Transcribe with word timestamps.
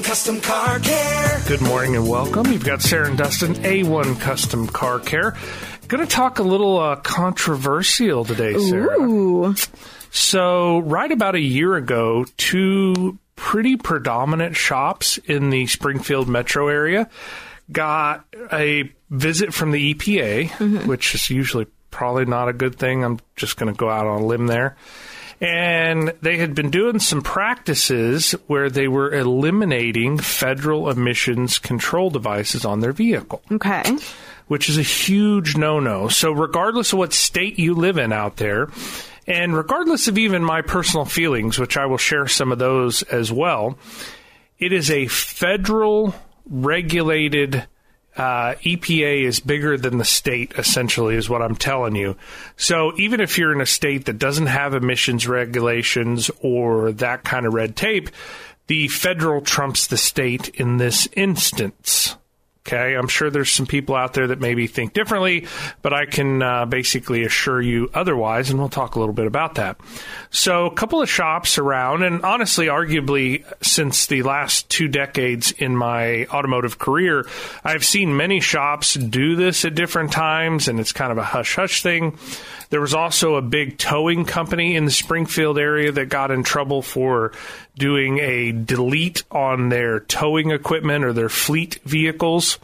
A1 0.00 0.04
Custom 0.04 0.40
Car 0.40 0.78
Care. 0.78 1.42
Good 1.46 1.60
morning 1.60 1.94
and 1.94 2.08
welcome. 2.08 2.50
You've 2.50 2.64
got 2.64 2.80
Sarah 2.80 3.08
and 3.08 3.18
Dustin, 3.18 3.54
A1 3.56 4.18
Custom 4.18 4.66
Car 4.66 4.98
Care. 4.98 5.36
Going 5.88 6.06
to 6.06 6.10
talk 6.10 6.38
a 6.38 6.42
little 6.42 6.78
uh, 6.78 6.96
controversial 6.96 8.24
today, 8.24 8.56
Sarah. 8.58 8.98
Ooh. 8.98 9.54
So, 10.10 10.78
right 10.78 11.12
about 11.12 11.34
a 11.34 11.40
year 11.40 11.76
ago, 11.76 12.24
two 12.38 13.18
pretty 13.36 13.76
predominant 13.76 14.56
shops 14.56 15.18
in 15.18 15.50
the 15.50 15.66
Springfield 15.66 16.28
metro 16.28 16.68
area 16.68 17.10
got 17.70 18.24
a 18.52 18.90
visit 19.10 19.52
from 19.52 19.70
the 19.70 19.94
EPA, 19.94 20.86
which 20.86 21.14
is 21.14 21.28
usually 21.28 21.66
probably 21.90 22.24
not 22.24 22.48
a 22.48 22.54
good 22.54 22.76
thing. 22.76 23.04
I'm 23.04 23.20
just 23.36 23.58
going 23.58 23.72
to 23.72 23.76
go 23.76 23.90
out 23.90 24.06
on 24.06 24.22
a 24.22 24.26
limb 24.26 24.46
there. 24.46 24.76
And 25.40 26.12
they 26.20 26.36
had 26.36 26.54
been 26.54 26.70
doing 26.70 26.98
some 26.98 27.22
practices 27.22 28.32
where 28.46 28.68
they 28.68 28.88
were 28.88 29.10
eliminating 29.10 30.18
federal 30.18 30.90
emissions 30.90 31.58
control 31.58 32.10
devices 32.10 32.64
on 32.66 32.80
their 32.80 32.92
vehicle 32.92 33.40
Okay. 33.50 33.96
which 34.48 34.68
is 34.68 34.76
a 34.76 34.82
huge 34.82 35.56
no 35.56 35.80
no. 35.80 36.08
So, 36.08 36.30
regardless 36.32 36.92
of 36.92 36.98
what 36.98 37.12
state 37.14 37.58
you 37.58 37.74
live 37.74 37.96
in 37.96 38.12
out 38.12 38.36
there, 38.36 38.68
and 39.26 39.56
regardless 39.56 40.08
of 40.08 40.18
even 40.18 40.44
my 40.44 40.60
personal 40.60 41.04
feelings, 41.06 41.58
which 41.58 41.76
I 41.76 41.86
will 41.86 41.98
share 41.98 42.26
some 42.26 42.52
of 42.52 42.58
those 42.58 43.02
as 43.04 43.32
well, 43.32 43.78
it 44.58 44.72
is 44.74 44.90
a 44.90 45.06
federal 45.06 46.14
regulated. 46.46 47.66
Uh, 48.16 48.54
EPA 48.64 49.22
is 49.24 49.40
bigger 49.40 49.76
than 49.76 49.98
the 49.98 50.04
state, 50.04 50.52
essentially, 50.58 51.14
is 51.14 51.30
what 51.30 51.42
I'm 51.42 51.54
telling 51.54 51.94
you. 51.94 52.16
So 52.56 52.92
even 52.98 53.20
if 53.20 53.38
you're 53.38 53.52
in 53.52 53.60
a 53.60 53.66
state 53.66 54.06
that 54.06 54.18
doesn't 54.18 54.46
have 54.46 54.74
emissions 54.74 55.28
regulations 55.28 56.30
or 56.40 56.92
that 56.92 57.24
kind 57.24 57.46
of 57.46 57.54
red 57.54 57.76
tape, 57.76 58.10
the 58.66 58.88
federal 58.88 59.40
trumps 59.40 59.86
the 59.86 59.96
state 59.96 60.48
in 60.50 60.76
this 60.76 61.08
instance. 61.14 62.16
Okay, 62.66 62.94
I'm 62.94 63.08
sure 63.08 63.30
there's 63.30 63.50
some 63.50 63.64
people 63.64 63.94
out 63.94 64.12
there 64.12 64.26
that 64.26 64.38
maybe 64.38 64.66
think 64.66 64.92
differently, 64.92 65.46
but 65.80 65.94
I 65.94 66.04
can 66.04 66.42
uh, 66.42 66.66
basically 66.66 67.24
assure 67.24 67.60
you 67.60 67.88
otherwise, 67.94 68.50
and 68.50 68.58
we'll 68.58 68.68
talk 68.68 68.96
a 68.96 68.98
little 69.00 69.14
bit 69.14 69.26
about 69.26 69.54
that. 69.54 69.78
So, 70.30 70.66
a 70.66 70.74
couple 70.74 71.00
of 71.00 71.08
shops 71.08 71.56
around, 71.56 72.02
and 72.02 72.22
honestly, 72.22 72.66
arguably, 72.66 73.44
since 73.62 74.08
the 74.08 74.22
last 74.24 74.68
two 74.68 74.88
decades 74.88 75.52
in 75.52 75.74
my 75.74 76.26
automotive 76.26 76.78
career, 76.78 77.26
I've 77.64 77.84
seen 77.84 78.14
many 78.14 78.40
shops 78.40 78.92
do 78.92 79.36
this 79.36 79.64
at 79.64 79.74
different 79.74 80.12
times, 80.12 80.68
and 80.68 80.78
it's 80.78 80.92
kind 80.92 81.12
of 81.12 81.16
a 81.16 81.24
hush 81.24 81.56
hush 81.56 81.82
thing. 81.82 82.18
There 82.70 82.80
was 82.80 82.94
also 82.94 83.34
a 83.34 83.42
big 83.42 83.78
towing 83.78 84.24
company 84.24 84.76
in 84.76 84.84
the 84.84 84.92
Springfield 84.92 85.58
area 85.58 85.90
that 85.90 86.08
got 86.08 86.30
in 86.30 86.44
trouble 86.44 86.82
for 86.82 87.32
doing 87.76 88.18
a 88.18 88.52
delete 88.52 89.24
on 89.30 89.68
their 89.68 89.98
towing 90.00 90.52
equipment 90.52 91.04
or 91.04 91.12
their 91.12 91.28
fleet 91.28 91.80
vehicles. 91.84 92.58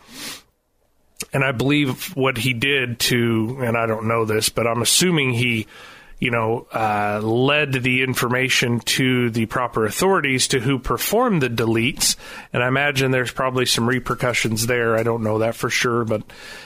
And 1.32 1.42
I 1.42 1.50
believe 1.50 2.16
what 2.16 2.38
he 2.38 2.52
did 2.52 3.00
to, 3.00 3.58
and 3.60 3.76
I 3.76 3.86
don't 3.86 4.06
know 4.06 4.24
this, 4.24 4.48
but 4.48 4.66
I'm 4.66 4.80
assuming 4.80 5.32
he, 5.32 5.66
you 6.18 6.30
know, 6.30 6.66
uh, 6.72 7.20
led 7.22 7.72
the 7.72 8.02
information 8.02 8.80
to 8.80 9.28
the 9.30 9.44
proper 9.46 9.84
authorities 9.84 10.48
to 10.48 10.60
who 10.60 10.78
performed 10.78 11.42
the 11.42 11.50
deletes. 11.50 12.16
And 12.54 12.62
I 12.62 12.68
imagine 12.68 13.10
there's 13.10 13.32
probably 13.32 13.66
some 13.66 13.86
repercussions 13.86 14.66
there. 14.66 14.96
I 14.96 15.02
don't 15.02 15.22
know 15.22 15.40
that 15.40 15.56
for 15.56 15.68
sure, 15.68 16.04
but 16.04 16.22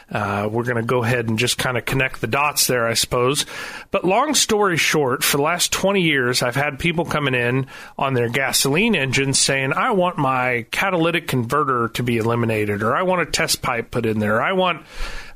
uh, 0.08 0.48
we're 0.50 0.62
going 0.62 0.76
to 0.76 0.84
go 0.84 1.02
ahead 1.02 1.28
and 1.28 1.36
just 1.36 1.58
kind 1.58 1.76
of 1.76 1.84
connect 1.84 2.20
the 2.20 2.28
dots 2.28 2.68
there, 2.68 2.86
I 2.86 2.94
suppose. 2.94 3.44
But 3.90 4.04
long 4.04 4.34
story 4.34 4.76
short, 4.76 5.24
for 5.24 5.38
the 5.38 5.42
last 5.42 5.72
20 5.72 6.00
years, 6.00 6.42
I've 6.42 6.54
had 6.54 6.78
people 6.78 7.04
coming 7.04 7.34
in 7.34 7.66
on 7.98 8.14
their 8.14 8.28
gasoline 8.28 8.94
engines 8.94 9.40
saying, 9.40 9.72
I 9.72 9.90
want 9.90 10.16
my 10.16 10.66
catalytic 10.70 11.26
converter 11.26 11.88
to 11.94 12.04
be 12.04 12.18
eliminated, 12.18 12.82
or 12.82 12.96
I 12.96 13.02
want 13.02 13.22
a 13.22 13.26
test 13.26 13.62
pipe 13.62 13.90
put 13.90 14.06
in 14.06 14.20
there, 14.20 14.40
I 14.40 14.52
want, 14.52 14.86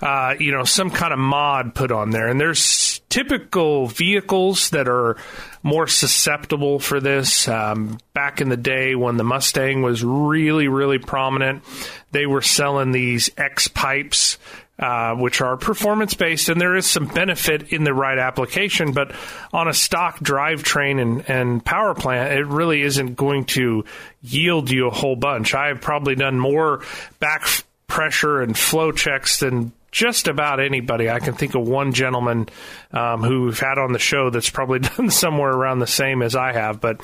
uh, 0.01 0.35
you 0.39 0.53
know, 0.53 0.63
some 0.63 0.93
kind 0.93 1.13
of 1.13 1.19
mod 1.19 1.75
put 1.75 1.91
on 1.91 2.11
there. 2.11 2.29
And 2.29 2.41
there's 2.41 2.94
typical 3.15 3.87
vehicles 3.87 4.71
that 4.71 4.89
are 4.89 5.17
more 5.63 5.87
susceptible 5.87 6.81
for 6.81 6.99
this. 6.99 7.47
Um, 7.47 8.01
back 8.13 8.41
in 8.41 8.49
the 8.49 8.57
day 8.57 8.97
when 8.97 9.19
the 9.19 9.23
Mustang 9.23 9.83
was 9.83 10.03
really, 10.03 10.67
really 10.67 10.99
prominent, 10.99 11.63
they 12.11 12.27
were 12.27 12.43
selling 12.43 12.91
these 12.91 13.31
X 13.37 13.69
pipes. 13.69 14.37
Uh, 14.77 15.15
which 15.15 15.41
are 15.41 15.57
performance 15.57 16.15
based, 16.15 16.49
and 16.49 16.61
there 16.61 16.75
is 16.75 16.85
some 16.85 17.07
benefit 17.07 17.73
in 17.73 17.85
the 17.85 17.95
right 17.95 18.19
application. 18.19 18.91
But 18.91 19.15
on 19.53 19.69
a 19.69 19.73
stock 19.73 20.19
drivetrain 20.19 21.01
and, 21.01 21.31
and 21.31 21.65
power 21.65 21.95
plant, 21.95 22.33
it 22.33 22.45
really 22.45 22.83
isn't 22.83 23.15
going 23.15 23.45
to 23.55 23.85
yield 24.21 24.73
you 24.73 24.89
a 24.89 24.91
whole 24.91 25.15
bunch. 25.15 25.55
I've 25.55 25.81
probably 25.81 26.17
done 26.17 26.41
more 26.41 26.83
back 27.21 27.47
pressure 27.87 28.43
and 28.43 28.59
flow 28.59 28.91
checks 28.91 29.39
than 29.39 29.71
just 29.95 30.27
about 30.27 30.59
anybody. 30.59 31.09
I 31.09 31.21
can 31.21 31.35
think 31.35 31.55
of 31.55 31.67
one 31.69 31.93
gentleman 31.93 32.49
um, 32.93 33.23
who 33.23 33.45
we've 33.45 33.61
had 33.61 33.79
on 33.79 33.93
the 33.93 34.01
show 34.01 34.29
that's 34.29 34.51
probably 34.51 34.79
done 34.97 35.09
somewhere 35.09 35.53
around 35.53 35.79
the 35.79 35.87
same 35.87 36.21
as 36.21 36.37
I 36.37 36.53
have, 36.53 36.81
but. 36.81 37.01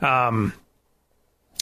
Um, 0.00 0.54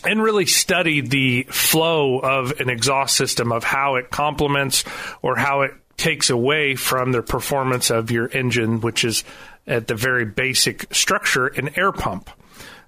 and 0.05 0.23
really 0.23 0.45
studied 0.45 1.11
the 1.11 1.45
flow 1.45 2.19
of 2.19 2.61
an 2.61 2.69
exhaust 2.69 3.17
system 3.17 3.51
of 3.51 3.65
how 3.65 3.97
it 3.97 4.11
complements 4.11 4.85
or 5.23 5.37
how 5.37 5.63
it 5.63 5.73
takes 5.97 6.29
away 6.29 6.77
from 6.77 7.13
the 7.13 7.23
performance 7.23 7.91
of 7.91 8.11
your 8.11 8.29
engine, 8.29 8.83
which 8.83 9.05
is 9.05 9.25
at 9.67 9.89
the 9.89 9.95
very 9.95 10.27
basic 10.27 10.95
structure 10.95 11.47
an 11.47 11.71
air 11.77 11.93
pump. 11.93 12.31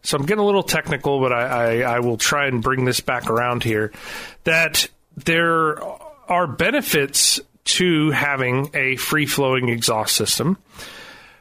So 0.03 0.19
I'm 0.19 0.27
getting 0.27 0.43
a 0.43 0.47
little 0.47 0.63
technical, 0.63 1.19
but 1.19 1.33
I, 1.33 1.81
I, 1.81 1.97
I 1.97 2.01
will 2.01 2.19
try 2.19 2.47
and 2.47 2.63
bring 2.63 2.85
this 2.85 3.01
back 3.01 3.31
around 3.31 3.65
here. 3.65 3.91
That 4.45 4.87
there 5.17 5.83
are 6.29 6.47
benefits 6.47 7.41
to 7.69 8.11
having 8.11 8.71
a 8.75 8.97
free 8.97 9.27
flowing 9.27 9.69
exhaust 9.69 10.17
system. 10.17 10.57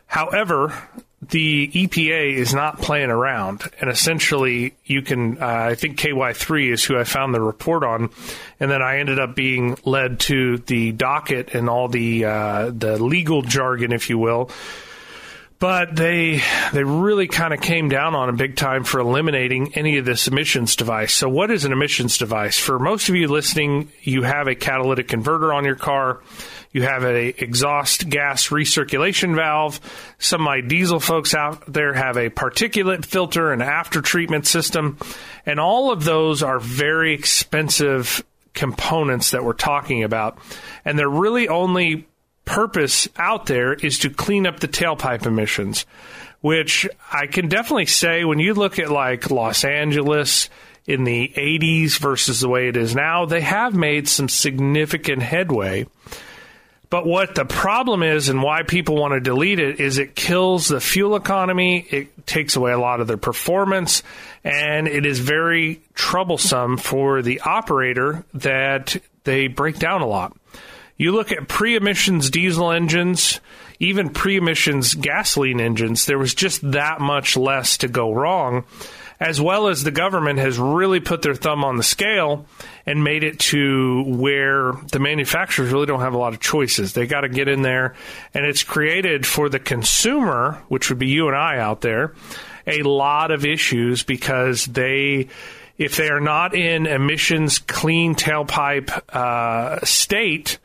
However, 0.06 0.74
the 1.22 1.68
EPA 1.70 2.36
is 2.36 2.54
not 2.54 2.80
playing 2.80 3.10
around, 3.10 3.64
and 3.82 3.90
essentially, 3.90 4.76
you 4.86 5.02
can. 5.02 5.42
Uh, 5.42 5.46
I 5.72 5.76
think 5.76 6.00
KY3 6.00 6.72
is 6.72 6.84
who 6.84 6.98
I 6.98 7.06
found 7.06 7.34
the 7.34 7.42
report 7.42 7.84
on, 7.84 8.10
and 8.60 8.70
then 8.70 8.82
I 8.82 9.00
ended 9.00 9.20
up 9.20 9.36
being 9.36 9.78
led 9.84 10.20
to 10.22 10.60
the 10.60 10.92
docket 10.92 11.56
and 11.56 11.70
all 11.70 11.88
the 11.88 12.26
uh, 12.26 12.72
the 12.72 13.02
legal 13.02 13.42
jargon, 13.42 13.92
if 13.92 14.10
you 14.10 14.18
will. 14.18 14.52
But 15.60 15.96
they 15.96 16.42
they 16.72 16.84
really 16.84 17.28
kind 17.28 17.52
of 17.52 17.62
came 17.62 17.90
down 17.90 18.14
on 18.14 18.28
them 18.28 18.36
big 18.36 18.56
time 18.56 18.84
for 18.84 19.00
eliminating 19.00 19.74
any 19.74 19.98
of 19.98 20.06
this 20.06 20.28
emissions 20.28 20.76
device. 20.76 21.16
So, 21.16 21.28
what 21.28 21.50
is 21.50 21.66
an 21.66 21.72
emissions 21.72 22.20
device? 22.20 22.60
For 22.60 22.78
most 22.78 23.10
of 23.10 23.16
you 23.16 23.28
listening, 23.28 23.92
you 24.02 24.22
have 24.22 24.48
a 24.48 24.54
catalytic 24.54 25.08
converter 25.08 25.52
on 25.52 25.66
your 25.66 25.76
car. 25.76 26.22
You 26.72 26.84
have 26.84 27.04
a 27.04 27.30
exhaust 27.42 28.08
gas 28.08 28.50
recirculation 28.50 29.36
valve. 29.36 29.80
Some 30.20 30.42
of 30.42 30.46
my 30.46 30.62
diesel 30.62 31.00
folks 31.00 31.34
out 31.34 31.64
there 31.72 31.94
have 31.94 32.18
a 32.18 32.30
particulate 32.30 33.04
filter 33.04 33.52
and 33.52 33.64
after 33.64 34.02
treatment 34.02 34.46
system. 34.46 35.00
And 35.44 35.60
all 35.60 35.92
of 35.92 36.04
those 36.04 36.44
are 36.44 36.60
very 36.60 37.16
expensive 37.16 38.24
components 38.54 39.32
that 39.32 39.44
we're 39.44 39.54
talking 39.54 40.04
about. 40.04 40.38
And 40.86 41.00
they're 41.00 41.10
really 41.10 41.48
only 41.48 42.08
purpose 42.48 43.08
out 43.18 43.46
there 43.46 43.74
is 43.74 44.00
to 44.00 44.10
clean 44.10 44.48
up 44.48 44.60
the 44.60 44.68
tailpipe 44.68 45.28
emissions, 45.28 45.86
which 46.42 46.88
I 47.12 47.28
can 47.28 47.50
definitely 47.50 47.86
say 47.86 48.24
when 48.24 48.40
you 48.40 48.56
look 48.56 48.80
at 48.80 48.90
like 48.90 49.30
Los 49.30 49.64
Angeles 49.64 50.50
in 50.88 51.04
the 51.04 51.32
80s 51.36 52.00
versus 52.00 52.40
the 52.40 52.50
way 52.50 52.70
it 52.70 52.78
is 52.78 52.96
now, 52.96 53.26
they 53.26 53.42
have 53.42 53.76
made 53.76 54.08
some 54.08 54.30
significant 54.30 55.22
headway. 55.22 55.86
But 56.90 57.06
what 57.06 57.36
the 57.36 57.44
problem 57.44 58.02
is 58.02 58.30
and 58.30 58.42
why 58.42 58.64
people 58.64 58.96
want 58.96 59.14
to 59.14 59.20
delete 59.20 59.60
it 59.60 59.82
is 59.82 59.98
it 59.98 60.16
kills 60.16 60.70
the 60.70 60.80
fuel 60.80 61.18
economy, 61.18 61.86
it 61.90 62.26
takes 62.26 62.56
away 62.56 62.72
a 62.72 62.80
lot 62.80 63.02
of 63.02 63.08
their 63.08 63.18
performance, 63.18 64.04
and 64.46 64.88
it 64.88 65.06
is 65.06 65.20
very 65.20 65.82
troublesome 65.96 66.78
for 66.78 67.22
the 67.22 67.42
operator 67.42 68.24
that 68.36 68.96
they 69.26 69.48
break 69.48 69.80
down 69.80 70.02
a 70.02 70.08
lot. 70.08 70.34
You 70.98 71.12
look 71.12 71.32
at 71.32 71.48
pre 71.48 71.76
emissions 71.76 72.32
diesel 72.32 72.72
engines, 72.72 73.40
even 73.80 74.10
pre 74.10 74.38
emissions 74.38 74.96
gasoline 74.96 75.62
engines, 75.62 76.06
there 76.06 76.18
was 76.18 76.34
just 76.34 76.72
that 76.72 77.00
much 77.00 77.38
less 77.38 77.78
to 77.78 77.88
go 77.88 78.12
wrong, 78.12 78.66
as 79.20 79.40
well 79.40 79.68
as 79.68 79.84
the 79.84 79.92
government 79.92 80.40
has 80.40 80.58
really 80.58 81.00
put 81.00 81.22
their 81.22 81.36
thumb 81.36 81.64
on 81.64 81.78
the 81.78 81.84
scale 81.84 82.48
and 82.88 83.04
made 83.04 83.24
it 83.24 83.40
to 83.40 84.04
where 84.08 84.74
the 84.92 85.00
manufacturers 85.00 85.72
really 85.72 85.86
don't 85.86 86.00
have 86.00 86.16
a 86.16 86.18
lot 86.18 86.34
of 86.34 86.40
choices. 86.40 86.94
They 86.94 87.06
got 87.06 87.22
to 87.22 87.30
get 87.30 87.48
in 87.48 87.62
there, 87.62 87.94
and 88.34 88.46
it's 88.46 88.64
created 88.64 89.28
for 89.28 89.50
the 89.50 89.60
consumer, 89.60 90.64
which 90.68 90.90
would 90.90 91.00
be 91.00 91.08
you 91.08 91.28
and 91.28 91.38
I 91.38 91.60
out 91.60 91.82
there, 91.82 92.16
a 92.66 92.82
lot 92.82 93.30
of 93.30 93.46
issues 93.46 94.04
because 94.04 94.66
they 94.66 95.28
if 95.78 95.96
they 95.96 96.10
are 96.10 96.20
not 96.20 96.56
in 96.56 96.88
emissions 96.88 97.60
clean 97.60 98.16
tailpipe 98.16 98.90
uh, 99.10 99.86
state, 99.86 100.58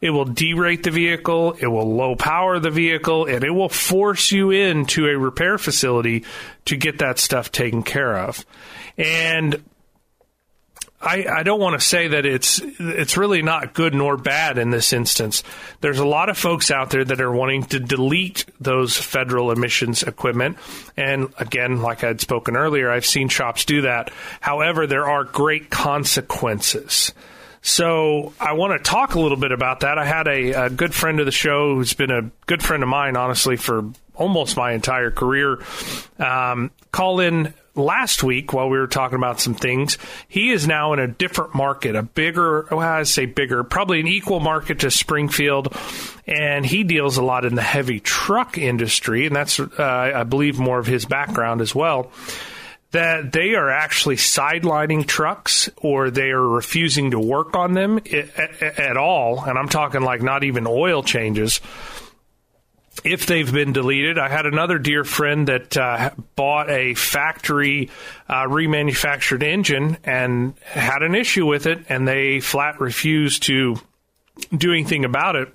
it 0.00 0.10
will 0.10 0.26
derate 0.26 0.82
the 0.82 0.90
vehicle, 0.90 1.56
it 1.60 1.66
will 1.66 1.94
low 1.94 2.14
power 2.16 2.58
the 2.58 2.70
vehicle, 2.70 3.26
and 3.26 3.44
it 3.44 3.50
will 3.50 3.68
force 3.68 4.30
you 4.32 4.50
into 4.50 5.06
a 5.06 5.16
repair 5.16 5.58
facility 5.58 6.24
to 6.66 6.76
get 6.76 6.98
that 6.98 7.18
stuff 7.18 7.50
taken 7.50 7.82
care 7.82 8.16
of. 8.16 8.44
And 8.96 9.62
I, 11.00 11.26
I 11.28 11.42
don't 11.44 11.60
want 11.60 11.80
to 11.80 11.86
say 11.86 12.08
that 12.08 12.26
it's 12.26 12.60
it's 12.80 13.16
really 13.16 13.40
not 13.40 13.72
good 13.72 13.94
nor 13.94 14.16
bad 14.16 14.58
in 14.58 14.70
this 14.70 14.92
instance. 14.92 15.44
There's 15.80 16.00
a 16.00 16.06
lot 16.06 16.28
of 16.28 16.36
folks 16.36 16.72
out 16.72 16.90
there 16.90 17.04
that 17.04 17.20
are 17.20 17.30
wanting 17.30 17.64
to 17.66 17.78
delete 17.78 18.46
those 18.60 18.96
federal 18.96 19.52
emissions 19.52 20.02
equipment, 20.02 20.58
and 20.96 21.32
again, 21.38 21.82
like 21.82 22.02
I'd 22.02 22.20
spoken 22.20 22.56
earlier, 22.56 22.90
I've 22.90 23.06
seen 23.06 23.28
shops 23.28 23.64
do 23.64 23.82
that. 23.82 24.10
However, 24.40 24.88
there 24.88 25.08
are 25.08 25.22
great 25.22 25.70
consequences. 25.70 27.12
So 27.62 28.32
I 28.40 28.52
want 28.52 28.72
to 28.72 28.90
talk 28.90 29.14
a 29.14 29.20
little 29.20 29.36
bit 29.36 29.52
about 29.52 29.80
that. 29.80 29.98
I 29.98 30.04
had 30.04 30.28
a, 30.28 30.52
a 30.66 30.70
good 30.70 30.94
friend 30.94 31.20
of 31.20 31.26
the 31.26 31.32
show 31.32 31.74
who's 31.74 31.92
been 31.92 32.10
a 32.10 32.30
good 32.46 32.62
friend 32.62 32.82
of 32.82 32.88
mine, 32.88 33.16
honestly, 33.16 33.56
for 33.56 33.92
almost 34.14 34.56
my 34.56 34.72
entire 34.72 35.10
career, 35.10 35.62
um, 36.18 36.70
call 36.92 37.20
in 37.20 37.54
last 37.74 38.24
week 38.24 38.52
while 38.52 38.68
we 38.68 38.76
were 38.76 38.88
talking 38.88 39.16
about 39.16 39.40
some 39.40 39.54
things. 39.54 39.96
He 40.26 40.50
is 40.50 40.66
now 40.66 40.92
in 40.92 40.98
a 40.98 41.06
different 41.06 41.54
market, 41.54 41.94
a 41.94 42.02
bigger, 42.02 42.66
well, 42.70 42.80
I 42.80 43.04
say 43.04 43.26
bigger, 43.26 43.62
probably 43.62 44.00
an 44.00 44.08
equal 44.08 44.40
market 44.40 44.80
to 44.80 44.90
Springfield. 44.90 45.74
And 46.26 46.66
he 46.66 46.82
deals 46.84 47.16
a 47.16 47.22
lot 47.22 47.44
in 47.44 47.54
the 47.54 47.62
heavy 47.62 48.00
truck 48.00 48.58
industry. 48.58 49.26
And 49.26 49.34
that's, 49.34 49.60
uh, 49.60 50.12
I 50.14 50.24
believe, 50.24 50.58
more 50.58 50.78
of 50.78 50.86
his 50.86 51.04
background 51.06 51.60
as 51.60 51.74
well. 51.74 52.10
That 52.92 53.32
they 53.32 53.54
are 53.54 53.68
actually 53.68 54.16
sidelining 54.16 55.06
trucks 55.06 55.68
or 55.76 56.10
they 56.10 56.30
are 56.30 56.46
refusing 56.46 57.10
to 57.10 57.20
work 57.20 57.54
on 57.54 57.74
them 57.74 57.98
at, 57.98 58.62
at 58.62 58.96
all. 58.96 59.44
And 59.44 59.58
I'm 59.58 59.68
talking 59.68 60.00
like 60.00 60.22
not 60.22 60.42
even 60.42 60.66
oil 60.66 61.02
changes 61.02 61.60
if 63.04 63.26
they've 63.26 63.52
been 63.52 63.72
deleted. 63.72 64.18
I 64.18 64.28
had 64.28 64.46
another 64.46 64.78
dear 64.78 65.04
friend 65.04 65.48
that 65.48 65.76
uh, 65.76 66.10
bought 66.36 66.70
a 66.70 66.94
factory 66.94 67.90
uh, 68.28 68.44
remanufactured 68.44 69.42
engine 69.42 69.98
and 70.04 70.54
had 70.64 71.02
an 71.02 71.14
issue 71.14 71.46
with 71.46 71.66
it, 71.66 71.84
and 71.88 72.06
they 72.06 72.40
flat 72.40 72.80
refused 72.80 73.44
to 73.44 73.76
do 74.56 74.72
anything 74.72 75.04
about 75.04 75.36
it. 75.36 75.52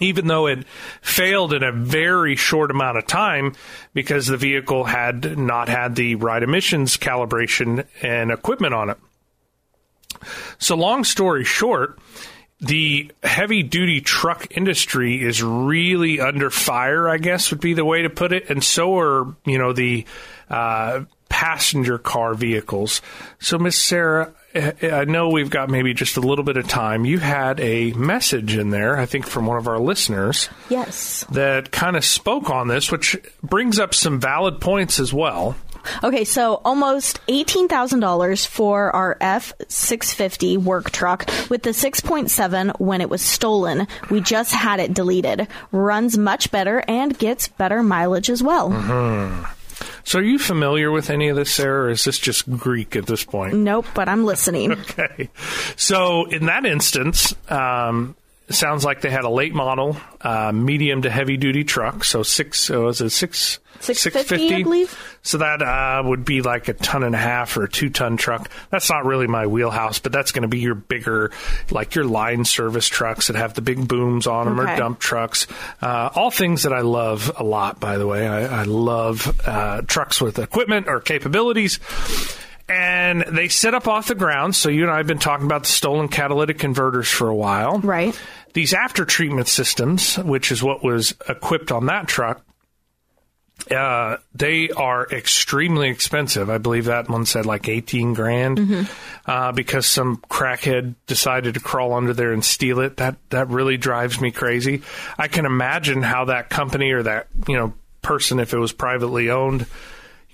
Even 0.00 0.26
though 0.26 0.46
it 0.46 0.66
failed 1.00 1.52
in 1.52 1.62
a 1.62 1.70
very 1.70 2.34
short 2.34 2.70
amount 2.70 2.98
of 2.98 3.06
time 3.06 3.54
because 3.92 4.26
the 4.26 4.36
vehicle 4.36 4.84
had 4.84 5.38
not 5.38 5.68
had 5.68 5.94
the 5.94 6.16
right 6.16 6.42
emissions 6.42 6.96
calibration 6.96 7.86
and 8.02 8.32
equipment 8.32 8.74
on 8.74 8.90
it. 8.90 8.98
So, 10.58 10.74
long 10.74 11.04
story 11.04 11.44
short, 11.44 11.98
the 12.60 13.12
heavy 13.22 13.62
duty 13.62 14.00
truck 14.00 14.56
industry 14.56 15.22
is 15.22 15.42
really 15.42 16.20
under 16.20 16.50
fire, 16.50 17.08
I 17.08 17.18
guess 17.18 17.50
would 17.50 17.60
be 17.60 17.74
the 17.74 17.84
way 17.84 18.02
to 18.02 18.10
put 18.10 18.32
it. 18.32 18.48
And 18.48 18.62
so 18.64 18.98
are, 18.98 19.36
you 19.44 19.58
know, 19.58 19.72
the 19.72 20.06
uh, 20.48 21.04
passenger 21.28 21.98
car 21.98 22.34
vehicles. 22.34 23.02
So, 23.38 23.58
Miss 23.58 23.76
Sarah, 23.76 24.32
I 24.54 25.04
know 25.04 25.30
we've 25.30 25.50
got 25.50 25.68
maybe 25.68 25.94
just 25.94 26.16
a 26.16 26.20
little 26.20 26.44
bit 26.44 26.56
of 26.56 26.68
time. 26.68 27.04
You 27.04 27.18
had 27.18 27.58
a 27.60 27.92
message 27.92 28.56
in 28.56 28.70
there, 28.70 28.96
I 28.96 29.06
think, 29.06 29.26
from 29.26 29.46
one 29.46 29.56
of 29.56 29.66
our 29.66 29.78
listeners. 29.78 30.48
Yes. 30.68 31.24
That 31.30 31.72
kind 31.72 31.96
of 31.96 32.04
spoke 32.04 32.50
on 32.50 32.68
this, 32.68 32.92
which 32.92 33.16
brings 33.42 33.78
up 33.78 33.94
some 33.94 34.20
valid 34.20 34.60
points 34.60 35.00
as 35.00 35.12
well. 35.12 35.56
Okay, 36.02 36.24
so 36.24 36.60
almost 36.64 37.24
$18,000 37.26 38.46
for 38.46 38.94
our 38.94 39.16
F650 39.20 40.58
work 40.58 40.90
truck 40.90 41.28
with 41.50 41.62
the 41.62 41.70
6.7 41.70 42.80
when 42.80 43.00
it 43.00 43.10
was 43.10 43.22
stolen. 43.22 43.86
We 44.10 44.20
just 44.20 44.52
had 44.52 44.80
it 44.80 44.94
deleted. 44.94 45.46
Runs 45.72 46.16
much 46.16 46.50
better 46.50 46.82
and 46.88 47.18
gets 47.18 47.48
better 47.48 47.82
mileage 47.82 48.30
as 48.30 48.42
well. 48.42 48.70
Mm-hmm. 48.70 49.53
So, 50.04 50.18
are 50.18 50.22
you 50.22 50.38
familiar 50.38 50.90
with 50.90 51.10
any 51.10 51.28
of 51.28 51.36
this, 51.36 51.50
Sarah, 51.50 51.84
or 51.84 51.90
is 51.90 52.04
this 52.04 52.18
just 52.18 52.50
Greek 52.58 52.94
at 52.94 53.06
this 53.06 53.24
point? 53.24 53.54
Nope, 53.54 53.86
but 53.94 54.08
I'm 54.08 54.24
listening. 54.24 54.72
okay. 54.72 55.30
So, 55.76 56.26
in 56.26 56.46
that 56.46 56.66
instance, 56.66 57.34
um, 57.48 58.14
sounds 58.50 58.84
like 58.84 59.00
they 59.00 59.10
had 59.10 59.24
a 59.24 59.30
late 59.30 59.54
model, 59.54 59.96
uh, 60.20 60.52
medium 60.52 61.02
to 61.02 61.10
heavy 61.10 61.36
duty 61.36 61.64
truck. 61.64 62.04
So 62.04 62.22
six, 62.22 62.70
uh, 62.70 62.80
was 62.80 63.00
it 63.00 63.10
six? 63.10 63.58
650, 63.80 64.54
I 64.54 64.62
believe. 64.62 65.13
So 65.26 65.38
that 65.38 65.62
uh, 65.62 66.02
would 66.04 66.24
be 66.26 66.42
like 66.42 66.68
a 66.68 66.74
ton 66.74 67.02
and 67.02 67.14
a 67.14 67.18
half 67.18 67.56
or 67.56 67.64
a 67.64 67.68
two 67.68 67.88
ton 67.88 68.18
truck. 68.18 68.50
That's 68.70 68.90
not 68.90 69.06
really 69.06 69.26
my 69.26 69.46
wheelhouse, 69.46 69.98
but 69.98 70.12
that's 70.12 70.32
going 70.32 70.42
to 70.42 70.48
be 70.48 70.60
your 70.60 70.74
bigger, 70.74 71.30
like 71.70 71.94
your 71.94 72.04
line 72.04 72.44
service 72.44 72.86
trucks 72.86 73.28
that 73.28 73.36
have 73.36 73.54
the 73.54 73.62
big 73.62 73.88
booms 73.88 74.26
on 74.26 74.44
them 74.46 74.60
Okay. 74.60 74.74
or 74.74 74.76
dump 74.76 74.98
trucks. 74.98 75.46
Uh, 75.80 76.10
all 76.14 76.30
things 76.30 76.64
that 76.64 76.74
I 76.74 76.80
love 76.82 77.32
a 77.38 77.42
lot, 77.42 77.80
by 77.80 77.96
the 77.96 78.06
way. 78.06 78.28
I, 78.28 78.60
I 78.60 78.62
love 78.64 79.40
uh, 79.46 79.80
trucks 79.82 80.20
with 80.20 80.38
equipment 80.38 80.88
or 80.88 81.00
capabilities 81.00 81.80
and 82.68 83.22
they 83.30 83.48
sit 83.48 83.74
up 83.74 83.86
off 83.88 84.08
the 84.08 84.14
ground. 84.14 84.54
So 84.56 84.68
you 84.68 84.82
and 84.84 84.90
I 84.92 84.96
have 84.98 85.06
been 85.06 85.18
talking 85.18 85.46
about 85.46 85.62
the 85.62 85.68
stolen 85.68 86.08
catalytic 86.08 86.58
converters 86.58 87.08
for 87.08 87.28
a 87.28 87.34
while. 87.34 87.78
Right. 87.78 88.18
These 88.54 88.72
after 88.72 89.04
treatment 89.04 89.48
systems, 89.48 90.16
which 90.16 90.50
is 90.52 90.62
what 90.62 90.82
was 90.84 91.14
equipped 91.28 91.72
on 91.72 91.86
that 91.86 92.08
truck, 92.08 92.42
uh, 93.70 94.18
they 94.34 94.68
are 94.70 95.06
extremely 95.10 95.88
expensive. 95.88 96.50
I 96.50 96.58
believe 96.58 96.86
that 96.86 97.08
one 97.08 97.24
said 97.24 97.46
like 97.46 97.68
eighteen 97.68 98.12
grand 98.12 98.88
uh, 99.26 99.52
because 99.52 99.86
some 99.86 100.18
crackhead 100.28 100.94
decided 101.06 101.54
to 101.54 101.60
crawl 101.60 101.94
under 101.94 102.12
there 102.12 102.32
and 102.32 102.44
steal 102.44 102.80
it. 102.80 102.98
That 102.98 103.16
that 103.30 103.48
really 103.48 103.76
drives 103.76 104.20
me 104.20 104.32
crazy. 104.32 104.82
I 105.16 105.28
can 105.28 105.46
imagine 105.46 106.02
how 106.02 106.26
that 106.26 106.50
company 106.50 106.90
or 106.90 107.04
that 107.04 107.28
you 107.48 107.56
know 107.56 107.72
person, 108.02 108.38
if 108.38 108.52
it 108.52 108.58
was 108.58 108.72
privately 108.72 109.30
owned, 109.30 109.66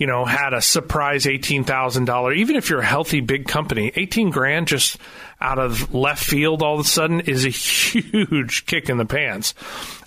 you 0.01 0.07
know, 0.07 0.25
had 0.25 0.55
a 0.55 0.63
surprise 0.63 1.27
eighteen 1.27 1.63
thousand 1.63 2.07
dollar. 2.07 2.33
Even 2.33 2.57
if 2.57 2.71
you're 2.71 2.81
a 2.81 2.85
healthy 2.85 3.21
big 3.21 3.47
company, 3.47 3.93
eighteen 3.95 4.31
grand 4.31 4.67
just 4.67 4.97
out 5.43 5.59
of 5.59 5.95
left 5.95 6.23
field 6.23 6.63
all 6.63 6.75
of 6.75 6.81
a 6.81 6.89
sudden 6.89 7.21
is 7.21 7.45
a 7.45 7.49
huge 7.51 8.65
kick 8.67 8.89
in 8.89 8.97
the 8.97 9.05
pants. 9.05 9.55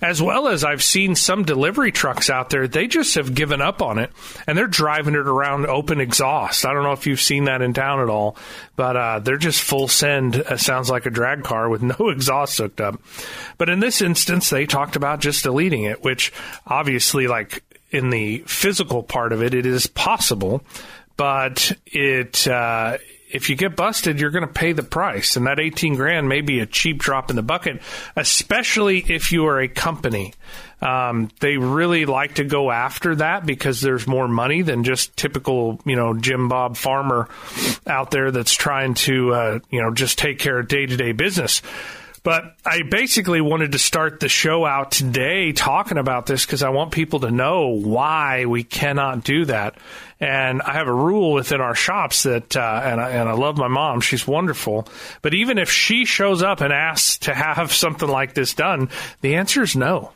As 0.02 0.20
well 0.20 0.48
as 0.48 0.64
I've 0.64 0.82
seen 0.82 1.14
some 1.14 1.44
delivery 1.44 1.92
trucks 1.92 2.28
out 2.28 2.50
there, 2.50 2.68
they 2.68 2.86
just 2.86 3.14
have 3.14 3.34
given 3.34 3.60
up 3.60 3.82
on 3.82 3.98
it 3.98 4.10
and 4.46 4.58
they're 4.58 4.66
driving 4.66 5.14
it 5.14 5.26
around 5.26 5.66
open 5.66 6.00
exhaust. 6.00 6.66
I 6.66 6.72
don't 6.72 6.82
know 6.82 6.92
if 6.92 7.06
you've 7.06 7.20
seen 7.20 7.44
that 7.44 7.62
in 7.62 7.72
town 7.72 8.00
at 8.00 8.08
all, 8.08 8.36
but 8.74 8.96
uh, 8.96 9.18
they're 9.20 9.36
just 9.36 9.62
full 9.62 9.88
send. 9.88 10.36
Uh, 10.36 10.56
sounds 10.56 10.90
like 10.90 11.06
a 11.06 11.10
drag 11.10 11.44
car 11.44 11.68
with 11.68 11.82
no 12.00 12.08
exhaust 12.08 12.58
hooked 12.58 12.80
up. 12.80 13.00
But 13.58 13.68
in 13.68 13.78
this 13.78 14.02
instance, 14.02 14.50
they 14.50 14.66
talked 14.66 14.96
about 14.96 15.20
just 15.20 15.44
deleting 15.44 15.84
it, 15.84 16.02
which 16.02 16.32
obviously, 16.66 17.28
like 17.28 17.62
in 17.94 18.10
the 18.10 18.38
physical 18.46 19.02
part 19.02 19.32
of 19.32 19.42
it, 19.42 19.54
it 19.54 19.64
is 19.64 19.86
possible, 19.86 20.62
but 21.16 21.72
it 21.86 22.46
uh, 22.48 22.98
if 23.30 23.50
you 23.50 23.56
get 23.56 23.74
busted, 23.74 24.20
you're 24.20 24.30
going 24.30 24.46
to 24.46 24.52
pay 24.52 24.72
the 24.72 24.82
price, 24.82 25.36
and 25.36 25.46
that 25.46 25.58
eighteen 25.58 25.94
grand 25.94 26.28
may 26.28 26.40
be 26.40 26.60
a 26.60 26.66
cheap 26.66 26.98
drop 26.98 27.30
in 27.30 27.36
the 27.36 27.42
bucket, 27.42 27.80
especially 28.16 28.98
if 28.98 29.32
you 29.32 29.46
are 29.46 29.60
a 29.60 29.68
company. 29.68 30.34
Um, 30.80 31.30
they 31.40 31.56
really 31.56 32.04
like 32.04 32.34
to 32.34 32.44
go 32.44 32.70
after 32.70 33.14
that 33.14 33.46
because 33.46 33.80
there's 33.80 34.06
more 34.06 34.28
money 34.28 34.60
than 34.60 34.84
just 34.84 35.16
typical, 35.16 35.80
you 35.86 35.96
know, 35.96 36.12
Jim 36.12 36.48
Bob 36.48 36.76
farmer 36.76 37.28
out 37.86 38.10
there 38.10 38.30
that's 38.30 38.52
trying 38.52 38.92
to, 38.94 39.32
uh, 39.32 39.58
you 39.70 39.80
know, 39.80 39.92
just 39.94 40.18
take 40.18 40.38
care 40.38 40.58
of 40.58 40.68
day 40.68 40.84
to 40.84 40.96
day 40.96 41.12
business. 41.12 41.62
But 42.24 42.56
I 42.64 42.80
basically 42.82 43.42
wanted 43.42 43.72
to 43.72 43.78
start 43.78 44.18
the 44.18 44.30
show 44.30 44.64
out 44.64 44.90
today 44.90 45.52
talking 45.52 45.98
about 45.98 46.24
this 46.24 46.46
because 46.46 46.62
I 46.62 46.70
want 46.70 46.90
people 46.90 47.20
to 47.20 47.30
know 47.30 47.68
why 47.68 48.46
we 48.46 48.64
cannot 48.64 49.24
do 49.24 49.44
that. 49.44 49.76
And 50.20 50.62
I 50.62 50.72
have 50.72 50.88
a 50.88 50.94
rule 50.94 51.34
within 51.34 51.60
our 51.60 51.74
shops 51.74 52.22
that, 52.22 52.56
uh, 52.56 52.80
and, 52.82 52.98
I, 52.98 53.10
and 53.10 53.28
I 53.28 53.32
love 53.32 53.58
my 53.58 53.68
mom, 53.68 54.00
she's 54.00 54.26
wonderful. 54.26 54.88
But 55.20 55.34
even 55.34 55.58
if 55.58 55.70
she 55.70 56.06
shows 56.06 56.42
up 56.42 56.62
and 56.62 56.72
asks 56.72 57.18
to 57.18 57.34
have 57.34 57.72
something 57.74 58.08
like 58.08 58.32
this 58.32 58.54
done, 58.54 58.88
the 59.20 59.34
answer 59.34 59.62
is 59.62 59.76
no. 59.76 60.12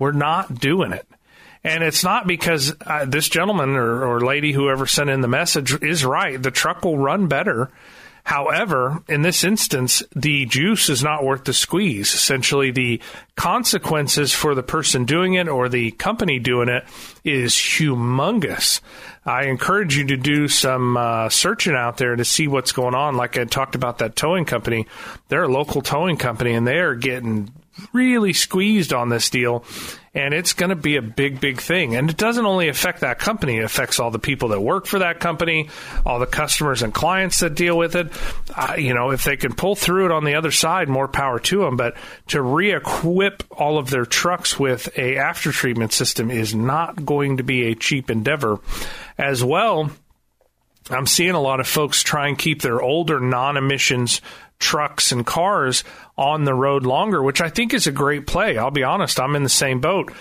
We're 0.00 0.10
not 0.10 0.56
doing 0.58 0.92
it. 0.92 1.06
And 1.62 1.84
it's 1.84 2.02
not 2.02 2.26
because 2.26 2.74
uh, 2.84 3.04
this 3.04 3.28
gentleman 3.28 3.76
or, 3.76 4.04
or 4.04 4.20
lady, 4.20 4.52
whoever 4.52 4.86
sent 4.86 5.08
in 5.08 5.20
the 5.20 5.28
message, 5.28 5.72
is 5.84 6.04
right. 6.04 6.42
The 6.42 6.50
truck 6.50 6.84
will 6.84 6.98
run 6.98 7.28
better. 7.28 7.70
However, 8.26 9.04
in 9.08 9.22
this 9.22 9.44
instance, 9.44 10.02
the 10.12 10.46
juice 10.46 10.88
is 10.88 11.00
not 11.00 11.22
worth 11.22 11.44
the 11.44 11.52
squeeze. 11.52 12.12
Essentially, 12.12 12.72
the 12.72 13.00
consequences 13.36 14.32
for 14.32 14.56
the 14.56 14.64
person 14.64 15.04
doing 15.04 15.34
it 15.34 15.46
or 15.46 15.68
the 15.68 15.92
company 15.92 16.40
doing 16.40 16.68
it 16.68 16.82
is 17.22 17.54
humongous. 17.54 18.80
I 19.24 19.44
encourage 19.44 19.96
you 19.96 20.06
to 20.06 20.16
do 20.16 20.48
some 20.48 20.96
uh, 20.96 21.28
searching 21.28 21.76
out 21.76 21.98
there 21.98 22.16
to 22.16 22.24
see 22.24 22.48
what's 22.48 22.72
going 22.72 22.96
on. 22.96 23.16
Like 23.16 23.38
I 23.38 23.44
talked 23.44 23.76
about 23.76 23.98
that 23.98 24.16
towing 24.16 24.44
company, 24.44 24.88
they're 25.28 25.44
a 25.44 25.48
local 25.48 25.80
towing 25.80 26.16
company 26.16 26.54
and 26.54 26.66
they 26.66 26.78
are 26.78 26.96
getting 26.96 27.52
really 27.92 28.32
squeezed 28.32 28.92
on 28.92 29.08
this 29.08 29.30
deal 29.30 29.64
and 30.14 30.32
it's 30.32 30.54
going 30.54 30.70
to 30.70 30.76
be 30.76 30.96
a 30.96 31.02
big 31.02 31.40
big 31.40 31.60
thing. 31.60 31.94
And 31.94 32.08
it 32.08 32.16
doesn't 32.16 32.46
only 32.46 32.68
affect 32.68 33.00
that 33.00 33.18
company 33.18 33.58
it 33.58 33.64
affects 33.64 34.00
all 34.00 34.10
the 34.10 34.18
people 34.18 34.48
that 34.48 34.60
work 34.60 34.86
for 34.86 35.00
that 35.00 35.20
company 35.20 35.68
all 36.04 36.18
the 36.18 36.26
customers 36.26 36.82
and 36.82 36.92
clients 36.92 37.40
that 37.40 37.54
deal 37.54 37.76
with 37.76 37.94
it. 37.94 38.08
Uh, 38.54 38.74
you 38.78 38.94
know 38.94 39.10
if 39.10 39.24
they 39.24 39.36
can 39.36 39.54
pull 39.54 39.76
through 39.76 40.06
it 40.06 40.12
on 40.12 40.24
the 40.24 40.34
other 40.34 40.50
side 40.50 40.88
more 40.88 41.08
power 41.08 41.38
to 41.38 41.60
them 41.60 41.76
but 41.76 41.96
to 42.28 42.40
re-equip 42.40 43.42
all 43.50 43.78
of 43.78 43.90
their 43.90 44.06
trucks 44.06 44.58
with 44.58 44.88
a 44.98 45.18
after 45.18 45.52
treatment 45.52 45.92
system 45.92 46.30
is 46.30 46.54
not 46.54 47.04
going 47.04 47.36
to 47.36 47.42
be 47.42 47.64
a 47.64 47.74
cheap 47.74 48.10
endeavor. 48.10 48.58
As 49.18 49.44
well 49.44 49.90
I'm 50.88 51.06
seeing 51.06 51.32
a 51.32 51.40
lot 51.40 51.60
of 51.60 51.66
folks 51.66 52.02
try 52.02 52.28
and 52.28 52.38
keep 52.38 52.62
their 52.62 52.80
older 52.80 53.20
non 53.20 53.56
emissions 53.56 54.20
trucks 54.58 55.12
and 55.12 55.26
cars 55.26 55.84
on 56.18 56.44
the 56.44 56.54
road 56.54 56.84
longer, 56.84 57.22
which 57.22 57.40
I 57.40 57.48
think 57.48 57.74
is 57.74 57.86
a 57.86 57.92
great 57.92 58.26
play. 58.26 58.56
I'll 58.56 58.70
be 58.70 58.82
honest, 58.82 59.20
I'm 59.20 59.36
in 59.36 59.42
the 59.42 59.48
same 59.48 59.80
boat. 59.80 60.12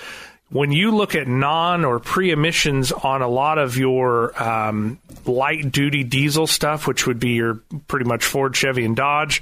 When 0.50 0.72
you 0.72 0.96
look 0.96 1.16
at 1.16 1.28
non 1.28 1.86
or 1.86 2.00
pre 2.00 2.32
emissions 2.32 2.92
on 2.92 3.22
a 3.22 3.28
lot 3.28 3.58
of 3.58 3.78
your 3.78 4.42
um, 4.42 5.00
light 5.26 5.72
duty 5.72 6.04
diesel 6.04 6.48
stuff, 6.48 6.88
which 6.88 7.08
would 7.08 7.20
be 7.20 7.32
your 7.32 7.56
pretty 7.88 8.06
much 8.06 8.24
Ford, 8.24 8.56
Chevy, 8.56 8.86
and 8.86 8.96
Dodge, 8.96 9.42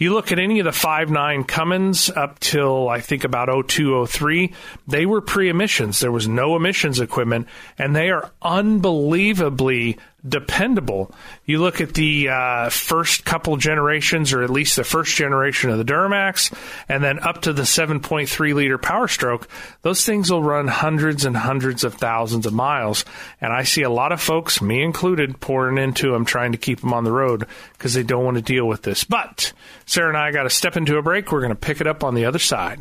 you 0.00 0.14
look 0.14 0.32
at 0.32 0.38
any 0.38 0.60
of 0.60 0.64
the 0.64 0.70
5.9 0.70 1.46
Cummins 1.46 2.08
up 2.08 2.40
till 2.40 2.88
I 2.88 3.00
think 3.02 3.24
about 3.24 3.48
0203, 3.48 4.50
they 4.88 5.04
were 5.04 5.20
pre 5.20 5.50
emissions. 5.50 6.00
There 6.00 6.10
was 6.10 6.26
no 6.26 6.56
emissions 6.56 7.00
equipment, 7.00 7.46
and 7.76 7.94
they 7.94 8.08
are 8.08 8.30
unbelievably 8.40 9.98
dependable. 10.26 11.12
You 11.44 11.60
look 11.60 11.80
at 11.80 11.94
the 11.94 12.28
uh, 12.28 12.68
first 12.70 13.24
couple 13.24 13.56
generations, 13.56 14.32
or 14.32 14.42
at 14.42 14.50
least 14.50 14.76
the 14.76 14.84
first 14.84 15.14
generation 15.16 15.70
of 15.70 15.78
the 15.78 15.84
Duramax, 15.84 16.52
and 16.88 17.02
then 17.02 17.18
up 17.20 17.42
to 17.42 17.52
the 17.52 17.62
7.3 17.62 18.54
liter 18.54 18.78
Power 18.78 19.08
Stroke, 19.08 19.48
those 19.82 20.04
things 20.04 20.30
will 20.30 20.42
run 20.42 20.68
hundreds 20.68 21.24
and 21.24 21.36
hundreds 21.36 21.84
of 21.84 21.94
thousands 21.94 22.46
of 22.46 22.52
miles. 22.52 23.04
And 23.40 23.52
I 23.52 23.64
see 23.64 23.82
a 23.82 23.90
lot 23.90 24.12
of 24.12 24.20
folks, 24.20 24.60
me 24.60 24.82
included, 24.82 25.40
pouring 25.40 25.78
into 25.78 26.12
them 26.12 26.24
trying 26.24 26.52
to 26.52 26.58
keep 26.58 26.80
them 26.80 26.92
on 26.92 27.04
the 27.04 27.12
road 27.12 27.46
because 27.72 27.94
they 27.94 28.02
don't 28.02 28.24
want 28.24 28.36
to 28.36 28.42
deal 28.42 28.66
with 28.66 28.82
this. 28.82 29.04
But 29.04 29.52
Sarah 29.86 30.08
and 30.08 30.18
I 30.18 30.32
got 30.32 30.44
to 30.44 30.50
step 30.50 30.76
into 30.76 30.98
a 30.98 31.02
break. 31.02 31.32
We're 31.32 31.40
going 31.40 31.50
to 31.50 31.56
pick 31.56 31.80
it 31.80 31.86
up 31.86 32.04
on 32.04 32.14
the 32.14 32.26
other 32.26 32.38
side. 32.38 32.80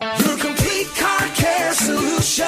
Your 0.00 0.38
complete 0.38 0.86
car 0.96 1.28
care 1.34 1.72
solution. 1.72 2.44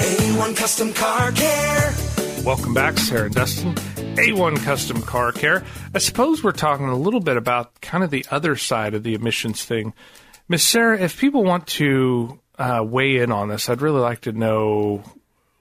A1 0.00 0.56
Custom 0.56 0.92
Car 0.92 1.32
Care. 1.32 2.09
Welcome 2.44 2.72
back, 2.72 2.96
Sarah 2.96 3.26
and 3.26 3.34
Dustin. 3.34 3.74
A1 3.74 4.64
Custom 4.64 5.02
Car 5.02 5.30
Care. 5.30 5.62
I 5.94 5.98
suppose 5.98 6.42
we're 6.42 6.52
talking 6.52 6.86
a 6.86 6.96
little 6.96 7.20
bit 7.20 7.36
about 7.36 7.80
kind 7.82 8.02
of 8.02 8.10
the 8.10 8.24
other 8.30 8.56
side 8.56 8.94
of 8.94 9.02
the 9.02 9.14
emissions 9.14 9.62
thing. 9.62 9.92
Miss 10.48 10.62
Sarah, 10.62 10.98
if 10.98 11.18
people 11.18 11.44
want 11.44 11.66
to 11.68 12.40
uh, 12.58 12.82
weigh 12.84 13.18
in 13.18 13.30
on 13.30 13.48
this, 13.48 13.68
I'd 13.68 13.82
really 13.82 14.00
like 14.00 14.22
to 14.22 14.32
know 14.32 15.04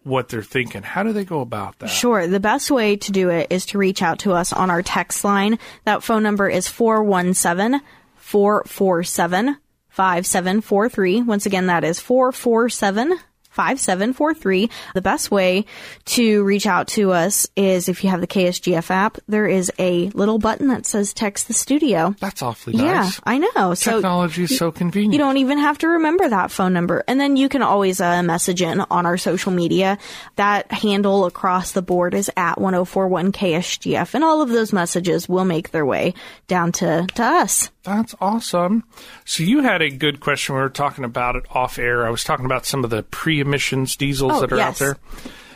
what 0.03 0.29
they're 0.29 0.41
thinking. 0.41 0.81
How 0.81 1.03
do 1.03 1.12
they 1.12 1.25
go 1.25 1.41
about 1.41 1.77
that? 1.79 1.89
Sure. 1.89 2.25
The 2.27 2.39
best 2.39 2.71
way 2.71 2.95
to 2.95 3.12
do 3.12 3.29
it 3.29 3.48
is 3.50 3.65
to 3.67 3.77
reach 3.77 4.01
out 4.01 4.19
to 4.19 4.31
us 4.31 4.53
on 4.53 4.69
our 4.69 4.81
text 4.81 5.25
line. 5.25 5.59
That 5.83 6.01
phone 6.01 6.24
number 6.24 6.50
is 6.50 6.69
417 6.69 7.81
447 8.15 9.57
5743. 9.89 11.21
Once 11.24 11.45
again, 11.45 11.67
that 11.67 11.83
is 11.83 12.00
447 12.00 13.19
5743. 13.59 14.69
The 14.93 15.01
best 15.01 15.31
way 15.31 15.65
to 16.05 16.43
reach 16.45 16.65
out 16.65 16.87
to 16.89 17.11
us 17.11 17.45
is 17.57 17.89
if 17.89 18.05
you 18.05 18.09
have 18.09 18.21
the 18.21 18.27
KSGF 18.27 18.89
app, 18.89 19.17
there 19.27 19.47
is 19.47 19.69
a 19.77 20.07
little 20.11 20.39
button 20.39 20.69
that 20.69 20.85
says 20.85 21.13
text 21.13 21.49
the 21.49 21.53
studio. 21.53 22.15
That's 22.21 22.41
awfully 22.41 22.77
nice. 22.77 23.17
Yeah. 23.17 23.23
I 23.25 23.37
know. 23.37 23.73
So 23.73 23.95
Technology 23.95 24.43
is 24.43 24.57
so 24.57 24.71
convenient. 24.71 25.11
you 25.11 25.19
don't 25.19 25.35
even 25.35 25.57
have 25.57 25.77
to 25.79 25.89
remember 25.89 26.29
that 26.29 26.51
phone 26.51 26.71
number. 26.71 27.03
And 27.05 27.19
then 27.19 27.35
you 27.35 27.49
can 27.49 27.61
always 27.61 27.99
uh, 27.99 28.23
message 28.23 28.61
in 28.61 28.79
on 28.79 29.05
our 29.05 29.17
social 29.17 29.51
media. 29.51 29.97
That 30.37 30.71
handle 30.71 31.25
across 31.25 31.73
the 31.73 31.81
board 31.81 32.13
is 32.13 32.31
at 32.37 32.61
1041 32.61 33.33
KSGF. 33.33 34.13
And 34.13 34.23
all 34.23 34.41
of 34.41 34.47
those 34.47 34.71
messages 34.71 35.27
will 35.27 35.43
make 35.43 35.71
their 35.71 35.85
way 35.85 36.13
down 36.47 36.71
to, 36.73 37.07
to 37.15 37.23
us. 37.23 37.69
That's 37.83 38.13
awesome. 38.19 38.83
So 39.25 39.43
you 39.43 39.62
had 39.62 39.81
a 39.81 39.89
good 39.89 40.19
question. 40.19 40.55
We 40.55 40.62
were 40.62 40.69
talking 40.69 41.05
about 41.05 41.36
it 41.38 41.45
off 41.50 41.79
air. 41.79 42.05
I 42.05 42.09
was 42.09 42.24
talking 42.24 42.45
about 42.45 42.65
some 42.65 42.83
of 42.83 42.89
the 42.89 43.03
pre-emissions 43.03 43.95
diesels 43.95 44.33
Oh, 44.36 44.41
that 44.41 44.51
are 44.51 44.57
yes. 44.57 44.67
out 44.81 44.86
there, 44.86 44.98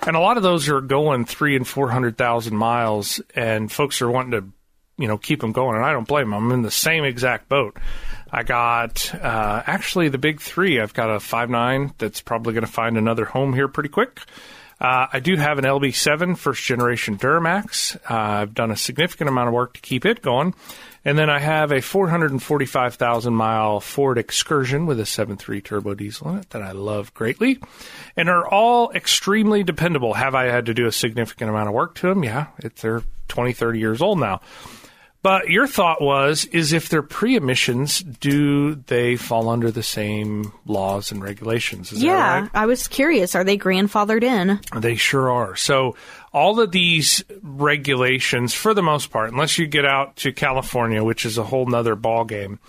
and 0.07 0.15
a 0.15 0.19
lot 0.19 0.37
of 0.37 0.43
those 0.43 0.69
are 0.69 0.79
going 0.81 1.25
three 1.25 1.55
and 1.55 1.67
four 1.67 1.91
hundred 1.91 2.17
thousand 2.17 2.55
miles, 2.55 3.21
and 3.35 3.69
folks 3.71 4.01
are 4.01 4.09
wanting 4.09 4.31
to, 4.31 4.47
you 4.97 5.07
know, 5.07 5.17
keep 5.17 5.41
them 5.41 5.51
going. 5.51 5.75
And 5.75 5.85
I 5.85 5.91
don't 5.91 6.07
blame 6.07 6.29
them. 6.29 6.45
I'm 6.45 6.51
in 6.53 6.61
the 6.61 6.71
same 6.71 7.03
exact 7.03 7.49
boat. 7.49 7.77
I 8.31 8.43
got 8.43 9.13
uh, 9.13 9.61
actually 9.67 10.07
the 10.09 10.17
big 10.17 10.39
three. 10.39 10.79
I've 10.79 10.93
got 10.93 11.09
a 11.09 11.19
five 11.19 11.49
nine 11.49 11.93
that's 11.97 12.21
probably 12.21 12.53
going 12.53 12.65
to 12.65 12.71
find 12.71 12.97
another 12.97 13.25
home 13.25 13.53
here 13.53 13.67
pretty 13.67 13.89
quick. 13.89 14.21
Uh, 14.83 15.07
I 15.13 15.21
do 15.21 15.37
have 15.37 15.59
an 15.59 15.63
LB7 15.63 16.37
first 16.37 16.61
generation 16.61 17.17
Duramax. 17.17 17.95
Uh, 17.95 18.41
I've 18.41 18.53
done 18.53 18.69
a 18.69 18.75
significant 18.75 19.29
amount 19.29 19.47
of 19.47 19.53
work 19.53 19.75
to 19.75 19.81
keep 19.81 20.05
it 20.05 20.21
going. 20.21 20.53
And 21.05 21.17
then 21.17 21.29
I 21.29 21.39
have 21.39 21.71
a 21.71 21.81
445,000 21.81 23.33
mile 23.33 23.79
Ford 23.79 24.17
Excursion 24.17 24.85
with 24.85 24.99
a 24.99 25.03
7.3 25.03 25.63
turbo 25.63 25.93
diesel 25.93 26.31
in 26.31 26.39
it 26.39 26.49
that 26.49 26.61
I 26.61 26.73
love 26.73 27.13
greatly 27.13 27.59
and 28.17 28.29
are 28.29 28.45
all 28.45 28.91
extremely 28.91 29.63
dependable. 29.63 30.13
Have 30.13 30.35
I 30.35 30.45
had 30.45 30.65
to 30.65 30.73
do 30.73 30.85
a 30.85 30.91
significant 30.91 31.49
amount 31.49 31.69
of 31.69 31.73
work 31.73 31.95
to 31.95 32.07
them? 32.07 32.23
Yeah, 32.23 32.47
they're 32.81 33.03
20, 33.29 33.53
30 33.53 33.79
years 33.79 34.01
old 34.01 34.19
now. 34.19 34.41
But 35.23 35.49
your 35.49 35.67
thought 35.67 36.01
was, 36.01 36.43
is 36.45 36.73
if 36.73 36.89
they're 36.89 37.01
pre-emissions, 37.01 37.99
do 37.99 38.75
they 38.75 39.15
fall 39.15 39.47
under 39.47 39.71
the 39.71 39.81
same 39.81 40.51
laws 40.65 41.13
and 41.13 41.23
regulations? 41.23 41.93
Is 41.93 42.03
yeah. 42.03 42.41
right? 42.41 42.49
I 42.53 42.65
was 42.65 42.89
curious. 42.89 43.33
Are 43.33 43.45
they 43.45 43.57
grandfathered 43.57 44.23
in? 44.23 44.59
They 44.75 44.95
sure 44.95 45.31
are. 45.31 45.55
So 45.55 45.95
all 46.33 46.59
of 46.59 46.73
these 46.73 47.23
regulations, 47.41 48.53
for 48.53 48.73
the 48.73 48.83
most 48.83 49.11
part, 49.11 49.31
unless 49.31 49.57
you 49.57 49.65
get 49.65 49.85
out 49.85 50.17
to 50.17 50.33
California, 50.33 51.01
which 51.01 51.25
is 51.25 51.37
a 51.37 51.43
whole 51.43 51.67
nother 51.67 51.95
ballgame, 51.95 52.59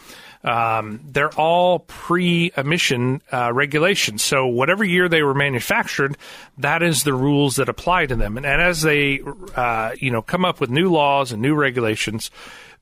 um, 0.45 1.01
they're 1.05 1.33
all 1.35 1.81
pre-emission 1.81 3.23
uh, 3.33 3.53
regulations. 3.53 4.23
So 4.23 4.47
whatever 4.47 4.85
year 4.85 5.09
they 5.09 5.23
were 5.23 5.35
manufactured, 5.35 6.19
that 6.59 6.83
is 6.83 7.03
the 7.03 7.15
rules 7.15 7.57
that 7.57 7.71
apply 7.71 8.07
to 8.07 8.17
them. 8.17 8.37
And, 8.37 8.45
and 8.45 8.61
as 8.61 8.83
they, 8.83 9.21
uh, 9.57 9.93
you 9.99 10.11
know, 10.11 10.21
come 10.21 10.45
up 10.45 10.61
with 10.61 10.69
new 10.69 10.91
laws 10.91 11.33
and 11.33 11.41
new 11.41 11.55
regulations, 11.55 12.31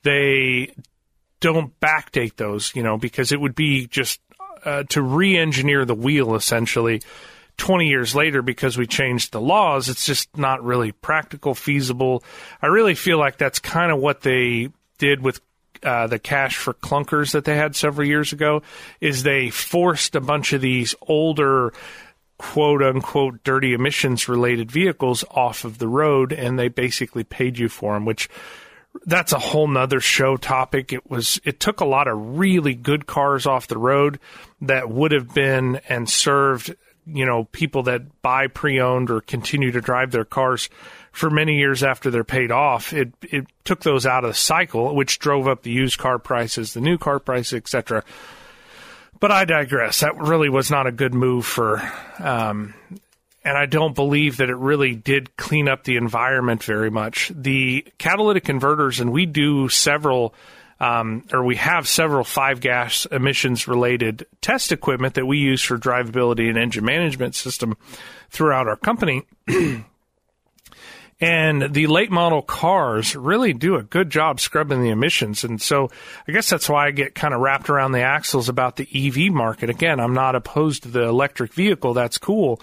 they 0.02 0.74
don't 1.38 1.78
backdate 1.80 2.36
those, 2.36 2.74
you 2.74 2.82
know, 2.82 2.98
because 2.98 3.30
it 3.30 3.40
would 3.40 3.54
be 3.54 3.86
just 3.86 4.20
uh, 4.64 4.82
to 4.84 5.00
re-engineer 5.00 5.84
the 5.84 5.94
wheel 5.94 6.34
essentially 6.34 7.00
20 7.58 7.86
years 7.86 8.14
later 8.14 8.42
because 8.42 8.76
we 8.76 8.86
changed 8.88 9.32
the 9.32 9.40
laws. 9.40 9.88
It's 9.88 10.04
just 10.04 10.36
not 10.36 10.64
really 10.64 10.90
practical, 10.90 11.54
feasible. 11.54 12.24
I 12.60 12.66
really 12.66 12.96
feel 12.96 13.18
like 13.18 13.38
that's 13.38 13.60
kind 13.60 13.92
of 13.92 13.98
what 13.98 14.22
they 14.22 14.70
did 14.98 15.20
with 15.22 15.40
uh, 15.82 16.06
the 16.06 16.18
cash 16.18 16.56
for 16.56 16.74
clunkers 16.74 17.32
that 17.32 17.44
they 17.44 17.56
had 17.56 17.76
several 17.76 18.06
years 18.06 18.32
ago. 18.32 18.62
Is 19.00 19.22
they 19.22 19.50
forced 19.50 20.14
a 20.14 20.20
bunch 20.20 20.52
of 20.52 20.60
these 20.60 20.94
older 21.02 21.72
quote 22.38 22.82
unquote 22.82 23.44
dirty 23.44 23.72
emissions 23.72 24.28
related 24.28 24.70
vehicles 24.70 25.24
off 25.30 25.64
of 25.64 25.78
the 25.78 25.86
road 25.86 26.32
and 26.32 26.58
they 26.58 26.66
basically 26.66 27.22
paid 27.22 27.56
you 27.56 27.68
for 27.68 27.94
them, 27.94 28.04
which 28.04 28.28
that's 29.06 29.32
a 29.32 29.38
whole 29.38 29.68
nother 29.68 30.00
show 30.00 30.36
topic. 30.36 30.92
It 30.92 31.08
was, 31.08 31.40
it 31.44 31.60
took 31.60 31.80
a 31.80 31.84
lot 31.84 32.08
of 32.08 32.38
really 32.38 32.74
good 32.74 33.06
cars 33.06 33.46
off 33.46 33.68
the 33.68 33.78
road 33.78 34.18
that 34.60 34.90
would 34.90 35.12
have 35.12 35.32
been 35.32 35.76
and 35.88 36.10
served, 36.10 36.74
you 37.06 37.24
know, 37.24 37.44
people 37.44 37.84
that 37.84 38.22
buy 38.22 38.48
pre-owned 38.48 39.10
or 39.10 39.20
continue 39.20 39.70
to 39.70 39.80
drive 39.80 40.10
their 40.10 40.24
cars 40.24 40.68
for 41.12 41.28
many 41.28 41.58
years 41.58 41.82
after 41.82 42.10
they're 42.10 42.24
paid 42.24 42.50
off. 42.50 42.92
It, 42.92 43.12
it 43.22 43.46
took 43.64 43.82
those 43.82 44.06
out 44.06 44.24
of 44.24 44.30
the 44.30 44.34
cycle, 44.34 44.94
which 44.94 45.18
drove 45.18 45.46
up 45.46 45.62
the 45.62 45.70
used 45.70 45.98
car 45.98 46.18
prices, 46.18 46.72
the 46.72 46.80
new 46.80 46.98
car 46.98 47.20
prices, 47.20 47.52
etc. 47.52 48.02
But 49.20 49.30
I 49.30 49.44
digress. 49.44 50.00
That 50.00 50.16
really 50.16 50.48
was 50.48 50.70
not 50.70 50.86
a 50.86 50.92
good 50.92 51.14
move 51.14 51.46
for, 51.46 51.80
um, 52.18 52.74
and 53.44 53.58
I 53.58 53.66
don't 53.66 53.94
believe 53.94 54.38
that 54.38 54.48
it 54.48 54.56
really 54.56 54.94
did 54.94 55.36
clean 55.36 55.68
up 55.68 55.84
the 55.84 55.96
environment 55.96 56.64
very 56.64 56.90
much. 56.90 57.30
The 57.34 57.86
catalytic 57.98 58.44
converters, 58.44 58.98
and 58.98 59.12
we 59.12 59.26
do 59.26 59.68
several, 59.68 60.34
um, 60.80 61.24
or 61.32 61.44
we 61.44 61.56
have 61.56 61.86
several 61.86 62.24
five 62.24 62.60
gas 62.60 63.06
emissions 63.06 63.68
related 63.68 64.26
test 64.40 64.72
equipment 64.72 65.14
that 65.14 65.26
we 65.26 65.38
use 65.38 65.62
for 65.62 65.76
drivability 65.76 66.48
and 66.48 66.56
engine 66.56 66.84
management 66.84 67.34
system 67.34 67.76
throughout 68.30 68.66
our 68.66 68.76
company. 68.76 69.24
And 71.22 71.72
the 71.72 71.86
late 71.86 72.10
model 72.10 72.42
cars 72.42 73.14
really 73.14 73.52
do 73.52 73.76
a 73.76 73.84
good 73.84 74.10
job 74.10 74.40
scrubbing 74.40 74.82
the 74.82 74.90
emissions. 74.90 75.44
And 75.44 75.62
so 75.62 75.88
I 76.26 76.32
guess 76.32 76.50
that's 76.50 76.68
why 76.68 76.88
I 76.88 76.90
get 76.90 77.14
kind 77.14 77.32
of 77.32 77.40
wrapped 77.40 77.70
around 77.70 77.92
the 77.92 78.02
axles 78.02 78.48
about 78.48 78.74
the 78.74 78.88
EV 78.92 79.32
market. 79.32 79.70
Again, 79.70 80.00
I'm 80.00 80.14
not 80.14 80.34
opposed 80.34 80.82
to 80.82 80.88
the 80.88 81.04
electric 81.04 81.54
vehicle. 81.54 81.94
That's 81.94 82.18
cool. 82.18 82.60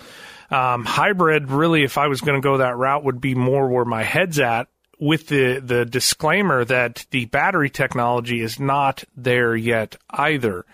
Um, 0.51 0.83
hybrid, 0.83 1.49
really, 1.49 1.83
if 1.83 1.97
I 1.97 2.07
was 2.07 2.19
going 2.19 2.35
to 2.35 2.45
go 2.45 2.57
that 2.57 2.75
route, 2.75 3.05
would 3.05 3.21
be 3.21 3.33
more 3.33 3.69
where 3.69 3.85
my 3.85 4.03
head's 4.03 4.39
at 4.39 4.67
with 4.99 5.27
the, 5.27 5.61
the 5.63 5.85
disclaimer 5.85 6.65
that 6.65 7.05
the 7.11 7.25
battery 7.25 7.69
technology 7.69 8.41
is 8.41 8.59
not 8.59 9.05
there 9.15 9.55
yet 9.55 9.95
either. 10.09 10.65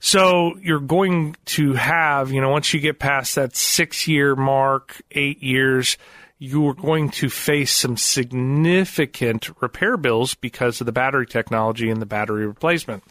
So 0.00 0.56
you're 0.60 0.80
going 0.80 1.36
to 1.44 1.74
have, 1.74 2.32
you 2.32 2.40
know, 2.40 2.48
once 2.48 2.74
you 2.74 2.80
get 2.80 2.98
past 2.98 3.36
that 3.36 3.54
six 3.54 4.08
year 4.08 4.34
mark, 4.34 5.00
eight 5.12 5.40
years, 5.40 5.96
you 6.42 6.66
are 6.66 6.74
going 6.74 7.08
to 7.08 7.30
face 7.30 7.70
some 7.70 7.96
significant 7.96 9.48
repair 9.62 9.96
bills 9.96 10.34
because 10.34 10.80
of 10.80 10.86
the 10.86 10.92
battery 10.92 11.24
technology 11.24 11.88
and 11.88 12.02
the 12.02 12.06
battery 12.06 12.48
replacement. 12.48 13.04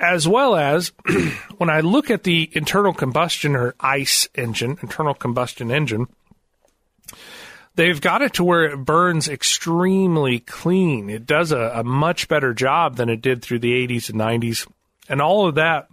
As 0.00 0.26
well 0.26 0.56
as 0.56 0.90
when 1.58 1.70
I 1.70 1.78
look 1.78 2.10
at 2.10 2.24
the 2.24 2.50
internal 2.52 2.92
combustion 2.92 3.54
or 3.54 3.76
ICE 3.78 4.28
engine, 4.34 4.78
internal 4.82 5.14
combustion 5.14 5.70
engine, 5.70 6.08
they've 7.76 8.00
got 8.00 8.20
it 8.20 8.34
to 8.34 8.44
where 8.44 8.64
it 8.64 8.78
burns 8.78 9.28
extremely 9.28 10.40
clean. 10.40 11.10
It 11.10 11.26
does 11.26 11.52
a, 11.52 11.70
a 11.76 11.84
much 11.84 12.26
better 12.26 12.52
job 12.52 12.96
than 12.96 13.08
it 13.08 13.22
did 13.22 13.42
through 13.42 13.60
the 13.60 13.86
80s 13.86 14.10
and 14.10 14.18
90s. 14.18 14.68
And 15.08 15.22
all 15.22 15.46
of 15.46 15.54
that 15.54 15.86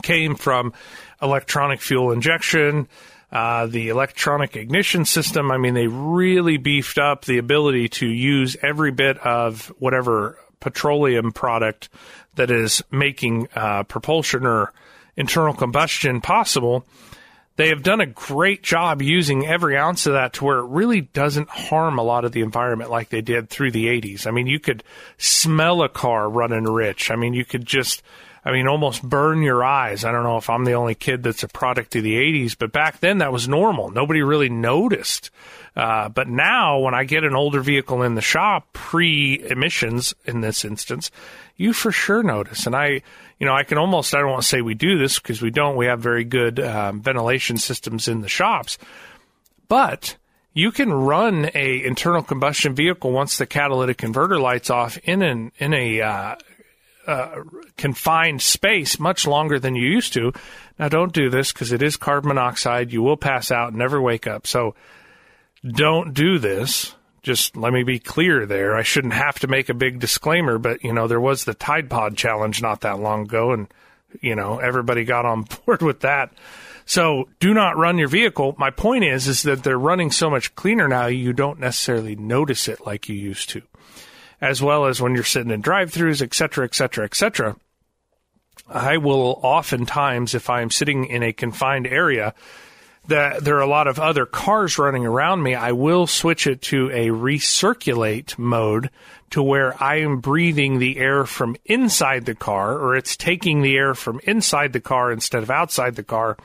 came 0.00 0.36
from 0.36 0.72
electronic 1.20 1.82
fuel 1.82 2.12
injection, 2.12 2.88
uh, 3.30 3.66
the 3.66 3.88
electronic 3.88 4.56
ignition 4.56 5.04
system. 5.04 5.50
I 5.50 5.58
mean, 5.58 5.74
they 5.74 5.86
really 5.86 6.56
beefed 6.56 6.98
up 6.98 7.24
the 7.24 7.38
ability 7.38 7.88
to 7.90 8.06
use 8.06 8.56
every 8.62 8.90
bit 8.90 9.18
of 9.18 9.66
whatever 9.78 10.38
petroleum 10.60 11.32
product 11.32 11.88
that 12.36 12.50
is 12.50 12.82
making 12.90 13.48
uh, 13.54 13.82
propulsion 13.84 14.46
or 14.46 14.72
internal 15.16 15.54
combustion 15.54 16.20
possible. 16.20 16.86
They 17.56 17.68
have 17.70 17.82
done 17.82 18.00
a 18.00 18.06
great 18.06 18.62
job 18.62 19.02
using 19.02 19.44
every 19.44 19.76
ounce 19.76 20.06
of 20.06 20.12
that 20.12 20.34
to 20.34 20.44
where 20.44 20.58
it 20.58 20.68
really 20.68 21.00
doesn't 21.00 21.48
harm 21.48 21.98
a 21.98 22.04
lot 22.04 22.24
of 22.24 22.30
the 22.30 22.42
environment 22.42 22.88
like 22.88 23.08
they 23.08 23.20
did 23.20 23.50
through 23.50 23.72
the 23.72 23.86
80s. 23.86 24.28
I 24.28 24.30
mean, 24.30 24.46
you 24.46 24.60
could 24.60 24.84
smell 25.16 25.82
a 25.82 25.88
car 25.88 26.30
running 26.30 26.64
rich. 26.64 27.10
I 27.10 27.16
mean, 27.16 27.34
you 27.34 27.44
could 27.44 27.66
just 27.66 28.02
I 28.48 28.52
mean, 28.52 28.66
almost 28.66 29.02
burn 29.02 29.42
your 29.42 29.62
eyes. 29.62 30.06
I 30.06 30.10
don't 30.10 30.22
know 30.22 30.38
if 30.38 30.48
I'm 30.48 30.64
the 30.64 30.72
only 30.72 30.94
kid 30.94 31.22
that's 31.22 31.42
a 31.42 31.48
product 31.48 31.94
of 31.96 32.02
the 32.02 32.14
80s, 32.14 32.56
but 32.58 32.72
back 32.72 32.98
then 33.00 33.18
that 33.18 33.30
was 33.30 33.46
normal. 33.46 33.90
Nobody 33.90 34.22
really 34.22 34.48
noticed. 34.48 35.30
Uh, 35.76 36.08
but 36.08 36.28
now, 36.28 36.78
when 36.78 36.94
I 36.94 37.04
get 37.04 37.24
an 37.24 37.36
older 37.36 37.60
vehicle 37.60 38.02
in 38.02 38.14
the 38.14 38.22
shop, 38.22 38.72
pre 38.72 39.38
emissions 39.50 40.14
in 40.24 40.40
this 40.40 40.64
instance, 40.64 41.10
you 41.58 41.74
for 41.74 41.92
sure 41.92 42.22
notice. 42.22 42.64
And 42.64 42.74
I, 42.74 43.02
you 43.38 43.46
know, 43.46 43.52
I 43.52 43.64
can 43.64 43.76
almost, 43.76 44.14
I 44.14 44.20
don't 44.20 44.30
want 44.30 44.40
to 44.44 44.48
say 44.48 44.62
we 44.62 44.72
do 44.72 44.96
this 44.96 45.18
because 45.18 45.42
we 45.42 45.50
don't. 45.50 45.76
We 45.76 45.84
have 45.84 46.00
very 46.00 46.24
good 46.24 46.58
um, 46.58 47.02
ventilation 47.02 47.58
systems 47.58 48.08
in 48.08 48.22
the 48.22 48.30
shops. 48.30 48.78
But 49.68 50.16
you 50.54 50.72
can 50.72 50.90
run 50.90 51.50
a 51.54 51.84
internal 51.84 52.22
combustion 52.22 52.74
vehicle 52.74 53.12
once 53.12 53.36
the 53.36 53.44
catalytic 53.44 53.98
converter 53.98 54.40
lights 54.40 54.70
off 54.70 54.96
in 55.04 55.20
an 55.20 55.52
in 55.58 55.74
a 55.74 56.00
uh, 56.00 56.36
uh, 57.08 57.42
confined 57.78 58.42
space 58.42 59.00
much 59.00 59.26
longer 59.26 59.58
than 59.58 59.74
you 59.74 59.88
used 59.88 60.12
to. 60.12 60.32
Now, 60.78 60.88
don't 60.88 61.12
do 61.12 61.30
this 61.30 61.52
because 61.52 61.72
it 61.72 61.82
is 61.82 61.96
carbon 61.96 62.28
monoxide. 62.28 62.92
You 62.92 63.02
will 63.02 63.16
pass 63.16 63.50
out 63.50 63.68
and 63.68 63.78
never 63.78 64.00
wake 64.00 64.26
up. 64.26 64.46
So, 64.46 64.74
don't 65.66 66.12
do 66.12 66.38
this. 66.38 66.94
Just 67.22 67.56
let 67.56 67.72
me 67.72 67.82
be 67.82 67.98
clear 67.98 68.46
there. 68.46 68.76
I 68.76 68.82
shouldn't 68.82 69.14
have 69.14 69.38
to 69.40 69.48
make 69.48 69.70
a 69.70 69.74
big 69.74 69.98
disclaimer, 69.98 70.58
but 70.58 70.84
you 70.84 70.92
know, 70.92 71.08
there 71.08 71.20
was 71.20 71.44
the 71.44 71.54
Tide 71.54 71.90
Pod 71.90 72.16
challenge 72.16 72.62
not 72.62 72.82
that 72.82 73.00
long 73.00 73.22
ago, 73.22 73.52
and 73.52 73.68
you 74.20 74.36
know, 74.36 74.58
everybody 74.58 75.04
got 75.04 75.24
on 75.24 75.46
board 75.66 75.82
with 75.82 76.00
that. 76.00 76.30
So 76.84 77.28
do 77.40 77.52
not 77.52 77.76
run 77.76 77.98
your 77.98 78.08
vehicle. 78.08 78.54
My 78.58 78.70
point 78.70 79.04
is, 79.04 79.28
is 79.28 79.42
that 79.42 79.62
they're 79.62 79.78
running 79.78 80.10
so 80.10 80.30
much 80.30 80.54
cleaner 80.54 80.88
now, 80.88 81.06
you 81.06 81.32
don't 81.32 81.58
necessarily 81.58 82.16
notice 82.16 82.68
it 82.68 82.86
like 82.86 83.08
you 83.08 83.14
used 83.14 83.50
to 83.50 83.62
as 84.40 84.62
well 84.62 84.86
as 84.86 85.00
when 85.00 85.14
you're 85.14 85.24
sitting 85.24 85.50
in 85.50 85.60
drive-throughs, 85.60 86.22
et 86.22 86.34
cetera, 86.34 86.64
et 86.64 86.74
cetera, 86.74 87.04
et 87.04 87.14
cetera. 87.14 87.56
I 88.68 88.98
will 88.98 89.40
oftentimes, 89.42 90.34
if 90.34 90.50
I'm 90.50 90.70
sitting 90.70 91.06
in 91.06 91.22
a 91.22 91.32
confined 91.32 91.86
area, 91.86 92.34
that 93.06 93.42
there 93.42 93.56
are 93.56 93.62
a 93.62 93.66
lot 93.66 93.88
of 93.88 93.98
other 93.98 94.26
cars 94.26 94.78
running 94.78 95.06
around 95.06 95.42
me, 95.42 95.54
I 95.54 95.72
will 95.72 96.06
switch 96.06 96.46
it 96.46 96.60
to 96.62 96.90
a 96.90 97.08
recirculate 97.08 98.38
mode 98.38 98.90
to 99.30 99.42
where 99.42 99.82
I 99.82 100.00
am 100.00 100.20
breathing 100.20 100.78
the 100.78 100.98
air 100.98 101.24
from 101.24 101.56
inside 101.64 102.26
the 102.26 102.34
car, 102.34 102.78
or 102.78 102.96
it's 102.96 103.16
taking 103.16 103.62
the 103.62 103.76
air 103.76 103.94
from 103.94 104.20
inside 104.24 104.74
the 104.74 104.80
car 104.80 105.10
instead 105.10 105.42
of 105.42 105.50
outside 105.50 105.96
the 105.96 106.02
car 106.02 106.36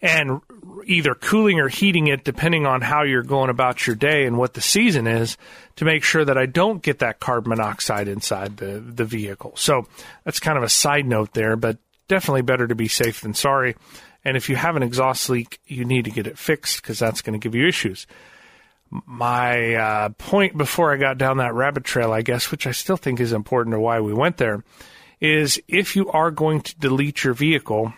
and 0.00 0.40
either 0.86 1.14
cooling 1.14 1.60
or 1.60 1.68
heating 1.68 2.06
it 2.08 2.24
depending 2.24 2.66
on 2.66 2.80
how 2.80 3.02
you're 3.02 3.22
going 3.22 3.50
about 3.50 3.86
your 3.86 3.96
day 3.96 4.26
and 4.26 4.36
what 4.36 4.54
the 4.54 4.60
season 4.60 5.06
is 5.06 5.36
to 5.76 5.84
make 5.84 6.02
sure 6.02 6.24
that 6.24 6.38
I 6.38 6.46
don't 6.46 6.82
get 6.82 7.00
that 7.00 7.20
carbon 7.20 7.50
monoxide 7.50 8.08
inside 8.08 8.56
the, 8.56 8.80
the 8.80 9.04
vehicle. 9.04 9.52
So 9.56 9.86
that's 10.24 10.40
kind 10.40 10.58
of 10.58 10.64
a 10.64 10.68
side 10.68 11.06
note 11.06 11.32
there, 11.32 11.56
but 11.56 11.78
definitely 12.08 12.42
better 12.42 12.66
to 12.66 12.74
be 12.74 12.88
safe 12.88 13.20
than 13.20 13.34
sorry. 13.34 13.76
And 14.24 14.36
if 14.36 14.48
you 14.48 14.56
have 14.56 14.76
an 14.76 14.82
exhaust 14.82 15.30
leak, 15.30 15.60
you 15.66 15.84
need 15.84 16.04
to 16.06 16.10
get 16.10 16.26
it 16.26 16.38
fixed 16.38 16.82
because 16.82 16.98
that's 16.98 17.22
going 17.22 17.38
to 17.38 17.42
give 17.42 17.54
you 17.54 17.66
issues. 17.66 18.06
My 18.90 19.74
uh, 19.74 20.08
point 20.10 20.56
before 20.56 20.92
I 20.92 20.96
got 20.96 21.18
down 21.18 21.36
that 21.38 21.54
rabbit 21.54 21.84
trail, 21.84 22.12
I 22.12 22.22
guess, 22.22 22.50
which 22.50 22.66
I 22.66 22.72
still 22.72 22.96
think 22.96 23.20
is 23.20 23.32
important 23.32 23.74
to 23.74 23.80
why 23.80 24.00
we 24.00 24.14
went 24.14 24.38
there, 24.38 24.64
is 25.20 25.60
if 25.68 25.94
you 25.94 26.10
are 26.10 26.30
going 26.30 26.62
to 26.62 26.78
delete 26.78 27.22
your 27.24 27.34
vehicle, 27.34 27.92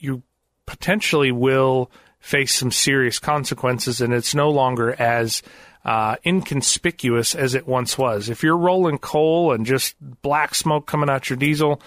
you 0.00 0.22
potentially 0.66 1.32
will 1.32 1.90
face 2.24 2.54
some 2.54 2.70
serious 2.70 3.18
consequences, 3.18 4.00
and 4.00 4.14
it's 4.14 4.34
no 4.34 4.50
longer 4.50 4.94
as 4.98 5.42
uh, 5.84 6.16
inconspicuous 6.24 7.34
as 7.34 7.54
it 7.54 7.68
once 7.68 7.98
was. 7.98 8.30
If 8.30 8.42
you're 8.42 8.56
rolling 8.56 8.96
coal 8.96 9.52
and 9.52 9.66
just 9.66 9.94
black 10.22 10.54
smoke 10.54 10.86
coming 10.86 11.10
out 11.10 11.28
your 11.28 11.36
diesel, 11.36 11.82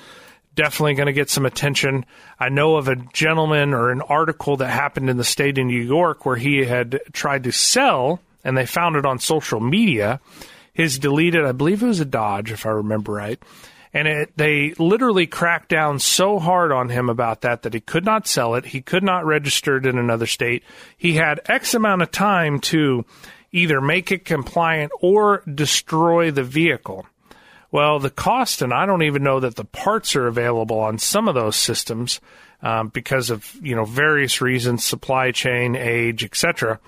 definitely 0.53 0.93
going 0.93 1.07
to 1.07 1.13
get 1.13 1.31
some 1.31 1.47
attention. 1.47 2.05
I 2.39 2.49
know 2.49 2.75
of 2.75 2.87
a 2.87 2.97
gentleman 3.13 3.73
or 3.73 3.89
an 3.89 4.01
article 4.01 4.57
that 4.57 4.69
happened 4.69 5.09
in 5.09 5.17
the 5.17 5.23
state 5.23 5.57
of 5.57 5.65
New 5.65 5.81
York 5.81 6.23
where 6.23 6.35
he 6.35 6.63
had 6.65 6.99
tried 7.13 7.45
to 7.45 7.51
sell, 7.51 8.19
and 8.43 8.55
they 8.55 8.67
found 8.67 8.95
it 8.95 9.07
on 9.07 9.17
social 9.17 9.59
media. 9.59 10.19
His 10.71 10.99
deleted, 10.99 11.45
I 11.45 11.51
believe 11.51 11.81
it 11.81 11.87
was 11.87 11.99
a 11.99 12.05
Dodge, 12.05 12.51
if 12.51 12.67
I 12.67 12.69
remember 12.69 13.11
right 13.11 13.41
and 13.97 14.07
it, 14.07 14.37
they 14.37 14.75
literally 14.77 15.25
cracked 15.25 15.69
down 15.69 15.97
so 15.97 16.37
hard 16.37 16.71
on 16.71 16.89
him 16.89 17.09
about 17.09 17.41
that 17.41 17.63
that 17.63 17.73
he 17.73 17.79
could 17.79 18.05
not 18.05 18.27
sell 18.27 18.53
it. 18.53 18.67
He 18.67 18.79
could 18.79 19.01
not 19.01 19.25
register 19.25 19.75
it 19.77 19.87
in 19.87 19.97
another 19.97 20.27
state. 20.27 20.63
He 20.95 21.13
had 21.13 21.41
X 21.45 21.73
amount 21.73 22.03
of 22.03 22.11
time 22.11 22.59
to 22.59 23.05
either 23.51 23.81
make 23.81 24.11
it 24.11 24.23
compliant 24.23 24.91
or 25.01 25.41
destroy 25.51 26.29
the 26.29 26.43
vehicle. 26.43 27.07
Well, 27.71 27.97
the 27.97 28.11
cost, 28.11 28.61
and 28.61 28.71
I 28.71 28.85
don't 28.85 29.01
even 29.01 29.23
know 29.23 29.39
that 29.39 29.55
the 29.55 29.65
parts 29.65 30.15
are 30.15 30.27
available 30.27 30.79
on 30.79 30.99
some 30.99 31.27
of 31.27 31.33
those 31.33 31.55
systems 31.55 32.21
um, 32.61 32.89
because 32.89 33.31
of 33.31 33.51
you 33.63 33.75
know 33.75 33.85
various 33.85 34.41
reasons, 34.41 34.85
supply 34.85 35.31
chain, 35.31 35.75
age, 35.75 36.23
etc. 36.23 36.79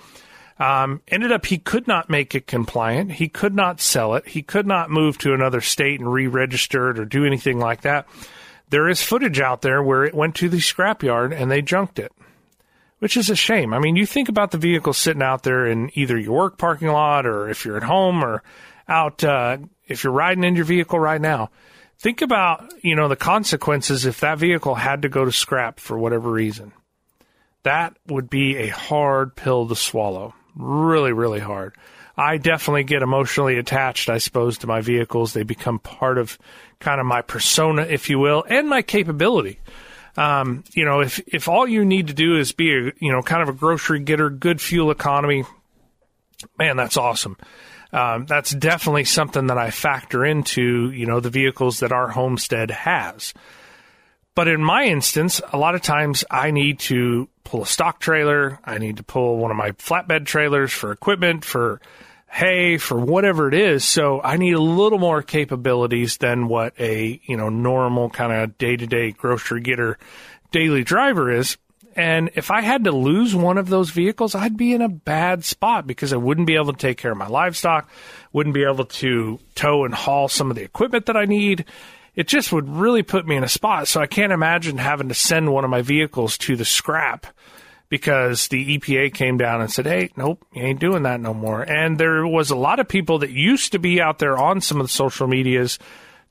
Um, 0.60 1.02
ended 1.08 1.32
up 1.32 1.46
he 1.46 1.58
could 1.58 1.88
not 1.88 2.10
make 2.10 2.36
it 2.36 2.46
compliant. 2.46 3.14
He 3.14 3.30
could 3.30 3.56
not 3.56 3.80
sell 3.80 4.16
it. 4.16 4.28
He 4.28 4.42
could 4.42 4.68
not 4.68 4.92
move 4.92 5.18
to 5.20 5.34
another 5.34 5.62
state 5.62 6.02
and 6.02 6.12
re-register 6.12 6.90
it 6.90 7.00
or 7.00 7.06
do 7.06 7.26
anything 7.26 7.60
like 7.60 7.82
that. 7.82 8.08
There 8.70 8.90
is 8.90 9.02
footage 9.02 9.40
out 9.40 9.62
there 9.62 9.82
where 9.82 10.04
it 10.04 10.14
went 10.14 10.36
to 10.36 10.50
the 10.50 10.58
scrapyard 10.58 11.34
and 11.34 11.50
they 11.50 11.62
junked 11.62 11.98
it, 11.98 12.12
which 13.00 13.16
is 13.16 13.30
a 13.30 13.36
shame. 13.36 13.74
I 13.74 13.80
mean, 13.80 13.96
you 13.96 14.06
think 14.06 14.28
about 14.28 14.52
the 14.52 14.58
vehicle 14.58 14.92
sitting 14.92 15.24
out 15.24 15.44
there 15.44 15.66
in 15.66 15.92
either 15.94 16.18
your 16.20 16.38
work 16.38 16.58
parking 16.58 16.90
lot 16.90 17.26
or 17.26 17.50
if 17.50 17.64
you're 17.64 17.78
at 17.78 17.84
home 17.84 18.24
or 18.24 18.44
out, 18.88 19.24
uh, 19.24 19.58
if 19.88 20.04
you're 20.04 20.14
riding 20.14 20.44
in 20.44 20.58
your 20.58 20.66
vehicle 20.66 21.00
right 21.00 21.22
now. 21.22 21.52
Think 22.00 22.22
about, 22.22 22.74
you 22.82 22.96
know, 22.96 23.08
the 23.08 23.16
consequences 23.16 24.06
if 24.06 24.20
that 24.20 24.38
vehicle 24.38 24.76
had 24.76 25.02
to 25.02 25.10
go 25.10 25.26
to 25.26 25.32
scrap 25.32 25.80
for 25.80 25.98
whatever 25.98 26.30
reason. 26.32 26.74
That 27.64 27.98
would 28.08 28.30
be 28.30 28.58
a 28.58 28.70
hard 28.70 29.36
pill 29.36 29.68
to 29.68 29.76
swallow 29.76 30.34
really, 30.60 31.14
really 31.14 31.40
hard. 31.40 31.76
I 32.16 32.38
definitely 32.38 32.84
get 32.84 33.02
emotionally 33.02 33.58
attached, 33.58 34.10
I 34.10 34.18
suppose, 34.18 34.58
to 34.60 34.68
my 34.68 34.82
vehicles. 34.82 35.34
They 35.34 35.44
become 35.44 35.80
part 35.80 36.18
of 36.18 36.38
kind 36.80 37.00
of 37.00 37.08
my 37.08 37.22
persona, 37.22 37.84
if 37.84 38.10
you 38.10 38.20
will, 38.20 38.44
and 38.48 38.68
my 38.68 38.82
capability. 38.82 39.60
Um, 40.18 40.66
you 40.74 40.84
know, 40.84 41.00
if 41.00 41.20
if 41.28 41.48
all 41.48 41.66
you 41.66 41.86
need 41.86 42.08
to 42.08 42.14
do 42.14 42.38
is 42.38 42.52
be 42.52 42.74
a 42.74 42.92
you 43.00 43.12
know 43.12 43.22
kind 43.22 43.42
of 43.42 43.48
a 43.48 43.58
grocery 43.58 44.02
getter, 44.02 44.30
good 44.30 44.60
fuel 44.60 44.92
economy, 44.92 45.46
man, 46.58 46.76
that's 46.76 46.98
awesome. 46.98 47.38
Um, 47.94 48.26
that's 48.26 48.52
definitely 48.52 49.06
something 49.06 49.48
that 49.48 49.58
I 49.58 49.72
factor 49.72 50.26
into 50.26 50.92
you 50.92 51.06
know 51.06 51.22
the 51.22 51.30
vehicles 51.30 51.80
that 51.80 51.94
our 51.94 52.10
homestead 52.10 52.70
has. 52.70 53.34
But 54.40 54.48
in 54.48 54.64
my 54.64 54.86
instance, 54.86 55.42
a 55.52 55.58
lot 55.58 55.76
of 55.76 55.82
times 55.82 56.24
I 56.32 56.52
need 56.52 56.80
to 56.80 57.28
pull 57.44 57.64
a 57.64 57.66
stock 57.66 58.00
trailer. 58.00 58.58
I 58.64 58.78
need 58.78 58.96
to 58.96 59.04
pull 59.04 59.36
one 59.36 59.52
of 59.52 59.58
my 59.58 59.72
flatbed 59.72 60.26
trailers 60.26 60.72
for 60.72 60.94
equipment, 60.94 61.44
for 61.44 61.82
hay, 62.30 62.78
for 62.78 62.98
whatever 62.98 63.50
it 63.50 63.54
is. 63.54 63.84
So 63.84 64.22
I 64.22 64.38
need 64.38 64.54
a 64.54 64.62
little 64.62 64.98
more 64.98 65.22
capabilities 65.22 66.20
than 66.20 66.48
what 66.48 66.74
a, 66.80 67.20
you 67.26 67.36
know, 67.36 67.50
normal 67.50 68.10
kind 68.10 68.32
of 68.32 68.58
day 68.58 68.78
to 68.78 68.88
day 68.88 69.12
grocery 69.12 69.60
getter 69.60 69.98
daily 70.54 70.86
driver 70.86 71.30
is. 71.30 71.58
And 71.98 72.30
if 72.36 72.50
I 72.50 72.62
had 72.62 72.86
to 72.86 72.94
lose 72.94 73.36
one 73.36 73.58
of 73.58 73.68
those 73.68 73.90
vehicles, 73.90 74.36
I'd 74.36 74.56
be 74.56 74.74
in 74.74 74.82
a 74.82 74.88
bad 74.88 75.44
spot 75.44 75.86
because 75.86 76.14
I 76.14 76.18
wouldn't 76.18 76.48
be 76.48 76.56
able 76.56 76.72
to 76.72 76.80
take 76.80 76.98
care 76.98 77.12
of 77.12 77.18
my 77.18 77.28
livestock, 77.28 77.90
wouldn't 78.32 78.56
be 78.56 78.64
able 78.64 78.86
to 78.86 79.38
tow 79.56 79.84
and 79.84 79.94
haul 79.94 80.30
some 80.30 80.50
of 80.50 80.56
the 80.56 80.64
equipment 80.64 81.08
that 81.08 81.18
I 81.18 81.26
need 81.26 81.66
it 82.16 82.28
just 82.28 82.52
would 82.52 82.70
really 82.70 83.04
put 83.04 83.28
me 83.28 83.36
in 83.36 83.44
a 83.44 83.50
spot. 83.50 83.88
So 83.88 84.02
I 84.02 84.08
can't 84.08 84.32
imagine 84.32 84.78
having 84.78 85.10
to 85.10 85.14
send 85.16 85.52
one 85.52 85.64
of 85.64 85.70
my 85.70 85.82
vehicles 85.82 86.38
to 86.40 86.56
the 86.56 86.66
scrap 86.66 87.28
because 87.90 88.48
the 88.48 88.78
EPA 88.78 89.14
came 89.14 89.38
down 89.38 89.62
and 89.62 89.72
said, 89.72 89.88
hey, 89.88 90.12
nope, 90.16 90.46
you 90.54 90.62
ain't 90.62 90.80
doing 90.80 91.04
that 91.04 91.20
no 91.20 91.34
more. 91.34 91.64
And 91.64 91.98
there 91.98 92.26
was 92.26 92.52
a 92.52 92.56
lot 92.56 92.80
of 92.80 92.88
people 92.88 93.20
that 93.20 93.32
used 93.32 93.72
to 93.72 93.80
be 93.80 94.00
out 94.00 94.20
there 94.20 94.38
on 94.38 94.62
some 94.62 94.80
of 94.80 94.86
the 94.86 94.94
social 94.94 95.28
medias, 95.28 95.80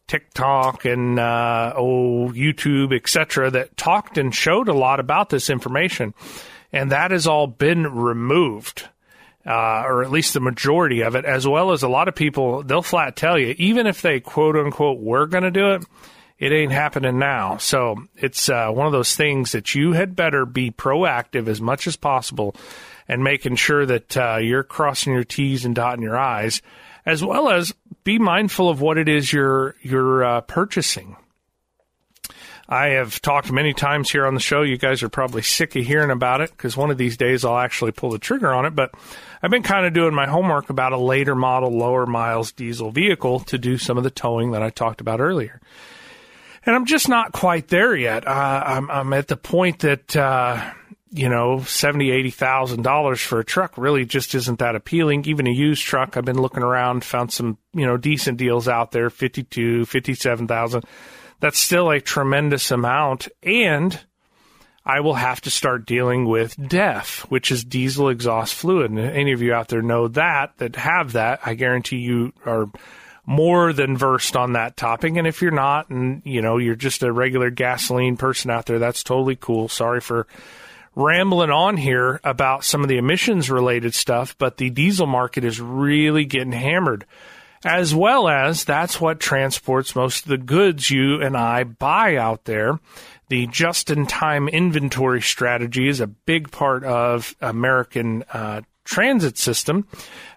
TikTok 0.06 0.84
and 0.84 1.18
uh, 1.18 1.74
oh 1.76 2.30
YouTube, 2.32 2.94
etc., 2.94 3.50
that 3.50 3.76
talked 3.76 4.18
and 4.18 4.34
showed 4.34 4.68
a 4.68 4.72
lot 4.72 5.00
about 5.00 5.30
this 5.30 5.50
information, 5.50 6.14
and 6.72 6.92
that 6.92 7.10
has 7.10 7.26
all 7.26 7.46
been 7.46 7.92
removed. 7.92 8.88
Uh, 9.48 9.82
or 9.87 10.04
at 10.04 10.11
least 10.11 10.34
the 10.34 10.40
majority 10.40 11.00
of 11.00 11.16
it, 11.16 11.24
as 11.24 11.48
well 11.48 11.72
as 11.72 11.82
a 11.82 11.88
lot 11.88 12.06
of 12.06 12.14
people, 12.14 12.62
they'll 12.62 12.82
flat 12.82 13.16
tell 13.16 13.38
you, 13.38 13.54
even 13.56 13.87
if 13.87 14.02
they 14.02 14.20
quote 14.20 14.56
unquote 14.56 15.00
were 15.00 15.26
going 15.26 15.44
to 15.44 15.50
do 15.50 15.70
it, 15.70 15.84
it 16.38 16.52
ain't 16.52 16.70
happening 16.70 17.18
now. 17.18 17.56
So 17.56 17.96
it's 18.16 18.50
uh, 18.50 18.70
one 18.70 18.87
of 18.87 18.92
those 18.92 19.16
things 19.16 19.52
that 19.52 19.74
you 19.74 19.92
had 19.92 20.14
better 20.14 20.44
be 20.44 20.70
proactive 20.70 21.48
as 21.48 21.62
much 21.62 21.87
as 21.87 21.96
possible 21.96 22.54
and 23.08 23.24
making 23.24 23.56
sure 23.56 23.87
that 23.87 24.16
uh, 24.16 24.37
you're 24.37 24.62
crossing 24.62 25.14
your 25.14 25.24
T's 25.24 25.64
and 25.64 25.74
dotting 25.74 26.02
your 26.02 26.18
I's, 26.18 26.61
as 27.06 27.24
well 27.24 27.48
as 27.48 27.74
be 28.04 28.18
mindful 28.18 28.68
of 28.68 28.82
what 28.82 28.98
it 28.98 29.08
is 29.08 29.32
you're 29.32 29.74
you're 29.80 30.22
uh, 30.22 30.40
purchasing. 30.42 31.16
I 32.68 32.88
have 32.88 33.22
talked 33.22 33.50
many 33.50 33.72
times 33.72 34.11
here 34.11 34.26
on 34.26 34.35
the 34.35 34.40
show. 34.40 34.61
You 34.61 34.76
guys 34.76 35.02
are 35.02 35.09
probably 35.09 35.40
sick 35.40 35.74
of 35.74 35.87
hearing 35.87 36.11
about 36.11 36.42
it 36.42 36.50
because 36.50 36.76
one 36.76 36.90
of 36.90 36.98
these 36.98 37.16
days 37.16 37.44
I'll 37.44 37.57
actually 37.57 37.92
pull 37.92 38.11
the 38.11 38.18
trigger 38.18 38.52
on 38.52 38.66
it. 38.66 38.74
But 38.74 38.92
I've 39.42 39.50
been 39.50 39.62
kind 39.62 39.87
of 39.87 39.94
doing 39.94 40.14
my 40.14 40.26
homework 40.26 40.68
about 40.68 40.92
a 40.92 40.98
later 40.98 41.35
model, 41.35 41.70
lower 41.70 42.04
miles 42.04 42.52
diesel 42.52 42.90
vehicle 42.90 43.40
to 43.40 43.57
do 43.57 43.78
some 43.78 43.96
of 43.96 44.04
the 44.04 44.11
towing 44.11 44.50
that 44.50 44.62
I 44.62 44.68
talked 44.68 45.00
about 45.00 45.20
earlier. 45.20 45.62
And 46.66 46.76
I'm 46.76 46.85
just 46.85 47.09
not 47.09 47.33
quite 47.33 47.68
there 47.68 47.96
yet. 47.96 48.28
Uh, 48.28 48.62
I'm, 48.66 48.90
I'm, 48.90 49.12
at 49.14 49.28
the 49.28 49.38
point 49.38 49.78
that, 49.78 50.14
uh, 50.14 50.72
you 51.11 51.31
know, 51.31 51.62
seventy, 51.62 52.11
eighty 52.11 52.31
thousand 52.31 52.83
dollars 52.83 53.22
for 53.22 53.38
a 53.38 53.44
truck 53.44 53.78
really 53.78 54.04
just 54.04 54.35
isn't 54.35 54.59
that 54.59 54.76
appealing. 54.76 55.24
Even 55.24 55.46
a 55.46 55.50
used 55.50 55.83
truck, 55.87 56.18
I've 56.18 56.26
been 56.26 56.42
looking 56.42 56.62
around, 56.62 57.02
found 57.02 57.33
some, 57.33 57.57
you 57.72 57.87
know, 57.87 57.96
decent 57.96 58.37
deals 58.37 58.68
out 58.68 58.90
there, 58.90 59.09
fifty-two, 59.09 59.87
fifty-seven 59.87 60.46
thousand. 60.48 60.85
That's 61.40 61.59
still 61.59 61.90
a 61.90 62.01
tremendous 62.01 62.70
amount, 62.70 63.29
and 63.42 63.98
I 64.85 65.01
will 65.01 65.14
have 65.14 65.40
to 65.42 65.51
start 65.51 65.87
dealing 65.87 66.27
with 66.27 66.57
DEF, 66.57 67.27
which 67.29 67.53
is 67.53 67.62
diesel 67.62 68.09
exhaust 68.09 68.55
fluid. 68.55 68.90
And 68.90 68.98
any 68.98 69.33
of 69.33 69.42
you 69.42 69.53
out 69.53 69.68
there 69.68 69.83
know 69.83 70.09
that, 70.09 70.57
that 70.59 70.77
have 70.77 71.12
that, 71.12 71.40
I 71.44 71.55
guarantee 71.55 71.98
you 71.98 72.33
are 72.46 72.70
more 73.27 73.74
than 73.74 73.98
versed 73.98 74.35
on 74.35 74.55
that 74.55 74.79
topic. 74.79 75.14
And 75.16 75.27
if 75.27 75.42
you're 75.42 75.51
not, 75.51 75.90
and 75.90 76.22
you 76.24 76.40
know, 76.40 76.57
you're 76.57 76.74
just 76.74 77.03
a 77.03 77.12
regular 77.12 77.51
gasoline 77.51 78.16
person 78.16 78.51
out 78.51 78.64
there, 78.64 78.79
that's 78.79 79.05
totally 79.05 79.37
cool. 79.37 79.68
Sorry 79.68 80.01
for 80.01 80.27
rambling 80.96 81.51
on 81.51 81.77
here 81.77 82.18
about 82.24 82.64
some 82.64 82.83
of 82.83 82.88
the 82.88 82.96
emissions 82.96 83.51
related 83.51 83.94
stuff, 83.94 84.35
but 84.38 84.57
the 84.57 84.70
diesel 84.70 85.07
market 85.07 85.44
is 85.44 85.61
really 85.61 86.24
getting 86.24 86.53
hammered. 86.53 87.05
As 87.64 87.94
well 87.94 88.28
as 88.28 88.64
that's 88.64 89.00
what 89.00 89.20
transports 89.20 89.96
most 89.96 90.24
of 90.24 90.28
the 90.28 90.38
goods 90.38 90.90
you 90.90 91.20
and 91.20 91.36
I 91.36 91.64
buy 91.64 92.16
out 92.16 92.44
there. 92.44 92.78
The 93.28 93.46
just 93.48 93.90
in 93.90 94.06
time 94.06 94.48
inventory 94.48 95.20
strategy 95.20 95.88
is 95.88 96.00
a 96.00 96.06
big 96.06 96.50
part 96.50 96.84
of 96.84 97.34
American 97.40 98.24
uh, 98.32 98.62
transit 98.84 99.36
system, 99.36 99.86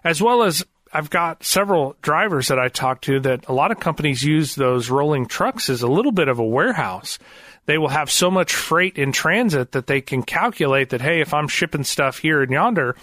as 0.04 0.20
well 0.20 0.42
as 0.42 0.64
I've 0.92 1.08
got 1.08 1.42
several 1.42 1.96
drivers 2.02 2.48
that 2.48 2.58
I 2.58 2.68
talk 2.68 3.00
to 3.02 3.18
that 3.20 3.48
a 3.48 3.52
lot 3.54 3.70
of 3.70 3.80
companies 3.80 4.22
use 4.22 4.54
those 4.54 4.90
rolling 4.90 5.26
trucks 5.26 5.70
as 5.70 5.80
a 5.80 5.88
little 5.88 6.12
bit 6.12 6.28
of 6.28 6.38
a 6.38 6.44
warehouse. 6.44 7.18
They 7.64 7.78
will 7.78 7.88
have 7.88 8.10
so 8.10 8.30
much 8.30 8.54
freight 8.54 8.98
in 8.98 9.12
transit 9.12 9.72
that 9.72 9.86
they 9.86 10.02
can 10.02 10.22
calculate 10.22 10.90
that, 10.90 11.00
hey, 11.00 11.20
if 11.20 11.32
I'm 11.32 11.48
shipping 11.48 11.84
stuff 11.84 12.18
here 12.18 12.42
and 12.42 12.52
yonder, 12.52 12.96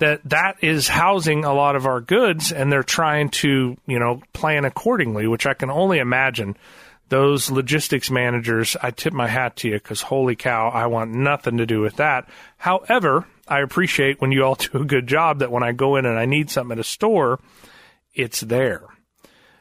that 0.00 0.20
that 0.24 0.56
is 0.62 0.88
housing 0.88 1.44
a 1.44 1.54
lot 1.54 1.76
of 1.76 1.86
our 1.86 2.00
goods 2.00 2.52
and 2.52 2.72
they're 2.72 2.82
trying 2.82 3.30
to, 3.30 3.76
you 3.86 3.98
know, 3.98 4.22
plan 4.32 4.64
accordingly, 4.64 5.26
which 5.26 5.46
I 5.46 5.54
can 5.54 5.70
only 5.70 5.98
imagine 5.98 6.56
those 7.10 7.50
logistics 7.50 8.10
managers, 8.10 8.76
I 8.80 8.92
tip 8.92 9.12
my 9.12 9.26
hat 9.26 9.56
to 9.56 9.68
you 9.68 9.74
because 9.74 10.00
holy 10.00 10.36
cow, 10.36 10.68
I 10.68 10.86
want 10.86 11.10
nothing 11.10 11.58
to 11.58 11.66
do 11.66 11.80
with 11.80 11.96
that. 11.96 12.28
However, 12.56 13.26
I 13.46 13.60
appreciate 13.60 14.20
when 14.20 14.32
you 14.32 14.44
all 14.44 14.54
do 14.72 14.80
a 14.80 14.84
good 14.84 15.06
job 15.06 15.40
that 15.40 15.50
when 15.50 15.62
I 15.62 15.72
go 15.72 15.96
in 15.96 16.06
and 16.06 16.18
I 16.18 16.24
need 16.24 16.50
something 16.50 16.72
at 16.72 16.80
a 16.80 16.84
store, 16.84 17.40
it's 18.14 18.40
there. 18.40 18.82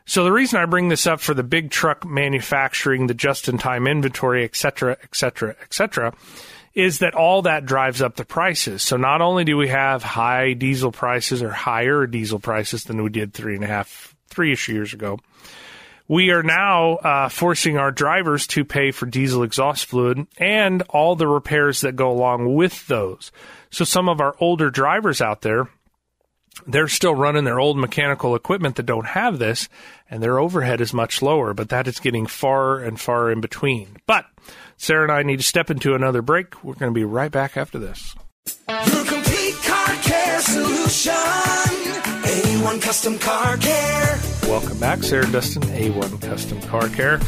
So 0.06 0.23
the 0.23 0.32
reason 0.32 0.60
I 0.60 0.65
bring 0.65 0.89
this 0.89 1.06
up 1.06 1.19
for 1.19 1.34
the 1.34 1.43
big 1.43 1.69
truck 1.69 2.06
manufacturing, 2.06 3.08
the 3.08 3.13
just-in-time 3.13 3.86
inventory, 3.86 4.43
et 4.43 4.56
cetera, 4.56 4.97
et 5.04 5.15
cetera, 5.15 5.56
et 5.62 5.73
cetera, 5.73 6.13
is 6.73 6.99
that 6.99 7.15
all 7.15 7.43
that 7.43 7.65
drives 7.65 8.01
up 8.01 8.15
the 8.15 8.25
prices. 8.25 8.84
So 8.84 8.97
not 8.97 9.21
only 9.21 9.43
do 9.43 9.58
we 9.58 9.69
have 9.69 10.03
high 10.03 10.53
diesel 10.53 10.91
prices 10.91 11.41
or 11.41 11.51
higher 11.51 12.05
diesel 12.08 12.39
prices 12.39 12.84
than 12.84 13.03
we 13.03 13.10
did 13.10 13.34
three 13.34 13.55
and 13.55 13.63
a 13.63 13.67
half, 13.67 14.15
three-ish 14.29 14.69
years 14.69 14.93
ago, 14.93 15.19
we 16.08 16.32
are 16.32 16.43
now 16.43 16.95
uh, 16.95 17.29
forcing 17.29 17.77
our 17.77 17.91
drivers 17.91 18.47
to 18.47 18.65
pay 18.65 18.91
for 18.91 19.05
diesel 19.05 19.43
exhaust 19.43 19.86
fluid 19.86 20.25
and 20.38 20.82
all 20.89 21.15
the 21.15 21.27
repairs 21.27 21.82
that 21.82 21.95
go 21.95 22.12
along 22.12 22.55
with 22.55 22.88
those. 22.88 23.32
So 23.69 23.86
some 23.86 24.10
of 24.10 24.19
our 24.19 24.36
older 24.39 24.71
drivers 24.71 25.21
out 25.21 25.41
there, 25.41 25.69
they're 26.67 26.88
still 26.88 27.15
running 27.15 27.43
their 27.43 27.60
old 27.60 27.78
mechanical 27.78 28.36
equipment 28.36 28.76
that 28.76 28.86
don't 28.86 29.08
have 29.08 29.39
this, 29.39 29.69
and 30.10 30.22
their 30.22 30.39
overhead 30.39 30.82
is 30.82 30.93
much 30.93 31.22
lower, 31.22 31.54
but 31.54 31.69
that 31.69 31.88
is 31.88 32.00
getting 32.00 32.28
far 32.28 32.80
and 32.80 33.00
far 33.00 33.32
in 33.32 33.41
between. 33.41 33.98
But 34.06 34.26
Sarah 34.78 35.04
and 35.04 35.12
I 35.12 35.24
need 35.24 35.38
to 35.38 35.43
step 35.43 35.69
into 35.69 35.95
another 35.95 36.22
break. 36.22 36.63
We're 36.63 36.76
going 36.76 36.93
to 36.93 36.98
be 36.98 37.04
right 37.04 37.32
back 37.32 37.58
after 37.58 37.80
this. 37.80 38.15
Your 38.67 39.06
complete 39.06 39.56
car 39.65 39.95
care 40.02 40.39
solution. 40.39 41.13
A1 41.13 42.82
Custom 42.82 43.17
Car 43.19 43.58
Care. 43.58 44.19
Welcome 44.43 44.80
back, 44.80 45.04
Sarah 45.04 45.30
Dustin, 45.32 45.63
A1 45.63 46.22
Custom 46.22 46.62
Car 46.62 46.89
Care. 46.89 47.19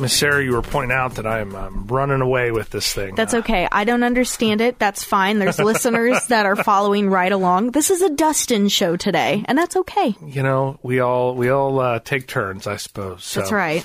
Miss 0.00 0.16
Sarah, 0.16 0.42
you 0.42 0.52
were 0.52 0.62
pointing 0.62 0.96
out 0.96 1.16
that 1.16 1.26
I 1.26 1.40
am 1.40 1.54
um, 1.54 1.86
running 1.86 2.22
away 2.22 2.50
with 2.52 2.70
this 2.70 2.92
thing. 2.92 3.14
That's 3.14 3.34
okay. 3.34 3.68
I 3.70 3.84
don't 3.84 4.02
understand 4.02 4.62
it. 4.62 4.78
That's 4.78 5.04
fine. 5.04 5.38
There's 5.38 5.58
listeners 5.60 6.26
that 6.28 6.46
are 6.46 6.56
following 6.56 7.10
right 7.10 7.30
along. 7.30 7.72
This 7.72 7.90
is 7.90 8.00
a 8.00 8.08
Dustin 8.08 8.68
show 8.68 8.96
today, 8.96 9.44
and 9.46 9.58
that's 9.58 9.76
okay. 9.76 10.16
You 10.24 10.42
know, 10.42 10.78
we 10.82 11.00
all 11.00 11.34
we 11.34 11.50
all 11.50 11.78
uh, 11.78 11.98
take 11.98 12.26
turns, 12.26 12.66
I 12.66 12.76
suppose. 12.76 13.24
So. 13.24 13.40
That's 13.40 13.52
right. 13.52 13.84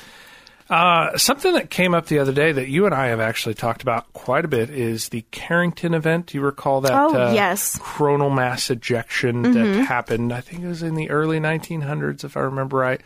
Uh, 0.68 1.16
something 1.16 1.54
that 1.54 1.70
came 1.70 1.94
up 1.94 2.08
the 2.08 2.18
other 2.18 2.32
day 2.32 2.52
that 2.52 2.70
you 2.70 2.86
and 2.86 2.96
I 2.96 3.08
have 3.08 3.20
actually 3.20 3.54
talked 3.54 3.84
about 3.84 4.12
quite 4.14 4.46
a 4.46 4.48
bit 4.48 4.72
is 4.72 5.10
the 5.10 5.24
Carrington 5.30 5.94
event. 5.94 6.28
Do 6.28 6.38
you 6.40 6.44
recall 6.44 6.82
that? 6.82 6.92
Oh, 6.92 7.28
uh, 7.28 7.34
yes. 7.34 7.78
Coronal 7.80 8.32
mass 8.32 8.72
ejection 8.72 9.44
that 9.44 9.86
happened. 9.86 10.34
I 10.34 10.42
think 10.42 10.64
it 10.64 10.68
was 10.68 10.82
in 10.82 10.96
the 10.96 11.12
early 11.12 11.40
1900s, 11.40 12.24
if 12.24 12.36
I 12.36 12.42
remember 12.42 12.78
right. 12.78 13.02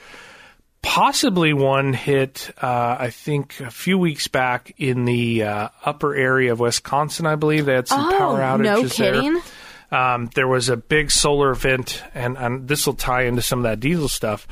Possibly 0.81 1.51
one 1.53 1.93
hit, 1.93 2.51
uh, 2.61 2.95
I 2.99 3.09
think, 3.09 3.59
a 3.59 3.69
few 3.69 3.97
weeks 3.97 4.27
back 4.29 4.73
in 4.77 5.03
the 5.05 5.43
uh, 5.43 5.69
upper 5.83 6.15
area 6.15 6.53
of 6.53 6.59
Wisconsin. 6.61 7.25
I 7.25 7.35
believe 7.35 7.65
they 7.65 7.73
had 7.73 7.87
some 7.87 8.07
Oh, 8.13 8.17
power 8.17 8.39
outages 8.39 8.63
no 8.63 8.81
there. 8.83 9.13
kidding? 9.13 9.41
Um, 9.91 10.29
there 10.35 10.47
was 10.47 10.69
a 10.69 10.77
big 10.77 11.11
solar 11.11 11.51
event, 11.51 12.01
and, 12.13 12.37
and 12.37 12.67
this 12.67 12.85
will 12.87 12.93
tie 12.93 13.23
into 13.23 13.41
some 13.41 13.59
of 13.59 13.63
that 13.63 13.79
diesel 13.81 14.07
stuff. 14.07 14.47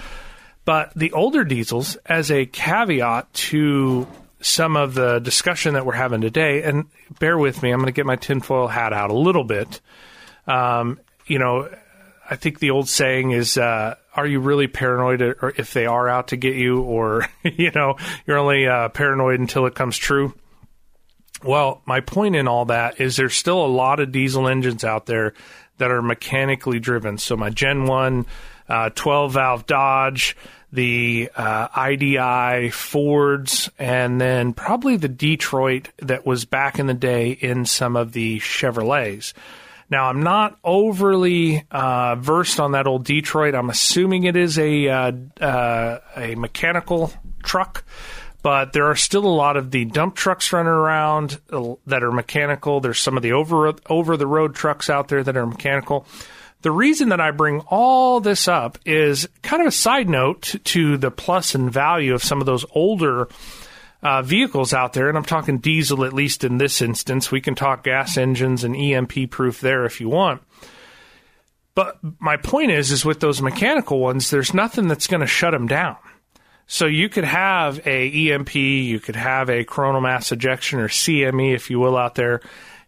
But 0.65 0.91
the 0.95 1.13
older 1.13 1.45
diesels, 1.45 1.95
as 2.05 2.29
a 2.29 2.45
caveat 2.45 3.33
to 3.33 4.05
some 4.41 4.75
of 4.75 4.95
the 4.95 5.19
discussion 5.19 5.75
that 5.75 5.85
we're 5.85 5.93
having 5.93 6.19
today, 6.21 6.61
and 6.63 6.85
bear 7.19 7.37
with 7.37 7.63
me, 7.63 7.71
I'm 7.71 7.79
going 7.79 7.85
to 7.87 7.93
get 7.93 8.05
my 8.05 8.17
tinfoil 8.17 8.67
hat 8.67 8.91
out 8.91 9.11
a 9.11 9.17
little 9.17 9.45
bit. 9.45 9.79
Um, 10.45 10.99
you 11.25 11.39
know, 11.39 11.69
I 12.29 12.35
think 12.35 12.59
the 12.59 12.71
old 12.71 12.89
saying 12.89 13.31
is, 13.31 13.57
uh, 13.57 13.95
"Are 14.15 14.27
you 14.27 14.39
really 14.39 14.67
paranoid, 14.67 15.21
or 15.21 15.53
if 15.57 15.73
they 15.73 15.85
are 15.85 16.07
out 16.07 16.29
to 16.29 16.37
get 16.37 16.55
you, 16.55 16.81
or 16.81 17.27
you 17.43 17.71
know, 17.73 17.95
you're 18.25 18.37
only 18.37 18.67
uh, 18.67 18.89
paranoid 18.89 19.39
until 19.39 19.65
it 19.65 19.75
comes 19.75 19.97
true." 19.97 20.33
Well, 21.43 21.81
my 21.85 22.01
point 22.01 22.35
in 22.35 22.47
all 22.47 22.65
that 22.65 22.99
is 22.99 23.15
there's 23.15 23.35
still 23.35 23.63
a 23.63 23.67
lot 23.67 23.99
of 23.99 24.11
diesel 24.11 24.47
engines 24.47 24.83
out 24.83 25.05
there 25.05 25.33
that 25.77 25.91
are 25.91 26.01
mechanically 26.01 26.79
driven. 26.79 27.19
So 27.19 27.37
my 27.37 27.51
Gen 27.51 27.85
1 27.85 28.25
uh, 28.69 28.89
12 28.95 29.33
valve 29.33 29.65
Dodge, 29.65 30.35
the 30.71 31.29
uh, 31.35 31.67
IDI 31.77 32.69
Fords, 32.69 33.69
and 33.79 34.19
then 34.19 34.53
probably 34.53 34.97
the 34.97 35.07
Detroit 35.07 35.89
that 35.99 36.25
was 36.25 36.45
back 36.45 36.79
in 36.79 36.87
the 36.87 36.93
day 36.93 37.31
in 37.31 37.65
some 37.65 37.95
of 37.95 38.11
the 38.11 38.39
Chevrolets. 38.39 39.33
Now, 39.89 40.09
I'm 40.09 40.21
not 40.21 40.59
overly 40.63 41.65
uh, 41.71 42.15
versed 42.15 42.59
on 42.59 42.73
that 42.73 42.87
old 42.87 43.05
Detroit. 43.05 43.55
I'm 43.55 43.69
assuming 43.69 44.25
it 44.25 44.35
is 44.35 44.59
a 44.59 44.87
uh, 44.89 45.11
uh, 45.39 45.99
a 46.15 46.35
mechanical 46.35 47.13
truck, 47.41 47.85
but 48.43 48.73
there 48.73 48.87
are 48.87 48.95
still 48.97 49.25
a 49.25 49.27
lot 49.27 49.55
of 49.55 49.71
the 49.71 49.85
dump 49.85 50.15
trucks 50.15 50.51
running 50.51 50.71
around 50.71 51.39
uh, 51.51 51.75
that 51.85 52.03
are 52.03 52.11
mechanical. 52.11 52.81
There's 52.81 52.99
some 52.99 53.15
of 53.15 53.23
the 53.23 53.31
over 53.31 53.73
over 53.89 54.17
the 54.17 54.27
road 54.27 54.55
trucks 54.55 54.89
out 54.89 55.07
there 55.07 55.23
that 55.23 55.37
are 55.37 55.45
mechanical. 55.45 56.05
The 56.63 56.71
reason 56.71 57.09
that 57.09 57.21
I 57.21 57.31
bring 57.31 57.61
all 57.67 58.19
this 58.19 58.47
up 58.47 58.79
is 58.83 59.29
kind 59.41 59.61
of 59.61 59.67
a 59.67 59.71
side 59.71 60.09
note 60.09 60.55
to 60.65 60.97
the 60.97 61.11
plus 61.11 61.55
and 61.55 61.71
value 61.71 62.13
of 62.13 62.23
some 62.23 62.41
of 62.41 62.45
those 62.45 62.65
older 62.71 63.29
uh, 64.01 64.21
vehicles 64.21 64.73
out 64.73 64.93
there, 64.93 65.09
and 65.09 65.17
I'm 65.17 65.25
talking 65.25 65.57
diesel 65.57 66.05
at 66.05 66.13
least 66.13 66.43
in 66.43 66.57
this 66.57 66.81
instance. 66.81 67.31
We 67.31 67.41
can 67.41 67.55
talk 67.55 67.83
gas 67.83 68.17
engines 68.17 68.63
and 68.63 68.75
EMP 68.75 69.31
proof 69.31 69.59
there 69.59 69.85
if 69.85 69.99
you 69.99 70.09
want. 70.09 70.41
But 71.73 71.99
my 72.19 72.37
point 72.37 72.71
is, 72.71 72.91
is 72.91 73.05
with 73.05 73.19
those 73.19 73.41
mechanical 73.41 73.99
ones, 73.99 74.29
there's 74.29 74.53
nothing 74.53 74.87
that's 74.87 75.07
going 75.07 75.21
to 75.21 75.27
shut 75.27 75.51
them 75.51 75.67
down. 75.67 75.97
So 76.65 76.85
you 76.85 77.07
could 77.07 77.23
have 77.23 77.85
a 77.87 78.31
EMP, 78.31 78.55
you 78.55 78.99
could 78.99 79.15
have 79.15 79.49
a 79.49 79.63
coronal 79.63 80.01
mass 80.01 80.31
ejection 80.31 80.79
or 80.79 80.89
CME, 80.89 81.53
if 81.53 81.69
you 81.69 81.79
will, 81.79 81.95
out 81.95 82.15
there, 82.15 82.41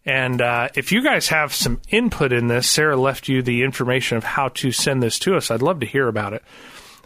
And 0.04 0.40
uh, 0.40 0.68
if 0.74 0.92
you 0.92 1.02
guys 1.02 1.28
have 1.28 1.54
some 1.54 1.80
input 1.88 2.32
in 2.32 2.46
this, 2.46 2.68
Sarah 2.68 2.96
left 2.96 3.28
you 3.28 3.42
the 3.42 3.62
information 3.62 4.16
of 4.16 4.24
how 4.24 4.48
to 4.48 4.72
send 4.72 5.02
this 5.02 5.18
to 5.20 5.36
us. 5.36 5.50
I'd 5.50 5.62
love 5.62 5.80
to 5.80 5.86
hear 5.86 6.08
about 6.08 6.32
it. 6.32 6.42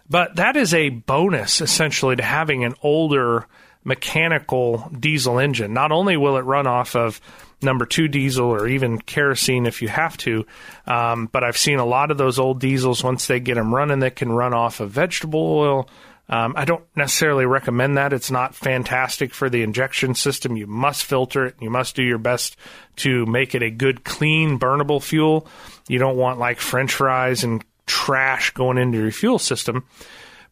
But 0.09 0.37
that 0.37 0.57
is 0.57 0.73
a 0.75 0.91
bonus, 0.91 1.61
essentially, 1.61 2.17
to 2.17 2.23
having 2.23 2.65
an 2.65 2.75
older 2.83 3.47
mechanical 3.85 4.91
diesel 4.99 5.39
engine. 5.39 5.73
Not 5.73 5.93
only 5.93 6.17
will 6.17 6.37
it 6.37 6.43
run 6.43 6.67
off 6.67 6.97
of 6.97 7.21
number 7.63 7.87
two 7.87 8.09
diesel 8.09 8.47
or 8.47 8.67
even 8.67 8.99
kerosene 8.99 9.67
if 9.67 9.83
you 9.83 9.89
have 9.89 10.17
to, 10.19 10.47
um, 10.87 11.29
but 11.31 11.45
I've 11.45 11.59
seen 11.59 11.79
a 11.79 11.85
lot 11.85 12.11
of 12.11 12.19
those 12.19 12.39
old 12.39 12.61
diesels, 12.61 13.05
once 13.05 13.27
they 13.27 13.41
get 13.41 13.55
them 13.55 13.75
running, 13.75 14.01
they 14.01 14.11
can 14.11 14.33
run 14.33 14.55
off 14.55 14.81
of 14.81 14.91
vegetable 14.91 15.41
oil. 15.41 15.89
Um, 16.27 16.55
I 16.57 16.65
don't 16.65 16.85
necessarily 16.97 17.45
recommend 17.45 17.99
that. 17.99 18.15
It's 18.15 18.31
not 18.31 18.55
fantastic 18.55 19.35
for 19.35 19.51
the 19.51 19.63
injection 19.63 20.15
system. 20.15 20.57
You 20.57 20.67
must 20.67 21.05
filter 21.05 21.47
it. 21.47 21.57
You 21.61 21.69
must 21.69 21.97
do 21.97 22.03
your 22.03 22.19
best 22.19 22.57
to 22.97 23.27
make 23.27 23.55
it 23.55 23.63
a 23.63 23.71
good, 23.71 24.05
clean, 24.05 24.59
burnable 24.59 25.03
fuel. 25.03 25.47
You 25.87 25.99
don't 25.99 26.17
want 26.17 26.39
like 26.39 26.61
French 26.61 26.95
fries 26.95 27.45
and 27.45 27.63
trash 27.85 28.53
going 28.53 28.79
into 28.79 28.99
your 28.99 29.11
fuel 29.11 29.39
system. 29.39 29.85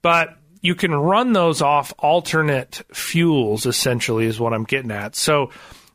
But 0.03 0.37
you 0.63 0.77
can 0.77 0.95
run 0.95 1.33
those 1.33 1.61
off 1.61 1.93
alternate 1.99 2.83
fuels, 2.95 3.67
essentially, 3.67 4.27
is 4.27 4.41
what 4.41 4.55
I'm 4.55 4.65
getting 4.65 4.93
at. 4.93 5.17
So 5.17 5.51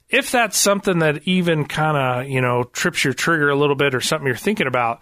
if 0.10 0.30
that's 0.30 0.58
something 0.58 0.99
that 0.99 1.25
even 1.25 1.65
kind 1.65 1.97
of, 1.97 2.30
you 2.30 2.41
know, 2.41 2.63
trips 2.65 3.03
your 3.03 3.13
trigger 3.13 3.49
a 3.49 3.56
little 3.56 3.75
bit 3.75 3.95
or 3.95 4.01
something 4.01 4.27
you're 4.27 4.36
thinking 4.36 4.67
about, 4.67 5.01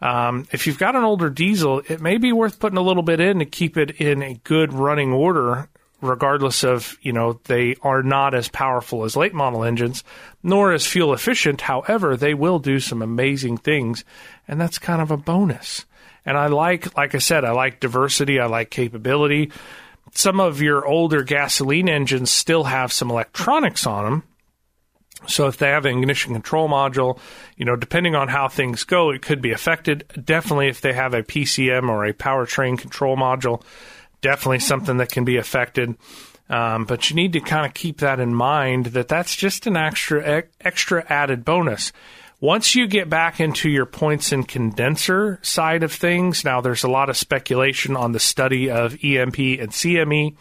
um, 0.00 0.46
if 0.50 0.66
you've 0.66 0.78
got 0.78 0.96
an 0.96 1.04
older 1.04 1.30
diesel, 1.30 1.80
it 1.88 2.00
may 2.00 2.18
be 2.18 2.32
worth 2.32 2.58
putting 2.58 2.76
a 2.76 2.82
little 2.82 3.04
bit 3.04 3.20
in 3.20 3.38
to 3.38 3.46
keep 3.46 3.76
it 3.76 3.92
in 3.92 4.20
a 4.22 4.34
good 4.42 4.72
running 4.72 5.12
order, 5.12 5.68
regardless 6.00 6.64
of, 6.64 6.98
you 7.00 7.12
know, 7.12 7.40
they 7.44 7.76
are 7.82 8.02
not 8.02 8.34
as 8.34 8.48
powerful 8.48 9.04
as 9.04 9.16
late 9.16 9.32
model 9.32 9.62
engines, 9.62 10.02
nor 10.42 10.72
as 10.72 10.84
fuel 10.84 11.14
efficient. 11.14 11.60
However, 11.60 12.16
they 12.16 12.34
will 12.34 12.58
do 12.58 12.80
some 12.80 13.00
amazing 13.00 13.58
things, 13.58 14.04
and 14.48 14.60
that's 14.60 14.78
kind 14.78 15.00
of 15.00 15.12
a 15.12 15.16
bonus. 15.16 15.86
And 16.26 16.36
I 16.36 16.46
like, 16.46 16.96
like 16.96 17.14
I 17.14 17.18
said, 17.18 17.44
I 17.44 17.52
like 17.52 17.80
diversity, 17.80 18.40
I 18.40 18.46
like 18.46 18.70
capability. 18.70 19.52
Some 20.12 20.40
of 20.40 20.62
your 20.62 20.86
older 20.86 21.22
gasoline 21.22 21.88
engines 21.88 22.30
still 22.30 22.64
have 22.64 22.92
some 22.92 23.10
electronics 23.10 23.86
on 23.86 24.04
them 24.04 24.22
so 25.28 25.46
if 25.46 25.56
they 25.58 25.68
have 25.68 25.86
an 25.86 25.98
ignition 25.98 26.32
control 26.32 26.68
module, 26.68 27.18
you 27.56 27.64
know, 27.64 27.76
depending 27.76 28.14
on 28.14 28.28
how 28.28 28.48
things 28.48 28.84
go, 28.84 29.10
it 29.10 29.22
could 29.22 29.40
be 29.40 29.52
affected. 29.52 30.04
Definitely 30.22 30.68
if 30.68 30.80
they 30.80 30.92
have 30.92 31.14
a 31.14 31.22
PCM 31.22 31.88
or 31.88 32.04
a 32.04 32.12
powertrain 32.12 32.78
control 32.78 33.16
module, 33.16 33.62
definitely 34.20 34.60
something 34.60 34.98
that 34.98 35.10
can 35.10 35.24
be 35.24 35.36
affected. 35.36 35.96
Um, 36.48 36.84
but 36.84 37.08
you 37.08 37.16
need 37.16 37.32
to 37.32 37.40
kind 37.40 37.64
of 37.64 37.72
keep 37.72 37.98
that 37.98 38.20
in 38.20 38.34
mind 38.34 38.86
that 38.86 39.08
that's 39.08 39.34
just 39.34 39.66
an 39.66 39.76
extra 39.76 40.44
extra 40.60 41.04
added 41.08 41.44
bonus. 41.44 41.92
Once 42.40 42.74
you 42.74 42.86
get 42.86 43.08
back 43.08 43.40
into 43.40 43.70
your 43.70 43.86
points 43.86 44.32
and 44.32 44.46
condenser 44.46 45.38
side 45.42 45.82
of 45.82 45.92
things, 45.92 46.44
now 46.44 46.60
there's 46.60 46.84
a 46.84 46.88
lot 46.88 47.08
of 47.08 47.16
speculation 47.16 47.96
on 47.96 48.12
the 48.12 48.20
study 48.20 48.70
of 48.70 48.92
EMP 49.02 49.38
and 49.38 49.70
CME. 49.70 50.36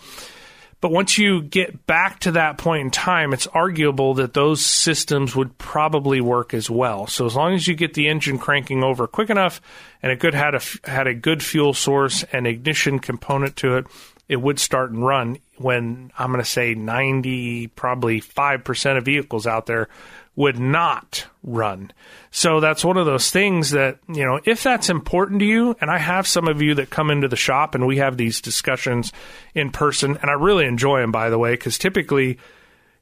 But 0.84 0.92
once 0.92 1.18
you 1.18 1.42
get 1.42 1.88
back 1.88 2.20
to 2.22 2.32
that 2.34 2.58
point 2.58 2.82
in 2.82 2.92
time, 2.92 3.32
it's 3.32 3.48
arguable 3.48 4.16
that 4.16 4.34
those 4.34 4.66
systems 4.66 5.34
would 5.34 5.58
probably 5.58 6.20
work 6.20 6.54
as 6.54 6.70
well. 6.70 7.08
So 7.08 7.26
as 7.26 7.36
long 7.38 7.54
as 7.54 7.70
you 7.70 7.74
get 7.74 7.94
the 7.94 8.10
engine 8.10 8.38
cranking 8.38 8.84
over 8.84 9.08
quick 9.08 9.30
enough 9.30 9.62
and 10.02 10.12
it 10.12 10.20
could 10.20 10.34
had 10.34 10.56
a 10.56 10.62
had 10.84 11.08
a 11.08 11.14
good 11.14 11.42
fuel 11.42 11.74
source 11.74 12.26
and 12.34 12.46
ignition 12.46 13.00
component 13.00 13.56
to 13.58 13.78
it, 13.78 13.88
it 14.28 14.42
would 14.42 14.60
start 14.60 14.92
and 14.92 15.06
run 15.06 15.38
when 15.56 16.12
I'm 16.18 16.32
going 16.32 16.44
to 16.44 16.50
say 16.50 16.76
90 16.76 17.68
probably 17.68 18.20
5% 18.20 18.98
of 18.98 19.06
vehicles 19.06 19.48
out 19.48 19.68
there 19.68 19.88
would 20.36 20.60
not 20.60 21.28
run. 21.44 21.92
So 22.32 22.60
that's 22.60 22.86
one 22.86 22.98
of 22.98 23.06
those 23.06 23.30
things 23.30 23.72
that, 23.72 24.00
you 24.08 24.26
know, 24.26 24.40
if 24.46 24.64
that's 24.64 24.90
important 24.90 25.40
to 25.42 25.46
you, 25.46 25.76
and 25.82 25.92
I 25.92 25.98
have 25.98 26.26
some 26.26 26.48
of 26.48 26.62
you 26.62 26.76
that 26.76 26.90
come 26.90 27.12
into 27.12 27.28
the 27.28 27.36
shop 27.36 27.76
and 27.76 27.86
we 27.86 27.98
have 27.98 28.18
these 28.18 28.42
discussions 28.42 29.12
in 29.54 29.70
person, 29.70 30.18
and 30.22 30.30
I 30.30 30.34
really 30.34 30.66
enjoy 30.66 31.02
them, 31.02 31.12
by 31.12 31.30
the 31.30 31.38
way, 31.38 31.52
because 31.52 31.78
typically 31.78 32.40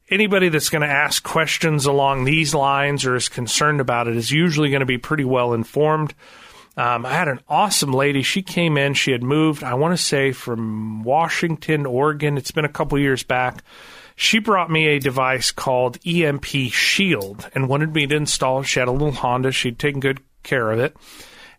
anybody 0.09 0.49
that's 0.49 0.69
going 0.69 0.81
to 0.81 0.87
ask 0.87 1.23
questions 1.23 1.85
along 1.85 2.25
these 2.25 2.53
lines 2.53 3.05
or 3.05 3.15
is 3.15 3.29
concerned 3.29 3.79
about 3.79 4.07
it 4.07 4.17
is 4.17 4.31
usually 4.31 4.69
going 4.69 4.81
to 4.81 4.85
be 4.85 4.97
pretty 4.97 5.23
well 5.23 5.53
informed. 5.53 6.13
Um, 6.77 7.05
I 7.05 7.13
had 7.13 7.27
an 7.27 7.41
awesome 7.47 7.93
lady. 7.93 8.21
She 8.21 8.41
came 8.41 8.77
in. 8.77 8.93
She 8.93 9.11
had 9.11 9.23
moved, 9.23 9.63
I 9.63 9.73
want 9.73 9.97
to 9.97 10.03
say, 10.03 10.31
from 10.31 11.03
Washington, 11.03 11.85
Oregon. 11.85 12.37
It's 12.37 12.51
been 12.51 12.65
a 12.65 12.69
couple 12.69 12.97
years 12.97 13.23
back 13.23 13.63
she 14.15 14.39
brought 14.39 14.69
me 14.69 14.87
a 14.87 14.99
device 14.99 15.51
called 15.51 15.97
EMP 16.05 16.45
Shield 16.45 17.49
and 17.53 17.67
wanted 17.67 17.93
me 17.93 18.07
to 18.07 18.15
install 18.15 18.61
it. 18.61 18.65
She 18.65 18.79
had 18.79 18.87
a 18.87 18.91
little 18.91 19.11
Honda. 19.11 19.51
She'd 19.51 19.79
taken 19.79 19.99
good 19.99 20.19
care 20.43 20.71
of 20.71 20.79
it. 20.79 20.95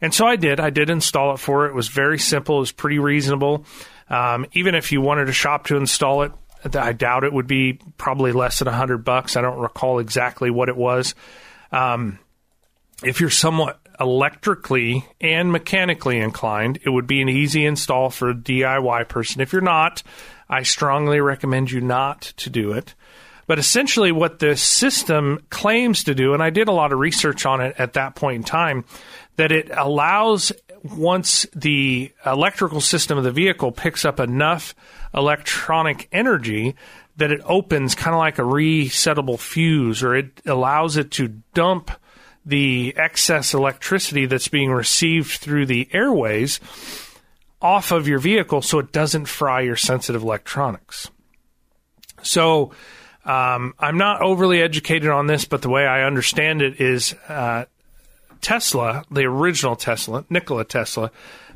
And 0.00 0.12
so 0.12 0.26
I 0.26 0.36
did. 0.36 0.60
I 0.60 0.70
did 0.70 0.90
install 0.90 1.34
it 1.34 1.38
for 1.38 1.62
her. 1.62 1.66
It 1.68 1.74
was 1.74 1.88
very 1.88 2.18
simple. 2.18 2.56
It 2.56 2.60
was 2.60 2.72
pretty 2.72 2.98
reasonable. 2.98 3.64
Um, 4.10 4.46
even 4.52 4.74
if 4.74 4.92
you 4.92 5.00
wanted 5.00 5.28
a 5.28 5.32
shop 5.32 5.68
to 5.68 5.76
install 5.76 6.22
it, 6.22 6.32
I 6.74 6.92
doubt 6.92 7.24
it 7.24 7.32
would 7.32 7.46
be 7.46 7.80
probably 7.96 8.32
less 8.32 8.58
than 8.58 8.68
a 8.68 8.72
hundred 8.72 9.04
bucks. 9.04 9.36
I 9.36 9.40
don't 9.40 9.58
recall 9.58 9.98
exactly 9.98 10.50
what 10.50 10.68
it 10.68 10.76
was. 10.76 11.14
Um, 11.70 12.18
if 13.02 13.20
you're 13.20 13.30
somewhat 13.30 13.80
electrically 13.98 15.04
and 15.20 15.50
mechanically 15.50 16.18
inclined, 16.18 16.78
it 16.84 16.90
would 16.90 17.06
be 17.06 17.20
an 17.20 17.28
easy 17.28 17.64
install 17.64 18.10
for 18.10 18.30
a 18.30 18.34
DIY 18.34 19.08
person. 19.08 19.40
If 19.40 19.52
you're 19.52 19.62
not, 19.62 20.02
I 20.52 20.64
strongly 20.64 21.18
recommend 21.18 21.70
you 21.70 21.80
not 21.80 22.20
to 22.36 22.50
do 22.50 22.72
it. 22.72 22.94
But 23.46 23.58
essentially, 23.58 24.12
what 24.12 24.38
the 24.38 24.54
system 24.54 25.44
claims 25.48 26.04
to 26.04 26.14
do, 26.14 26.34
and 26.34 26.42
I 26.42 26.50
did 26.50 26.68
a 26.68 26.72
lot 26.72 26.92
of 26.92 26.98
research 26.98 27.46
on 27.46 27.62
it 27.62 27.74
at 27.78 27.94
that 27.94 28.14
point 28.14 28.36
in 28.36 28.44
time, 28.44 28.84
that 29.36 29.50
it 29.50 29.70
allows 29.70 30.52
once 30.84 31.46
the 31.54 32.12
electrical 32.26 32.82
system 32.82 33.16
of 33.16 33.24
the 33.24 33.32
vehicle 33.32 33.72
picks 33.72 34.04
up 34.04 34.20
enough 34.20 34.74
electronic 35.14 36.06
energy 36.12 36.76
that 37.16 37.32
it 37.32 37.40
opens 37.44 37.94
kind 37.94 38.14
of 38.14 38.18
like 38.18 38.38
a 38.38 38.42
resettable 38.42 39.38
fuse, 39.38 40.02
or 40.02 40.14
it 40.14 40.42
allows 40.44 40.98
it 40.98 41.10
to 41.12 41.28
dump 41.54 41.90
the 42.44 42.92
excess 42.96 43.54
electricity 43.54 44.26
that's 44.26 44.48
being 44.48 44.70
received 44.70 45.30
through 45.30 45.64
the 45.64 45.88
airways 45.92 46.60
off 47.62 47.92
of 47.92 48.08
your 48.08 48.18
vehicle 48.18 48.62
so 48.62 48.78
it 48.78 48.92
doesn't 48.92 49.26
fry 49.26 49.60
your 49.60 49.76
sensitive 49.76 50.22
electronics. 50.22 51.10
So 52.22 52.72
um, 53.24 53.74
I'm 53.78 53.98
not 53.98 54.22
overly 54.22 54.60
educated 54.60 55.08
on 55.08 55.26
this, 55.26 55.44
but 55.44 55.62
the 55.62 55.68
way 55.68 55.86
I 55.86 56.04
understand 56.04 56.62
it 56.62 56.80
is 56.80 57.14
uh, 57.28 57.66
Tesla, 58.40 59.04
the 59.10 59.22
original 59.22 59.76
Tesla, 59.76 60.24
Nikola 60.28 60.64
Tesla, 60.64 61.10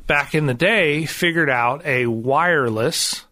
back 0.07 0.33
in 0.33 0.45
the 0.45 0.53
day, 0.53 1.05
figured 1.05 1.49
out 1.49 1.85
a 1.85 2.05
wireless 2.07 3.25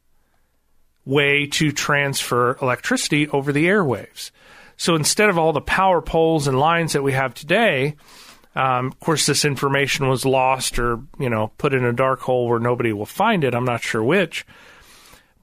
way 1.05 1.47
to 1.47 1.71
transfer 1.71 2.57
electricity 2.61 3.29
over 3.29 3.53
the 3.53 3.65
airwaves. 3.65 4.31
So 4.77 4.95
instead 4.95 5.29
of 5.29 5.37
all 5.37 5.53
the 5.53 5.61
power 5.61 6.01
poles 6.01 6.47
and 6.47 6.59
lines 6.59 6.93
that 6.93 7.03
we 7.03 7.13
have 7.13 7.33
today, 7.33 7.95
um, 8.55 8.87
of 8.87 8.99
course, 8.99 9.25
this 9.25 9.43
information 9.43 10.07
was 10.07 10.25
lost 10.25 10.79
or, 10.79 10.99
you 11.19 11.29
know, 11.29 11.51
put 11.57 11.73
in 11.73 11.83
a 11.83 11.93
dark 11.93 12.21
hole 12.21 12.47
where 12.47 12.59
nobody 12.59 12.93
will 12.93 13.05
find 13.05 13.43
it. 13.43 13.53
I'm 13.53 13.65
not 13.65 13.83
sure 13.83 14.03
which. 14.03 14.45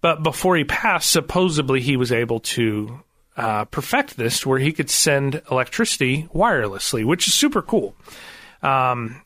But 0.01 0.22
before 0.22 0.57
he 0.57 0.64
passed, 0.64 1.11
supposedly 1.11 1.81
he 1.81 1.96
was 1.96 2.11
able 2.11 2.40
to 2.40 3.03
uh, 3.37 3.66
perfect 3.66 4.16
this 4.16 4.46
where 4.46 4.59
he 4.59 4.72
could 4.72 4.90
send 4.90 5.42
electricity 5.51 6.29
wirelessly, 6.35 7.05
which 7.05 7.29
is 7.29 7.35
super 7.35 7.62
cool. 7.62 7.94
Um, 8.62 9.22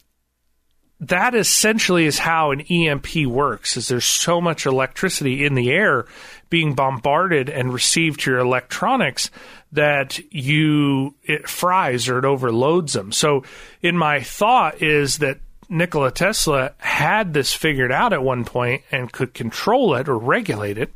that 1.01 1.35
essentially 1.35 2.07
is 2.07 2.19
how 2.19 2.53
an 2.53 2.63
EMP 2.63 3.27
works 3.27 3.77
is 3.77 3.89
there's 3.89 4.05
so 4.05 4.41
much 4.41 4.65
electricity 4.65 5.45
in 5.45 5.55
the 5.55 5.71
air 5.71 6.07
being 6.49 6.75
bombarded 6.75 7.51
and 7.51 7.73
received 7.73 8.21
to 8.21 8.31
your 8.31 8.41
electronics 8.41 9.31
that 9.73 10.19
you 10.33 11.15
it 11.25 11.49
fries 11.49 12.09
or 12.09 12.19
it 12.19 12.25
overloads 12.25 12.93
them. 12.93 13.13
So 13.13 13.45
in 13.83 13.97
my 13.97 14.21
thought 14.21 14.83
is 14.83 15.19
that 15.19 15.39
Nikola 15.69 16.13
Tesla 16.13 16.73
had 16.79 17.35
this 17.35 17.53
figured 17.53 17.93
out 17.93 18.13
at 18.13 18.23
one 18.23 18.45
point 18.45 18.83
and 18.93 19.13
could 19.13 19.35
control 19.35 19.95
it 19.95 20.09
or 20.09 20.17
regulate 20.17 20.79
it 20.79 20.93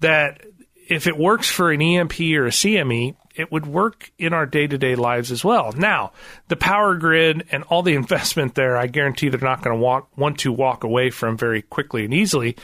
that 0.00 0.42
if 0.88 1.06
it 1.06 1.16
works 1.16 1.50
for 1.50 1.72
an 1.72 1.82
EMP 1.82 2.20
or 2.20 2.46
a 2.46 2.50
CME, 2.50 3.16
it 3.34 3.52
would 3.52 3.66
work 3.66 4.10
in 4.18 4.32
our 4.32 4.46
day 4.46 4.66
to 4.66 4.78
day 4.78 4.94
lives 4.94 5.30
as 5.30 5.44
well. 5.44 5.72
Now, 5.72 6.12
the 6.48 6.56
power 6.56 6.94
grid 6.96 7.46
and 7.50 7.64
all 7.64 7.82
the 7.82 7.94
investment 8.02 8.54
there, 8.54 8.76
I 8.76 8.86
guarantee 8.86 9.28
they're 9.28 9.40
not 9.40 9.62
going 9.62 9.78
to 9.78 10.06
want 10.16 10.38
to 10.40 10.52
walk 10.52 10.84
away 10.84 11.10
from 11.10 11.36
very 11.36 11.62
quickly 11.62 12.04
and 12.04 12.14
easily. 12.14 12.56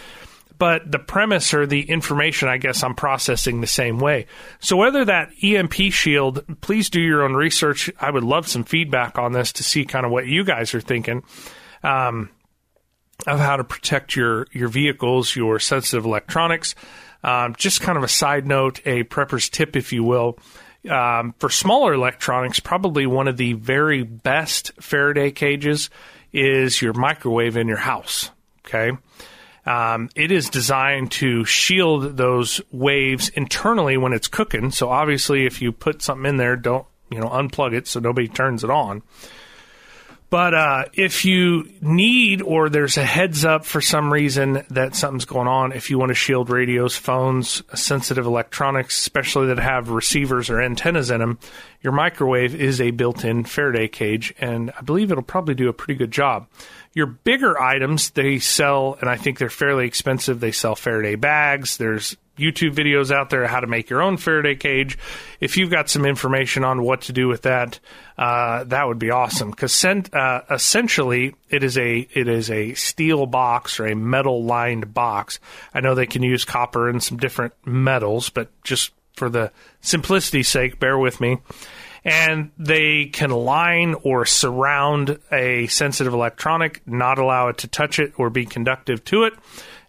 But 0.63 0.93
the 0.93 1.01
premise 1.01 1.55
or 1.55 1.67
the 1.67 1.81
information, 1.81 2.47
I 2.47 2.57
guess, 2.57 2.85
I'm 2.85 2.95
processing 2.95 3.61
the 3.61 3.67
same 3.67 3.99
way. 3.99 4.27
So, 4.61 4.77
whether 4.77 5.05
that 5.07 5.33
EMP 5.43 5.75
shield, 5.91 6.45
please 6.61 6.89
do 6.89 7.01
your 7.01 7.25
own 7.25 7.35
research. 7.35 7.91
I 7.99 8.13
would 8.13 8.23
love 8.23 8.47
some 8.47 8.63
feedback 8.63 9.19
on 9.19 9.33
this 9.33 9.53
to 9.55 9.65
see 9.65 9.85
kind 9.85 10.07
of 10.07 10.13
what 10.13 10.29
you 10.29 10.45
guys 10.45 10.73
are 10.73 10.81
thinking. 10.81 11.25
Um, 11.83 12.31
of 13.27 13.41
how 13.41 13.57
to 13.57 13.65
protect 13.65 14.15
your 14.15 14.47
your 14.53 14.69
vehicles, 14.69 15.35
your 15.35 15.59
sensitive 15.59 16.05
electronics. 16.05 16.77
Um, 17.25 17.57
just 17.57 17.81
kind 17.81 17.99
of 17.99 18.05
a 18.05 18.09
side 18.09 18.47
note, 18.47 18.81
a 18.87 19.03
prepper's 19.03 19.49
tip, 19.49 19.75
if 19.75 19.93
you 19.93 20.05
will. 20.05 20.39
Um, 20.89 21.35
for 21.41 21.51
smaller 21.51 21.93
electronics, 21.93 22.61
probably 22.61 23.05
one 23.05 23.27
of 23.27 23.37
the 23.37 23.55
very 23.55 24.05
best 24.05 24.71
Faraday 24.81 25.33
cages 25.33 25.91
is 26.33 26.81
your 26.81 26.93
microwave 26.93 27.57
in 27.57 27.67
your 27.67 27.79
house. 27.79 28.31
Okay. 28.65 28.93
Um, 29.65 30.11
it 30.17 30.33
is 30.33 30.51
designed 30.51 31.13
to 31.13 31.45
shield 31.45 32.17
those 32.17 32.61
waves 32.73 33.29
internally 33.31 33.97
when 33.97 34.13
it's 34.13 34.29
cooking. 34.29 34.71
So 34.73 34.89
obviously, 34.89 35.47
if 35.47 35.63
you 35.63 35.73
put 35.73 36.03
something 36.03 36.29
in 36.29 36.37
there, 36.37 36.57
don't 36.57 36.87
you 37.11 37.21
know 37.21 37.29
unplug 37.29 37.75
it 37.75 37.87
so 37.87 38.01
nobody 38.01 38.29
turns 38.29 38.65
it 38.65 38.71
on. 38.71 39.03
But 40.33 40.55
uh, 40.55 40.85
if 40.95 41.27
you 41.27 41.71
need 41.83 42.41
or 42.41 42.71
there's 42.71 42.97
a 42.97 43.05
heads 43.05 43.45
up 43.45 43.67
for 43.67 43.83
some 43.83 44.11
reason 44.11 44.65
that 44.71 44.97
something's 44.97 45.27
going 45.27 45.47
on, 45.47 45.73
if 45.73 45.91
you 45.91 45.99
want 45.99 46.09
to 46.09 46.15
shield 46.15 46.49
radios, 46.49 46.97
phones, 46.97 47.63
sensitive 47.75 48.25
electronics, 48.25 48.99
especially 48.99 49.49
that 49.49 49.59
have 49.59 49.91
receivers 49.91 50.49
or 50.49 50.59
antennas 50.59 51.11
in 51.11 51.21
them, 51.21 51.39
your 51.83 51.93
microwave 51.93 52.55
is 52.55 52.81
a 52.81 52.93
built 52.93 53.27
in 53.27 53.45
Faraday 53.45 53.89
cage, 53.89 54.33
and 54.39 54.73
I 54.79 54.81
believe 54.81 55.13
it'll 55.13 55.23
probably 55.23 55.55
do 55.55 55.69
a 55.69 55.75
pretty 55.75 55.99
good 55.99 56.11
job. 56.11 56.49
Your 56.95 57.07
bigger 57.07 57.61
items, 57.61 58.11
they 58.11 58.39
sell, 58.39 58.99
and 59.01 59.09
I 59.09 59.17
think 59.17 59.39
they're 59.39 59.49
fairly 59.49 59.87
expensive. 59.87 60.41
They 60.41 60.53
sell 60.53 60.75
Faraday 60.75 61.15
bags. 61.15 61.79
There's 61.79 62.17
YouTube 62.39 62.75
videos 62.75 63.11
out 63.11 63.31
there 63.31 63.47
how 63.47 63.61
to 63.61 63.67
make 63.67 63.91
your 63.91 64.03
own 64.03 64.17
Faraday 64.17 64.55
cage. 64.55 64.99
If 65.41 65.57
you've 65.57 65.71
got 65.71 65.89
some 65.89 66.05
information 66.05 66.65
on 66.65 66.83
what 66.83 67.03
to 67.03 67.13
do 67.13 67.29
with 67.29 67.43
that, 67.43 67.79
uh, 68.19 68.65
that 68.65 68.87
would 68.87 68.99
be 68.99 69.11
awesome. 69.11 69.51
Because 69.51 69.85
uh, 69.85 70.41
essentially, 70.51 71.35
it 71.51 71.63
is 71.63 71.77
a 71.79 72.09
it 72.13 72.29
is 72.29 72.51
a 72.51 72.75
steel 72.75 73.27
box 73.27 73.79
or 73.81 73.87
a 73.87 73.97
metal 73.97 74.45
lined 74.45 74.93
box. 74.93 75.41
I 75.75 75.81
know 75.81 75.95
they 75.95 76.07
can 76.07 76.23
use 76.23 76.45
copper 76.45 76.89
and 76.89 77.03
some 77.03 77.19
different 77.19 77.55
metals, 77.65 78.31
but 78.31 78.49
just 78.65 78.93
for 79.17 79.29
the 79.29 79.53
simplicity's 79.81 80.49
sake, 80.49 80.81
bear 80.81 80.99
with 80.99 81.21
me. 81.21 81.39
And 82.05 82.51
they 82.59 83.07
can 83.07 83.31
line 83.31 83.95
or 84.03 84.27
surround 84.27 85.21
a 85.31 85.69
sensitive 85.69 86.13
electronic, 86.13 86.83
not 86.87 87.19
allow 87.19 87.49
it 87.49 87.59
to 87.59 87.69
touch 87.69 87.99
it 88.01 88.13
or 88.17 88.29
be 88.29 88.45
conductive 88.45 89.05
to 89.05 89.25
it 89.25 89.35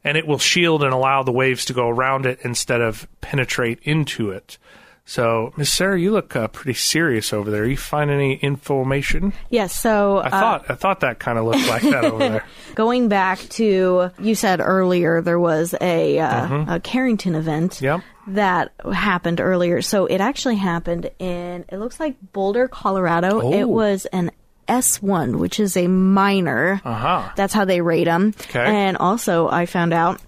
and 0.03 0.17
it 0.17 0.27
will 0.27 0.37
shield 0.37 0.83
and 0.83 0.93
allow 0.93 1.23
the 1.23 1.31
waves 1.31 1.65
to 1.65 1.73
go 1.73 1.87
around 1.87 2.25
it 2.25 2.39
instead 2.43 2.81
of 2.81 3.07
penetrate 3.21 3.79
into 3.83 4.31
it. 4.31 4.57
So, 5.05 5.53
Miss 5.57 5.71
Sarah, 5.71 5.99
you 5.99 6.11
look 6.11 6.35
uh, 6.35 6.47
pretty 6.47 6.75
serious 6.75 7.33
over 7.33 7.51
there. 7.51 7.65
You 7.65 7.75
find 7.75 8.09
any 8.09 8.35
information? 8.35 9.33
Yes. 9.49 9.75
So 9.75 10.19
I 10.19 10.27
uh, 10.27 10.29
thought 10.29 10.65
I 10.69 10.75
thought 10.75 10.99
that 11.01 11.19
kind 11.19 11.37
of 11.37 11.45
looked 11.45 11.67
like 11.67 11.81
that 11.81 12.05
over 12.05 12.17
there. 12.17 12.45
Going 12.75 13.09
back 13.09 13.39
to 13.39 14.11
you 14.17 14.35
said 14.35 14.61
earlier, 14.61 15.21
there 15.21 15.39
was 15.39 15.75
a, 15.81 16.19
uh, 16.19 16.47
mm-hmm. 16.47 16.71
a 16.71 16.79
Carrington 16.79 17.35
event. 17.35 17.81
Yep. 17.81 18.01
That 18.27 18.71
happened 18.93 19.41
earlier. 19.41 19.81
So 19.81 20.05
it 20.05 20.21
actually 20.21 20.55
happened 20.55 21.11
in, 21.19 21.65
it 21.67 21.77
looks 21.77 21.99
like 21.99 22.15
Boulder, 22.31 22.69
Colorado. 22.69 23.41
Oh. 23.41 23.53
It 23.53 23.67
was 23.67 24.05
an 24.07 24.31
S1, 24.69 25.35
which 25.35 25.59
is 25.59 25.75
a 25.75 25.87
minor. 25.87 26.81
Uh-huh. 26.85 27.29
That's 27.35 27.53
how 27.53 27.65
they 27.65 27.81
rate 27.81 28.05
them. 28.05 28.33
Okay. 28.39 28.63
And 28.63 28.95
also, 28.95 29.49
I 29.49 29.65
found 29.65 29.93
out 29.93 30.21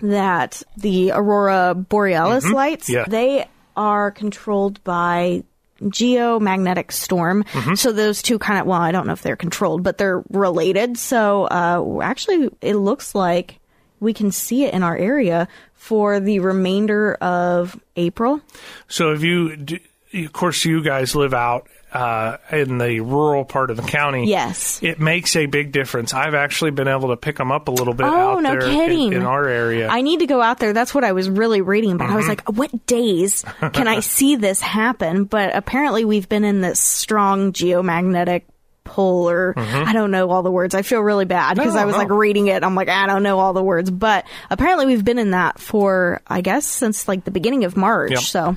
that 0.00 0.62
the 0.76 1.12
aurora 1.12 1.74
borealis 1.74 2.44
mm-hmm. 2.44 2.54
lights, 2.54 2.90
yeah. 2.90 3.06
they 3.08 3.46
are 3.76 4.10
controlled 4.10 4.82
by 4.84 5.44
geomagnetic 5.80 6.92
storm. 6.92 7.44
Mm-hmm. 7.44 7.74
So 7.74 7.92
those 7.92 8.22
two 8.22 8.38
kind 8.38 8.60
of, 8.60 8.66
well, 8.66 8.80
I 8.80 8.92
don't 8.92 9.06
know 9.06 9.12
if 9.12 9.22
they're 9.22 9.36
controlled, 9.36 9.82
but 9.82 9.98
they're 9.98 10.22
related. 10.30 10.96
So 10.96 11.44
uh, 11.44 12.00
actually, 12.02 12.50
it 12.60 12.76
looks 12.76 13.14
like 13.14 13.58
we 14.00 14.12
can 14.12 14.30
see 14.30 14.64
it 14.64 14.74
in 14.74 14.82
our 14.82 14.96
area 14.96 15.48
for 15.74 16.20
the 16.20 16.38
remainder 16.38 17.14
of 17.14 17.80
April. 17.96 18.40
So 18.88 19.12
if 19.12 19.22
you, 19.22 19.56
of 20.14 20.32
course, 20.32 20.64
you 20.64 20.82
guys 20.82 21.16
live 21.16 21.34
out 21.34 21.68
uh, 21.92 22.38
in 22.50 22.78
the 22.78 23.00
rural 23.00 23.44
part 23.44 23.70
of 23.70 23.76
the 23.76 23.82
county, 23.82 24.28
yes, 24.28 24.82
it 24.82 25.00
makes 25.00 25.36
a 25.36 25.46
big 25.46 25.72
difference. 25.72 26.14
I've 26.14 26.34
actually 26.34 26.70
been 26.70 26.88
able 26.88 27.08
to 27.08 27.16
pick 27.16 27.36
them 27.36 27.52
up 27.52 27.68
a 27.68 27.70
little 27.70 27.94
bit 27.94 28.06
oh, 28.06 28.10
out 28.10 28.42
no 28.42 28.50
there 28.50 28.60
kidding. 28.60 29.08
In, 29.08 29.20
in, 29.20 29.22
our 29.22 29.46
area. 29.46 29.88
I 29.88 30.02
need 30.02 30.20
to 30.20 30.26
go 30.26 30.40
out 30.40 30.58
there. 30.58 30.72
That's 30.72 30.94
what 30.94 31.04
I 31.04 31.12
was 31.12 31.28
really 31.28 31.60
reading 31.60 31.92
about. 31.92 32.06
Mm-hmm. 32.06 32.14
I 32.14 32.16
was 32.16 32.28
like, 32.28 32.48
what 32.48 32.86
days 32.86 33.44
can 33.72 33.88
I 33.88 34.00
see 34.00 34.36
this 34.36 34.60
happen? 34.60 35.24
But 35.24 35.54
apparently, 35.54 36.04
we've 36.04 36.28
been 36.28 36.44
in 36.44 36.60
this 36.60 36.80
strong 36.80 37.52
geomagnetic 37.52 38.42
pull 38.84 39.30
or 39.30 39.54
mm-hmm. 39.54 39.88
I 39.88 39.92
don't 39.92 40.10
know 40.10 40.30
all 40.30 40.42
the 40.42 40.50
words. 40.50 40.74
I 40.74 40.82
feel 40.82 41.00
really 41.00 41.24
bad 41.24 41.56
because 41.56 41.74
no, 41.74 41.80
I 41.80 41.84
was 41.84 41.94
no. 41.94 41.98
like 41.98 42.10
reading 42.10 42.48
it. 42.48 42.64
I'm 42.64 42.74
like, 42.74 42.88
I 42.88 43.06
don't 43.06 43.22
know 43.22 43.38
all 43.38 43.52
the 43.52 43.62
words, 43.62 43.90
but 43.90 44.24
apparently 44.50 44.86
we've 44.86 45.04
been 45.04 45.18
in 45.18 45.30
that 45.32 45.58
for, 45.58 46.20
I 46.26 46.40
guess, 46.40 46.66
since 46.66 47.08
like 47.08 47.24
the 47.24 47.30
beginning 47.30 47.64
of 47.64 47.76
March. 47.76 48.12
Yep. 48.12 48.20
So 48.20 48.56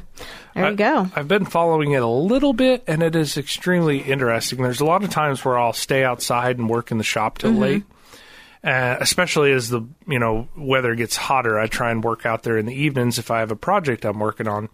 there 0.54 0.66
I, 0.66 0.70
you 0.72 0.76
go. 0.76 1.08
I've 1.16 1.28
been 1.28 1.46
following 1.46 1.92
it 1.92 2.02
a 2.02 2.08
little 2.08 2.54
bit 2.54 2.84
and 2.88 3.04
it 3.04 3.16
is 3.16 3.38
extremely 3.38 4.00
interesting. 4.00 4.62
There's 4.62 4.82
a 4.82 4.86
lot 4.86 5.04
of 5.04 5.10
times 5.10 5.44
where 5.46 5.58
I'll 5.58 5.74
stay 5.74 6.04
outside 6.04 6.58
and 6.58 6.70
work 6.70 6.92
in 6.92 6.98
the 6.98 7.04
shop 7.04 7.38
till 7.40 7.52
Mm-hmm. 7.52 7.62
late. 7.62 7.84
Uh, 8.64 8.98
especially 9.00 9.52
as 9.52 9.70
the 9.70 9.88
you 10.08 10.18
know 10.18 10.48
weather 10.58 10.96
gets 10.96 11.16
hotter, 11.16 11.60
I 11.60 11.68
try 11.68 11.92
and 11.92 12.04
work 12.04 12.26
out 12.26 12.42
there 12.42 12.58
in 12.58 12.66
the 12.66 12.74
evenings 12.74 13.20
if 13.20 13.30
I 13.30 13.42
have 13.42 13.52
a 13.52 13.56
project 13.56 14.06
I'm 14.06 14.18
working 14.18 14.48
on. 14.48 14.70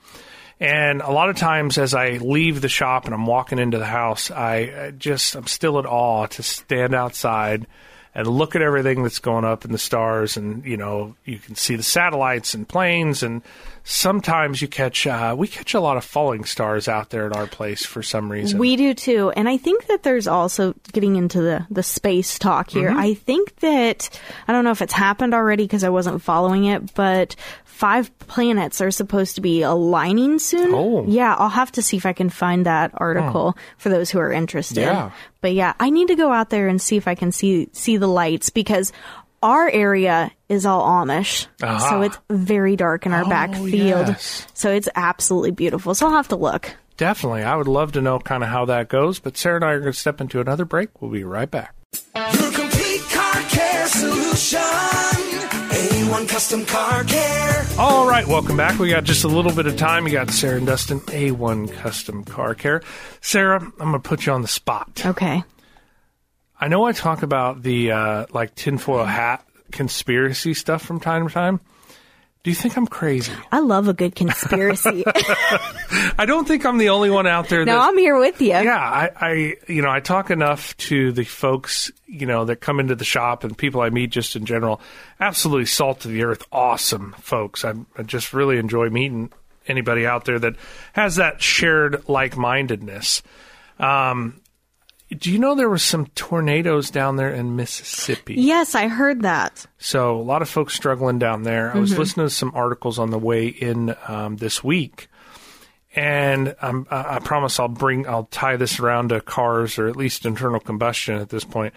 And 0.62 1.02
a 1.02 1.10
lot 1.10 1.32
of 1.32 1.38
times, 1.38 1.80
as 1.80 1.96
I 1.96 2.12
leave 2.12 2.62
the 2.62 2.70
shop 2.70 3.06
and 3.06 3.16
I'm 3.16 3.26
walking 3.26 3.58
into 3.58 3.80
the 3.80 3.86
house, 3.86 4.30
I 4.30 4.92
just 4.96 5.36
I'm 5.36 5.48
still 5.48 5.80
at 5.80 5.88
awe 5.88 6.28
to 6.28 6.44
stand 6.44 6.94
outside 6.94 7.66
and 8.14 8.28
look 8.28 8.56
at 8.56 8.62
everything 8.62 9.04
that's 9.04 9.20
going 9.20 9.46
up 9.46 9.64
in 9.64 9.72
the 9.72 9.78
stars, 9.78 10.38
and 10.38 10.64
you 10.66 10.78
know 10.78 11.16
you 11.26 11.40
can 11.40 11.56
see 11.56 11.76
the 11.76 11.84
satellites 11.84 12.54
and 12.54 12.68
planes, 12.68 13.24
and 13.24 13.42
sometimes 13.84 14.62
you 14.62 14.68
catch 14.68 15.08
uh, 15.08 15.34
we 15.36 15.48
catch 15.48 15.74
a 15.74 15.80
lot 15.80 15.98
of 15.98 16.04
falling 16.04 16.44
stars 16.44 16.88
out 16.88 17.10
there 17.10 17.26
at 17.26 17.36
our 17.36 17.48
place 17.48 17.84
for 17.84 18.04
some 18.04 18.32
reason. 18.32 18.60
We 18.60 18.76
do 18.76 18.94
too, 18.94 19.32
and 19.32 19.48
I 19.48 19.58
think 19.58 19.88
that 19.88 20.04
there's 20.04 20.28
also 20.28 20.76
getting 20.92 21.16
into 21.16 21.42
the 21.42 21.66
the 21.72 21.84
space 21.84 22.38
talk 22.38 22.70
here. 22.70 22.90
Mm-hmm. 22.90 23.00
I 23.00 23.14
think 23.14 23.56
that 23.62 24.10
I 24.48 24.52
don't 24.52 24.64
know 24.64 24.72
if 24.72 24.82
it's 24.82 24.94
happened 24.94 25.34
already 25.34 25.64
because 25.64 25.84
I 25.84 25.90
wasn't 25.90 26.22
following 26.22 26.66
it, 26.66 26.94
but 26.94 27.36
five 27.72 28.16
planets 28.20 28.82
are 28.82 28.92
supposed 28.92 29.36
to 29.36 29.42
be 29.42 29.62
aligning 29.64 30.38
soon. 30.40 30.72
Oh. 30.74 31.06
Yeah, 31.08 31.34
I'll 31.36 31.50
have 31.50 31.72
to 31.74 31.82
see 31.82 31.98
if 31.98 32.06
I 32.06 32.14
can 32.14 32.30
find 32.30 32.66
that 32.66 32.92
article 32.96 33.58
for 33.78 33.90
those 33.90 34.12
who 34.12 34.20
are 34.20 34.32
interested. 34.32 34.82
Yeah. 34.82 35.12
But 35.42 35.54
yeah, 35.54 35.74
I 35.80 35.90
need 35.90 36.10
to 36.10 36.16
go 36.16 36.32
out 36.32 36.50
there 36.52 36.68
and 36.68 36.82
see 36.82 36.98
if 36.98 37.08
I 37.08 37.16
can 37.16 37.32
see 37.32 37.70
see 37.74 37.98
the 37.98 38.08
lights 38.08 38.50
because 38.52 38.92
our 39.42 39.68
area 39.70 40.32
is 40.50 40.68
all 40.68 40.84
Amish. 40.88 41.48
Ah. 41.64 41.80
So 41.90 42.02
it's 42.04 42.18
very 42.30 42.76
dark 42.76 43.08
in 43.08 43.14
our 43.14 43.24
Oh, 43.26 43.30
backfield. 43.30 44.08
yes. 44.10 44.46
So 44.54 44.70
it's 44.72 44.88
absolutely 44.94 45.52
beautiful. 45.52 45.96
So 45.96 46.06
I'll 46.06 46.14
have 46.14 46.28
to 46.28 46.36
look. 46.36 46.76
Definitely, 46.98 47.42
I 47.42 47.56
would 47.56 47.68
love 47.68 47.94
to 47.94 48.02
know 48.02 48.20
kind 48.20 48.44
of 48.44 48.50
how 48.50 48.66
that 48.66 48.90
goes. 48.90 49.18
But 49.20 49.38
Sarah 49.38 49.56
and 49.56 49.66
I 49.66 49.72
are 49.72 49.80
going 49.80 49.92
to 49.92 49.98
step 49.98 50.22
into 50.22 50.40
another 50.40 50.66
break. 50.66 51.02
We'll 51.02 51.10
be 51.10 51.24
right 51.24 51.50
back. 51.50 51.74
Your 52.16 52.52
complete 52.52 53.02
car 53.10 53.42
care 53.50 53.88
solution. 53.88 55.21
A1 56.12 56.28
Custom 56.28 56.66
Car 56.66 57.06
Care. 57.06 57.66
All 57.80 58.06
right, 58.06 58.28
welcome 58.28 58.58
back. 58.58 58.78
We 58.78 58.90
got 58.90 59.06
just 59.06 59.24
a 59.24 59.30
little 59.30 59.54
bit 59.54 59.66
of 59.66 59.78
time. 59.78 60.06
You 60.06 60.12
got 60.12 60.30
Sarah 60.30 60.58
and 60.58 60.66
Dustin, 60.66 61.00
A1 61.00 61.72
Custom 61.72 62.26
Car 62.26 62.54
Care. 62.54 62.82
Sarah, 63.22 63.62
I'm 63.62 63.92
going 63.92 63.94
to 63.94 64.00
put 64.00 64.26
you 64.26 64.34
on 64.34 64.42
the 64.42 64.48
spot. 64.50 65.04
Okay. 65.06 65.42
I 66.60 66.68
know 66.68 66.84
I 66.84 66.92
talk 66.92 67.24
about 67.24 67.64
the 67.64 67.94
uh, 67.94 68.26
like 68.32 68.56
tinfoil 68.56 69.06
hat 69.06 69.48
conspiracy 69.72 70.54
stuff 70.54 70.82
from 70.82 71.00
time 71.00 71.30
to 71.30 71.34
time. 71.34 71.62
Do 72.44 72.50
you 72.50 72.56
think 72.56 72.76
I'm 72.76 72.88
crazy? 72.88 73.32
I 73.52 73.60
love 73.60 73.88
a 73.88 73.94
good 73.94 74.16
conspiracy. 74.16 75.04
I 76.18 76.26
don't 76.26 76.48
think 76.48 76.66
I'm 76.66 76.80
the 76.80 76.90
only 76.90 77.12
one 77.12 77.28
out 77.28 77.50
there. 77.50 77.64
no, 77.66 77.78
I'm 77.80 77.98
here 77.98 78.18
with 78.18 78.42
you. 78.42 78.48
yeah, 78.48 78.80
I, 78.80 79.10
I, 79.16 79.56
you 79.68 79.84
know, 79.84 79.92
I 79.92 80.00
talk 80.00 80.32
enough 80.32 80.76
to 80.78 81.12
the 81.12 81.24
folks, 81.24 81.92
you 82.08 82.26
know, 82.26 82.46
that 82.46 82.56
come 82.56 82.80
into 82.80 82.96
the 82.96 83.06
shop 83.06 83.44
and 83.44 83.56
people 83.56 83.82
I 83.82 83.92
meet 83.92 84.10
just 84.10 84.36
in 84.36 84.46
general. 84.48 84.82
Absolutely 85.20 85.68
salt 85.68 86.04
of 86.06 86.12
the 86.12 86.24
earth, 86.24 86.44
awesome 86.52 87.14
folks. 87.20 87.64
I, 87.64 87.74
I 87.96 88.02
just 88.02 88.34
really 88.34 88.58
enjoy 88.58 88.90
meeting 88.90 89.32
anybody 89.68 90.08
out 90.08 90.26
there 90.26 90.40
that 90.40 90.56
has 90.94 91.18
that 91.18 91.44
shared 91.44 92.10
like 92.10 92.38
mindedness. 92.38 93.22
Um, 93.78 94.41
do 95.18 95.32
you 95.32 95.40
know 95.40 95.56
there 95.56 95.70
were 95.70 95.78
some 95.78 96.08
tornadoes 96.08 96.90
down 96.90 97.18
there 97.18 97.34
in 97.34 97.56
Mississippi? 97.56 98.36
Yes, 98.36 98.76
I 98.76 98.88
heard 98.88 99.24
that. 99.24 99.66
So 99.78 100.16
a 100.16 100.24
lot 100.24 100.42
of 100.42 100.50
folks 100.50 100.74
struggling 100.74 101.20
down 101.20 101.44
there. 101.44 101.76
I 101.76 101.80
was 101.80 101.98
listening 101.98 102.28
to 102.28 102.34
some 102.34 102.52
articles 102.56 102.98
on 102.98 103.10
the 103.10 103.20
way 103.20 103.48
in 103.48 103.96
um, 104.08 104.38
this 104.38 104.64
week, 104.64 105.10
and 105.94 106.56
um, 106.62 106.88
I 106.90 107.16
I 107.16 107.20
promise 107.20 107.60
I'll 107.60 107.68
bring 107.68 108.08
I'll 108.08 108.26
tie 108.26 108.56
this 108.56 108.80
around 108.80 109.10
to 109.10 109.20
cars 109.20 109.78
or 109.78 109.88
at 109.88 109.98
least 109.98 110.26
internal 110.26 110.60
combustion 110.60 111.16
at 111.16 111.30
this 111.30 111.44
point. 111.44 111.74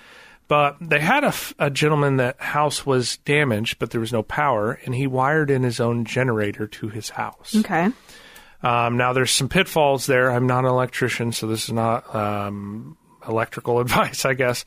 But 0.46 0.76
they 0.80 1.00
had 1.00 1.24
a 1.58 1.70
gentleman 1.70 2.18
that 2.18 2.38
house 2.38 2.84
was 2.84 3.16
damaged, 3.18 3.78
but 3.78 3.90
there 3.90 4.00
was 4.00 4.12
no 4.12 4.22
power, 4.22 4.78
and 4.84 4.94
he 4.94 5.06
wired 5.06 5.50
in 5.50 5.62
his 5.62 5.80
own 5.80 6.04
generator 6.04 6.66
to 6.66 6.88
his 6.88 7.08
house. 7.08 7.56
Okay. 7.56 7.88
Um, 8.62 8.96
now 8.98 9.14
there's 9.14 9.30
some 9.30 9.48
pitfalls 9.48 10.06
there. 10.06 10.30
I'm 10.30 10.46
not 10.46 10.64
an 10.64 10.70
electrician, 10.70 11.32
so 11.32 11.46
this 11.46 11.64
is 11.64 11.72
not 11.72 12.14
um, 12.14 12.98
electrical 13.28 13.80
advice, 13.80 14.24
I 14.24 14.34
guess. 14.34 14.64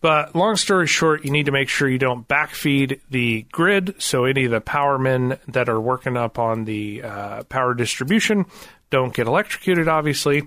But 0.00 0.36
long 0.36 0.56
story 0.56 0.86
short, 0.86 1.24
you 1.24 1.30
need 1.30 1.46
to 1.46 1.52
make 1.52 1.70
sure 1.70 1.88
you 1.88 1.98
don't 1.98 2.28
backfeed 2.28 3.00
the 3.08 3.46
grid. 3.50 3.94
So 3.98 4.24
any 4.24 4.44
of 4.44 4.50
the 4.50 4.60
powermen 4.60 5.38
that 5.48 5.70
are 5.70 5.80
working 5.80 6.16
up 6.16 6.38
on 6.38 6.66
the 6.66 7.02
uh, 7.02 7.42
power 7.44 7.72
distribution, 7.72 8.44
don't 8.90 9.14
get 9.14 9.26
electrocuted, 9.26 9.88
obviously, 9.88 10.42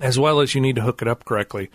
as 0.00 0.18
well 0.18 0.40
as 0.40 0.54
you 0.54 0.60
need 0.60 0.74
to 0.76 0.82
hook 0.82 1.00
it 1.00 1.06
up 1.06 1.24
correctly. 1.24 1.70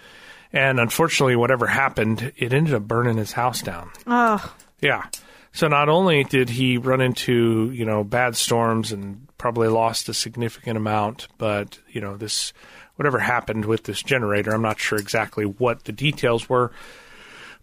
And 0.51 0.79
unfortunately, 0.79 1.37
whatever 1.37 1.67
happened, 1.67 2.33
it 2.35 2.53
ended 2.53 2.73
up 2.73 2.83
burning 2.83 3.17
his 3.17 3.31
house 3.31 3.61
down. 3.61 3.91
Oh, 4.05 4.53
Yeah. 4.81 5.05
So 5.53 5.69
not 5.69 5.87
only 5.87 6.25
did 6.25 6.49
he 6.49 6.77
run 6.77 6.99
into, 6.99 7.71
you 7.73 7.85
know, 7.85 8.03
bad 8.03 8.35
storms 8.35 8.91
and 8.91 9.25
probably 9.37 9.69
lost 9.69 10.09
a 10.09 10.13
significant 10.13 10.75
amount, 10.75 11.29
but, 11.37 11.79
you 11.87 12.01
know, 12.01 12.17
this, 12.17 12.51
whatever 12.95 13.19
happened 13.19 13.65
with 13.65 13.83
this 13.83 14.01
generator, 14.01 14.53
I'm 14.53 14.61
not 14.61 14.79
sure 14.79 14.97
exactly 14.97 15.45
what 15.45 15.83
the 15.83 15.91
details 15.91 16.47
were, 16.49 16.71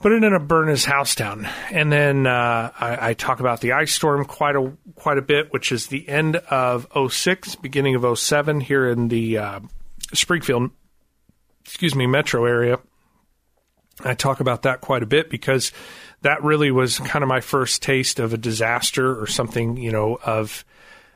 but 0.00 0.12
it 0.12 0.16
ended 0.16 0.34
up 0.34 0.48
burning 0.48 0.70
his 0.70 0.84
house 0.84 1.14
down. 1.14 1.46
And 1.70 1.92
then 1.92 2.26
uh, 2.26 2.72
I, 2.78 3.10
I 3.10 3.14
talk 3.14 3.40
about 3.40 3.60
the 3.60 3.72
ice 3.72 3.92
storm 3.92 4.24
quite 4.24 4.56
a 4.56 4.72
quite 4.96 5.18
a 5.18 5.22
bit, 5.22 5.52
which 5.52 5.72
is 5.72 5.86
the 5.86 6.08
end 6.08 6.36
of 6.36 6.86
06, 7.10 7.56
beginning 7.56 7.94
of 7.94 8.18
07 8.18 8.60
here 8.60 8.88
in 8.88 9.08
the 9.08 9.38
uh, 9.38 9.60
Springfield, 10.12 10.70
excuse 11.64 11.94
me, 11.94 12.06
metro 12.06 12.44
area. 12.44 12.78
I 14.04 14.14
talk 14.14 14.40
about 14.40 14.62
that 14.62 14.80
quite 14.80 15.02
a 15.02 15.06
bit 15.06 15.30
because 15.30 15.70
that 16.22 16.42
really 16.42 16.70
was 16.70 16.98
kind 16.98 17.22
of 17.22 17.28
my 17.28 17.40
first 17.40 17.82
taste 17.82 18.18
of 18.18 18.32
a 18.32 18.38
disaster 18.38 19.20
or 19.20 19.26
something, 19.26 19.76
you 19.76 19.92
know, 19.92 20.18
of 20.24 20.64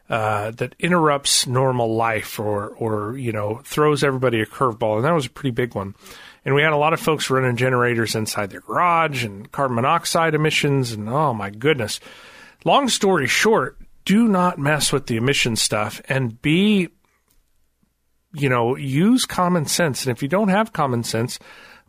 uh, 0.09 0.53
that 0.53 0.75
interrupts 0.79 1.47
normal 1.47 1.95
life 1.95 2.39
or 2.39 2.69
or 2.69 3.17
you 3.17 3.33
know 3.33 3.61
throws 3.65 4.05
everybody 4.05 4.41
a 4.41 4.47
curveball, 4.47 4.97
and 4.97 5.05
that 5.05 5.15
was 5.15 5.27
a 5.27 5.31
pretty 5.31 5.51
big 5.51 5.75
one. 5.75 5.95
And 6.45 6.55
we 6.55 6.63
had 6.63 6.73
a 6.73 6.77
lot 6.77 6.93
of 6.93 7.01
folks 7.01 7.29
running 7.29 7.57
generators 7.57 8.15
inside 8.15 8.51
their 8.51 8.61
garage 8.61 9.25
and 9.25 9.51
carbon 9.51 9.75
monoxide 9.75 10.35
emissions, 10.35 10.93
and 10.93 11.09
oh 11.09 11.35
my 11.35 11.51
goodness. 11.51 11.99
Long 12.65 12.89
story 12.89 13.27
short, 13.27 13.79
do 14.05 14.29
not 14.29 14.59
mess 14.59 14.93
with 14.93 15.07
the 15.07 15.17
emission 15.17 15.57
stuff 15.57 16.01
and 16.09 16.41
be, 16.41 16.89
you 18.33 18.49
know, 18.49 18.77
use 18.77 19.25
common 19.25 19.67
sense. 19.67 20.07
And 20.07 20.17
if 20.17 20.23
you 20.23 20.29
don't 20.29 20.49
have 20.49 20.73
common 20.73 21.03
sense, 21.03 21.39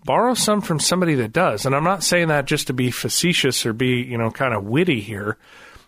borrow 0.03 0.33
some 0.33 0.61
from 0.61 0.79
somebody 0.79 1.15
that 1.15 1.33
does. 1.33 1.65
And 1.65 1.75
I'm 1.75 1.83
not 1.83 2.03
saying 2.03 2.29
that 2.29 2.45
just 2.45 2.67
to 2.67 2.73
be 2.73 2.91
facetious 2.91 3.65
or 3.65 3.73
be, 3.73 4.01
you 4.01 4.17
know, 4.17 4.31
kind 4.31 4.53
of 4.53 4.65
witty 4.65 5.01
here. 5.01 5.37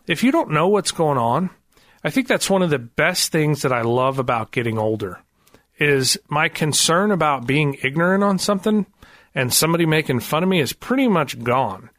If 0.08 0.24
you 0.24 0.32
don't 0.32 0.52
know 0.52 0.68
what's 0.68 0.92
going 0.92 1.18
on, 1.18 1.50
I 2.04 2.10
think 2.10 2.28
that's 2.28 2.50
one 2.50 2.62
of 2.62 2.70
the 2.70 2.80
best 2.80 3.32
things 3.32 3.62
that 3.62 3.74
I 3.74 3.82
love 3.82 4.20
about 4.20 4.52
getting 4.52 4.78
older 4.78 5.20
is 5.78 6.18
my 6.28 6.50
concern 6.50 7.12
about 7.12 7.48
being 7.48 7.78
ignorant 7.84 8.24
on 8.24 8.38
something 8.40 8.86
and 9.36 9.54
somebody 9.54 9.86
making 9.86 10.20
fun 10.20 10.44
of 10.44 10.50
me 10.50 10.60
is 10.60 10.74
pretty 10.74 11.08
much 11.08 11.44
gone. 11.44 11.90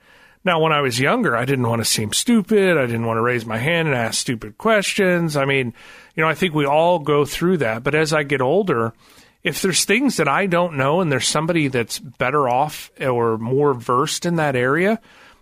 Now, 0.43 0.61
when 0.61 0.73
I 0.73 0.81
was 0.81 0.99
younger, 0.99 1.37
I 1.37 1.45
didn't 1.45 1.69
want 1.69 1.81
to 1.81 1.85
seem 1.85 2.15
stupid. 2.15 2.79
I 2.79 2.87
didn't 2.87 3.05
want 3.05 3.19
to 3.19 3.23
raise 3.23 3.45
my 3.45 3.59
hand 3.59 3.89
and 3.89 3.97
ask 3.97 4.21
stupid 4.21 4.57
questions. 4.57 5.37
I 5.37 5.45
mean, 5.45 5.75
you 6.15 6.23
know, 6.23 6.29
I 6.29 6.35
think 6.35 6.55
we 6.55 6.65
all 6.65 6.99
go 6.99 7.27
through 7.27 7.59
that. 7.59 7.83
But 7.83 7.95
as 7.95 8.15
I 8.15 8.23
get 8.23 8.41
older, 8.41 8.95
if 9.43 9.61
there's 9.61 9.85
things 9.85 10.17
that 10.17 10.29
I 10.29 10.47
don't 10.47 10.77
know 10.77 11.01
and 11.01 11.13
there's 11.13 11.29
somebody 11.29 11.69
that's 11.69 11.99
better 11.99 12.49
off 12.49 12.91
or 13.01 13.37
more 13.37 13.75
versed 13.75 14.25
in 14.25 14.37
that 14.37 14.57
area, 14.57 14.99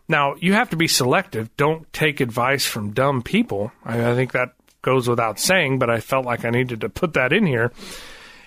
now 0.08 0.34
you 0.38 0.54
have 0.54 0.70
to 0.70 0.76
be 0.76 0.88
selective. 0.88 1.54
Don't 1.56 1.90
take 1.92 2.20
advice 2.20 2.66
from 2.66 2.92
dumb 2.92 3.22
people. 3.22 3.72
I, 3.84 4.10
I 4.10 4.14
think 4.14 4.32
that 4.32 4.54
goes 4.82 5.08
without 5.08 5.38
saying, 5.38 5.78
but 5.78 5.90
I 5.90 6.00
felt 6.00 6.24
like 6.24 6.44
I 6.44 6.50
needed 6.50 6.80
to 6.80 6.88
put 6.88 7.14
that 7.14 7.32
in 7.32 7.46
here. 7.46 7.72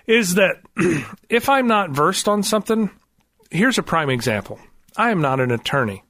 Is 0.08 0.36
that 0.36 0.62
if 1.30 1.50
I'm 1.50 1.68
not 1.68 1.92
versed 1.92 2.28
on 2.28 2.44
something, 2.44 2.90
here's 3.50 3.78
a 3.78 3.84
prime 3.84 4.10
example. 4.10 4.60
I 4.98 5.12
am 5.12 5.22
not 5.22 5.40
an 5.40 5.52
attorney. 5.52 6.04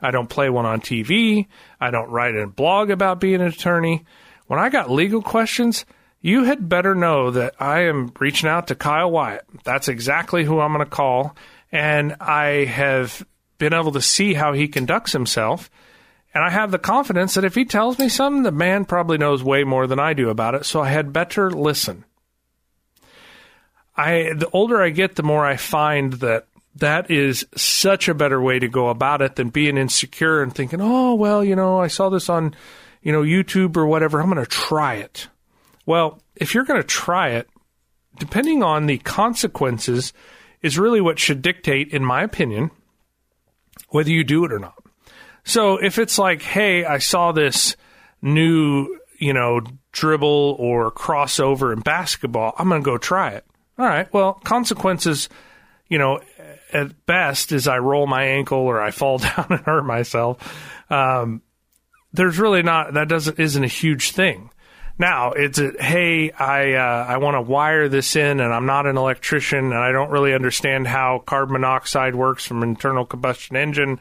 I 0.00 0.10
don't 0.10 0.28
play 0.28 0.50
one 0.50 0.66
on 0.66 0.80
TV. 0.80 1.46
I 1.80 1.90
don't 1.90 2.10
write 2.10 2.36
a 2.36 2.46
blog 2.46 2.90
about 2.90 3.20
being 3.20 3.40
an 3.40 3.46
attorney. 3.46 4.04
When 4.46 4.60
I 4.60 4.68
got 4.68 4.90
legal 4.90 5.22
questions, 5.22 5.86
you 6.20 6.44
had 6.44 6.68
better 6.68 6.94
know 6.94 7.30
that 7.30 7.54
I 7.58 7.84
am 7.84 8.12
reaching 8.18 8.48
out 8.48 8.68
to 8.68 8.74
Kyle 8.74 9.10
Wyatt. 9.10 9.44
That's 9.64 9.88
exactly 9.88 10.44
who 10.44 10.60
I'm 10.60 10.72
going 10.72 10.84
to 10.84 10.90
call. 10.90 11.34
And 11.72 12.16
I 12.20 12.64
have 12.66 13.26
been 13.58 13.72
able 13.72 13.92
to 13.92 14.02
see 14.02 14.34
how 14.34 14.52
he 14.52 14.68
conducts 14.68 15.12
himself. 15.12 15.70
And 16.34 16.44
I 16.44 16.50
have 16.50 16.70
the 16.70 16.78
confidence 16.78 17.34
that 17.34 17.44
if 17.44 17.54
he 17.54 17.64
tells 17.64 17.98
me 17.98 18.08
something, 18.08 18.42
the 18.42 18.52
man 18.52 18.84
probably 18.84 19.16
knows 19.16 19.42
way 19.42 19.64
more 19.64 19.86
than 19.86 19.98
I 19.98 20.12
do 20.12 20.28
about 20.28 20.54
it. 20.54 20.66
So 20.66 20.80
I 20.80 20.88
had 20.88 21.12
better 21.12 21.50
listen. 21.50 22.04
I 23.96 24.32
the 24.36 24.48
older 24.52 24.82
I 24.82 24.90
get, 24.90 25.16
the 25.16 25.22
more 25.22 25.46
I 25.46 25.56
find 25.56 26.14
that 26.14 26.46
that 26.76 27.10
is 27.10 27.46
such 27.56 28.08
a 28.08 28.14
better 28.14 28.40
way 28.40 28.58
to 28.58 28.68
go 28.68 28.88
about 28.88 29.22
it 29.22 29.36
than 29.36 29.48
being 29.48 29.78
insecure 29.78 30.42
and 30.42 30.54
thinking, 30.54 30.80
"Oh, 30.82 31.14
well, 31.14 31.42
you 31.42 31.56
know, 31.56 31.80
I 31.80 31.86
saw 31.86 32.10
this 32.10 32.28
on, 32.28 32.54
you 33.00 33.12
know, 33.12 33.22
YouTube 33.22 33.76
or 33.76 33.86
whatever. 33.86 34.20
I'm 34.20 34.30
going 34.30 34.44
to 34.44 34.50
try 34.50 34.96
it." 34.96 35.28
Well, 35.86 36.20
if 36.34 36.54
you're 36.54 36.64
going 36.64 36.82
to 36.82 36.86
try 36.86 37.30
it, 37.30 37.48
depending 38.18 38.62
on 38.62 38.84
the 38.84 38.98
consequences 38.98 40.12
is 40.60 40.78
really 40.78 41.00
what 41.00 41.18
should 41.18 41.42
dictate 41.42 41.88
in 41.94 42.04
my 42.04 42.22
opinion 42.22 42.70
whether 43.88 44.10
you 44.10 44.24
do 44.24 44.44
it 44.44 44.52
or 44.52 44.58
not. 44.58 44.82
So, 45.44 45.76
if 45.76 45.98
it's 45.98 46.18
like, 46.18 46.42
"Hey, 46.42 46.84
I 46.84 46.98
saw 46.98 47.32
this 47.32 47.76
new, 48.20 48.98
you 49.18 49.32
know, 49.32 49.60
dribble 49.92 50.56
or 50.58 50.90
crossover 50.90 51.72
in 51.72 51.80
basketball, 51.80 52.54
I'm 52.58 52.68
going 52.68 52.82
to 52.82 52.84
go 52.84 52.98
try 52.98 53.30
it." 53.30 53.44
All 53.78 53.86
right. 53.86 54.12
Well, 54.12 54.34
consequences, 54.44 55.28
you 55.88 55.98
know, 55.98 56.20
at 56.72 57.06
best 57.06 57.52
is 57.52 57.68
I 57.68 57.78
roll 57.78 58.06
my 58.06 58.24
ankle 58.24 58.58
or 58.58 58.80
I 58.80 58.90
fall 58.90 59.18
down 59.18 59.46
and 59.50 59.60
hurt 59.60 59.84
myself. 59.84 60.38
Um, 60.90 61.42
there's 62.12 62.38
really 62.38 62.62
not 62.62 62.94
that 62.94 63.08
doesn't 63.08 63.38
isn't 63.38 63.62
a 63.62 63.68
huge 63.68 64.12
thing. 64.12 64.50
Now 64.98 65.32
it's 65.32 65.58
a 65.58 65.72
hey 65.78 66.30
I 66.30 66.72
uh, 66.72 67.06
I 67.06 67.18
want 67.18 67.34
to 67.34 67.42
wire 67.42 67.88
this 67.88 68.16
in 68.16 68.40
and 68.40 68.52
I'm 68.52 68.66
not 68.66 68.86
an 68.86 68.96
electrician 68.96 69.72
and 69.72 69.74
I 69.74 69.92
don't 69.92 70.10
really 70.10 70.32
understand 70.32 70.86
how 70.86 71.22
carbon 71.26 71.52
monoxide 71.52 72.14
works 72.14 72.46
from 72.46 72.62
internal 72.62 73.04
combustion 73.04 73.56
engine, 73.56 74.00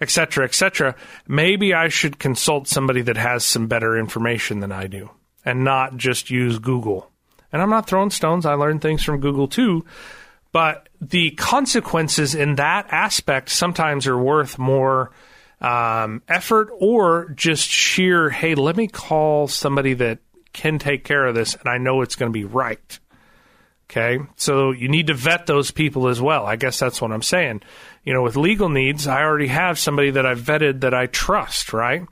et 0.00 0.10
cetera, 0.10 0.44
et 0.44 0.54
cetera. 0.54 0.94
Maybe 1.26 1.74
I 1.74 1.88
should 1.88 2.18
consult 2.18 2.68
somebody 2.68 3.02
that 3.02 3.16
has 3.16 3.44
some 3.44 3.66
better 3.66 3.98
information 3.98 4.60
than 4.60 4.70
I 4.70 4.86
do 4.86 5.10
and 5.44 5.64
not 5.64 5.96
just 5.96 6.30
use 6.30 6.58
Google. 6.60 7.10
And 7.52 7.60
I'm 7.60 7.70
not 7.70 7.88
throwing 7.88 8.10
stones. 8.10 8.46
I 8.46 8.54
learned 8.54 8.82
things 8.82 9.02
from 9.02 9.20
Google 9.20 9.48
too. 9.48 9.84
But 10.52 10.88
the 11.00 11.32
consequences 11.32 12.34
in 12.34 12.54
that 12.54 12.86
aspect 12.90 13.50
sometimes 13.50 14.06
are 14.06 14.18
worth 14.18 14.58
more 14.58 15.10
um, 15.60 16.22
effort 16.28 16.70
or 16.78 17.30
just 17.30 17.68
sheer, 17.68 18.30
hey, 18.30 18.54
let 18.54 18.76
me 18.76 18.88
call 18.88 19.48
somebody 19.48 19.94
that 19.94 20.18
can 20.56 20.78
take 20.78 21.04
care 21.04 21.26
of 21.26 21.34
this 21.34 21.54
and 21.54 21.68
I 21.68 21.78
know 21.78 22.00
it's 22.00 22.16
going 22.16 22.32
to 22.32 22.36
be 22.36 22.44
right. 22.44 22.98
Okay. 23.88 24.18
So 24.34 24.72
you 24.72 24.88
need 24.88 25.06
to 25.08 25.14
vet 25.14 25.46
those 25.46 25.70
people 25.70 26.08
as 26.08 26.20
well. 26.20 26.44
I 26.44 26.56
guess 26.56 26.78
that's 26.78 27.00
what 27.00 27.12
I'm 27.12 27.22
saying. 27.22 27.62
You 28.04 28.14
know, 28.14 28.22
with 28.22 28.36
legal 28.36 28.68
needs, 28.68 29.06
I 29.06 29.22
already 29.22 29.46
have 29.46 29.78
somebody 29.78 30.10
that 30.12 30.26
I've 30.26 30.40
vetted 30.40 30.80
that 30.80 30.94
I 30.94 31.06
trust, 31.06 31.72
right? 31.72 32.04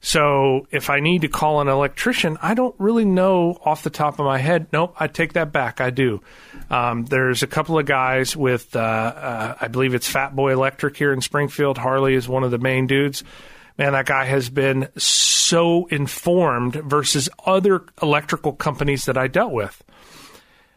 So 0.00 0.66
if 0.70 0.88
I 0.88 1.00
need 1.00 1.22
to 1.22 1.28
call 1.28 1.60
an 1.60 1.68
electrician, 1.68 2.38
I 2.40 2.54
don't 2.54 2.74
really 2.78 3.04
know 3.04 3.58
off 3.64 3.82
the 3.82 3.90
top 3.90 4.18
of 4.18 4.24
my 4.24 4.38
head. 4.38 4.68
Nope, 4.72 4.94
I 4.98 5.08
take 5.08 5.34
that 5.34 5.52
back. 5.52 5.82
I 5.82 5.90
do. 5.90 6.22
Um, 6.70 7.04
there's 7.04 7.42
a 7.42 7.46
couple 7.46 7.78
of 7.78 7.84
guys 7.84 8.34
with, 8.34 8.74
uh, 8.74 8.78
uh, 8.78 9.54
I 9.60 9.68
believe 9.68 9.94
it's 9.94 10.08
Fat 10.08 10.34
Boy 10.34 10.52
Electric 10.52 10.96
here 10.96 11.12
in 11.12 11.20
Springfield. 11.20 11.76
Harley 11.76 12.14
is 12.14 12.26
one 12.28 12.44
of 12.44 12.50
the 12.50 12.58
main 12.58 12.86
dudes. 12.86 13.24
Man, 13.80 13.92
that 13.92 14.04
guy 14.04 14.26
has 14.26 14.50
been 14.50 14.90
so 14.98 15.86
informed 15.86 16.74
versus 16.74 17.30
other 17.46 17.86
electrical 18.02 18.52
companies 18.52 19.06
that 19.06 19.16
I 19.16 19.26
dealt 19.26 19.52
with. 19.52 19.82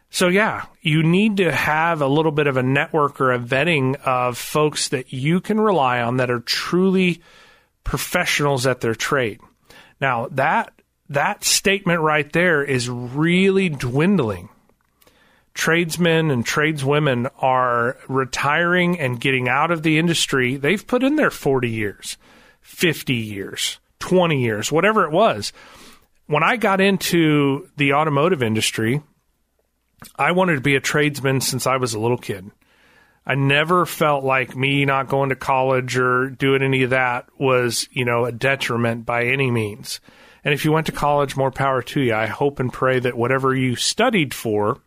So, 0.08 0.28
yeah, 0.28 0.64
you 0.80 1.02
need 1.02 1.36
to 1.36 1.52
have 1.52 2.00
a 2.00 2.06
little 2.06 2.32
bit 2.32 2.46
of 2.46 2.56
a 2.56 2.62
network 2.62 3.20
or 3.20 3.30
a 3.30 3.38
vetting 3.38 3.96
of 3.96 4.38
folks 4.38 4.88
that 4.88 5.12
you 5.12 5.42
can 5.42 5.60
rely 5.60 6.00
on 6.00 6.16
that 6.16 6.30
are 6.30 6.40
truly 6.40 7.20
professionals 7.84 8.66
at 8.66 8.80
their 8.80 8.94
trade. 8.94 9.38
Now, 10.00 10.28
that 10.30 10.72
that 11.10 11.44
statement 11.44 12.00
right 12.00 12.32
there 12.32 12.64
is 12.64 12.88
really 12.88 13.68
dwindling. 13.68 14.48
Tradesmen 15.52 16.30
and 16.30 16.42
tradeswomen 16.42 17.28
are 17.36 17.98
retiring 18.08 18.98
and 18.98 19.20
getting 19.20 19.46
out 19.46 19.70
of 19.70 19.82
the 19.82 19.98
industry. 19.98 20.56
They've 20.56 20.86
put 20.86 21.02
in 21.02 21.16
their 21.16 21.30
40 21.30 21.68
years, 21.68 22.16
50 22.64 23.14
years, 23.14 23.78
20 24.00 24.42
years, 24.42 24.72
whatever 24.72 25.04
it 25.04 25.12
was. 25.12 25.52
When 26.26 26.42
I 26.42 26.56
got 26.56 26.80
into 26.80 27.68
the 27.76 27.92
automotive 27.92 28.42
industry, 28.42 29.02
I 30.16 30.32
wanted 30.32 30.56
to 30.56 30.60
be 30.60 30.74
a 30.74 30.80
tradesman 30.80 31.40
since 31.40 31.66
I 31.66 31.76
was 31.76 31.94
a 31.94 32.00
little 32.00 32.18
kid. 32.18 32.50
I 33.26 33.36
never 33.36 33.86
felt 33.86 34.24
like 34.24 34.56
me 34.56 34.84
not 34.84 35.08
going 35.08 35.28
to 35.28 35.36
college 35.36 35.96
or 35.96 36.30
doing 36.30 36.62
any 36.62 36.82
of 36.82 36.90
that 36.90 37.26
was, 37.38 37.88
you 37.92 38.04
know, 38.04 38.24
a 38.24 38.32
detriment 38.32 39.06
by 39.06 39.26
any 39.26 39.50
means. 39.50 40.00
And 40.42 40.52
if 40.52 40.64
you 40.64 40.72
went 40.72 40.86
to 40.86 40.92
college, 40.92 41.36
more 41.36 41.50
power 41.50 41.80
to 41.82 42.00
you. 42.00 42.14
I 42.14 42.26
hope 42.26 42.60
and 42.60 42.72
pray 42.72 42.98
that 42.98 43.16
whatever 43.16 43.54
you 43.54 43.76
studied 43.76 44.34
for, 44.34 44.78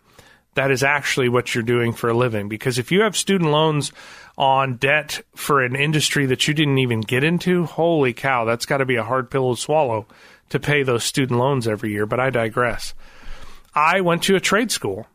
that 0.54 0.72
is 0.72 0.84
actually 0.84 1.30
what 1.30 1.54
you're 1.54 1.64
doing 1.64 1.94
for 1.94 2.10
a 2.10 2.18
living. 2.18 2.50
Because 2.50 2.78
if 2.78 2.92
you 2.92 3.02
have 3.02 3.16
student 3.16 3.52
loans 3.52 3.92
on 4.38 4.76
debt 4.76 5.22
for 5.36 5.64
an 5.64 5.76
industry 5.76 6.28
that 6.28 6.48
you 6.48 6.54
didn't 6.54 6.78
even 6.78 7.02
get 7.02 7.24
into, 7.24 7.66
holy 7.66 8.14
cow, 8.14 8.46
that's 8.46 8.66
got 8.66 8.78
to 8.78 8.86
be 8.86 8.96
a 8.96 9.04
hard 9.04 9.32
pill 9.32 9.56
to 9.56 9.62
swallow 9.62 10.06
to 10.50 10.60
pay 10.60 10.84
those 10.84 11.04
student 11.04 11.40
loans 11.40 11.68
every 11.68 11.92
year. 11.92 12.06
But 12.06 12.20
I 12.20 12.30
digress. 12.30 12.94
I 13.74 14.02
went 14.02 14.24
to 14.24 14.36
a 14.36 14.40
trade 14.40 14.72
school. 14.72 15.08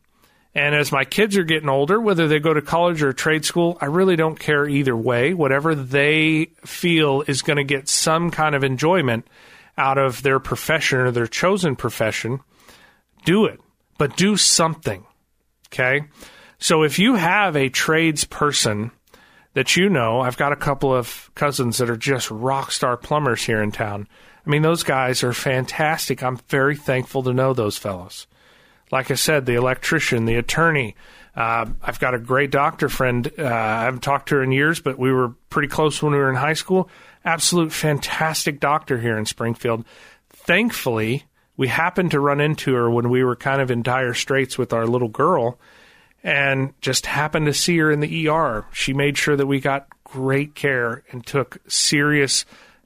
And 0.55 0.75
as 0.75 0.93
my 0.93 1.05
kids 1.05 1.37
are 1.39 1.45
getting 1.45 1.71
older, 1.71 1.99
whether 1.99 2.29
they 2.29 2.39
go 2.39 2.53
to 2.53 2.61
college 2.61 3.03
or 3.03 3.15
trade 3.15 3.45
school, 3.47 3.79
I 3.81 3.87
really 3.87 4.17
don't 4.17 4.39
care 4.39 4.69
either 4.69 4.95
way. 4.95 5.33
Whatever 5.33 5.75
they 5.75 6.51
feel 6.67 7.23
is 7.27 7.41
going 7.41 7.57
to 7.57 7.65
get 7.65 7.89
some 7.89 8.31
kind 8.31 8.55
of 8.55 8.63
enjoyment 8.63 9.27
out 9.79 9.97
of 9.97 10.23
their 10.23 10.39
profession 10.39 10.99
or 10.99 11.11
their 11.11 11.27
chosen 11.27 11.75
profession, 11.75 12.41
do 13.25 13.47
it. 13.47 13.61
But 13.97 14.17
do 14.17 14.37
something. 14.37 15.07
Okay? 15.69 16.03
So 16.59 16.83
if 16.83 16.99
you 16.99 17.15
have 17.15 17.57
a 17.57 17.71
tradesperson 17.71 18.91
that 19.55 19.77
you 19.77 19.89
know, 19.89 20.21
I've 20.21 20.37
got 20.37 20.53
a 20.53 20.57
couple 20.57 20.95
of 20.95 21.31
cousins 21.35 21.79
that 21.79 21.91
are 21.91 21.97
just 21.97 22.31
rock 22.31 22.73
star 22.73 22.97
plumbers 22.97 23.45
here 23.45 23.63
in 23.63 23.73
town. 23.73 24.09
I 24.47 24.51
mean, 24.51 24.63
those 24.63 24.83
guys 24.83 25.23
are 25.23 25.33
fantastic. 25.33 26.23
I'm 26.23 26.39
very 26.49 26.77
thankful 26.77 27.23
to 27.25 27.33
know 27.33 27.53
those 27.55 27.77
fellows 27.77 28.27
like 28.93 29.11
I 29.11 29.15
said, 29.15 29.47
the 29.47 29.55
electrician, 29.55 30.27
the 30.27 30.37
attorney. 30.37 30.95
Uh, 31.35 31.65
I've 31.83 31.99
got 31.99 32.15
a 32.15 32.19
great 32.19 32.51
doctor 32.51 32.91
friend. 32.91 33.29
Uh, 33.37 33.45
I 33.45 33.85
haven't 33.85 34.03
talked 34.03 34.29
to 34.29 34.37
her 34.37 34.43
in 34.43 34.53
years, 34.53 34.81
but 34.81 34.99
we 34.99 35.11
were 35.11 35.31
pretty 35.49 35.69
close 35.69 36.03
when 36.03 36.13
we 36.13 36.19
were 36.19 36.29
in 36.29 36.37
high 36.37 36.53
school. 36.53 36.91
Absolute 37.25 37.73
fantastic 37.73 38.61
doctor 38.61 39.01
here 39.01 39.17
in 39.17 39.25
Springfield. 39.25 39.87
Thankfully, 40.29 41.25
we 41.57 41.69
happened 41.69 42.11
to 42.11 42.21
run 42.21 42.41
into 42.41 42.75
her 42.75 42.91
when 42.91 43.09
we 43.09 43.25
were 43.25 43.35
kind 43.35 43.63
of 43.63 43.71
in 43.71 43.83
dire 43.83 44.13
straits 44.13 44.59
with 44.59 44.75
our 44.75 44.87
little 44.87 45.09
girl 45.09 45.59
and 46.23 46.73
just 46.81 47.07
happened 47.07 47.47
to 47.47 47.55
see 47.55 47.79
her 47.79 47.91
in 47.91 48.01
the 48.01 48.29
ER. 48.29 48.67
She 48.73 48.93
made 48.93 49.19
sure 49.19 49.37
that 49.37 49.47
we 49.47 49.61
got 49.61 49.89
great 50.05 50.55
care 50.55 51.03
and 51.11 51.25
took 51.25 51.59
serious 51.69 52.45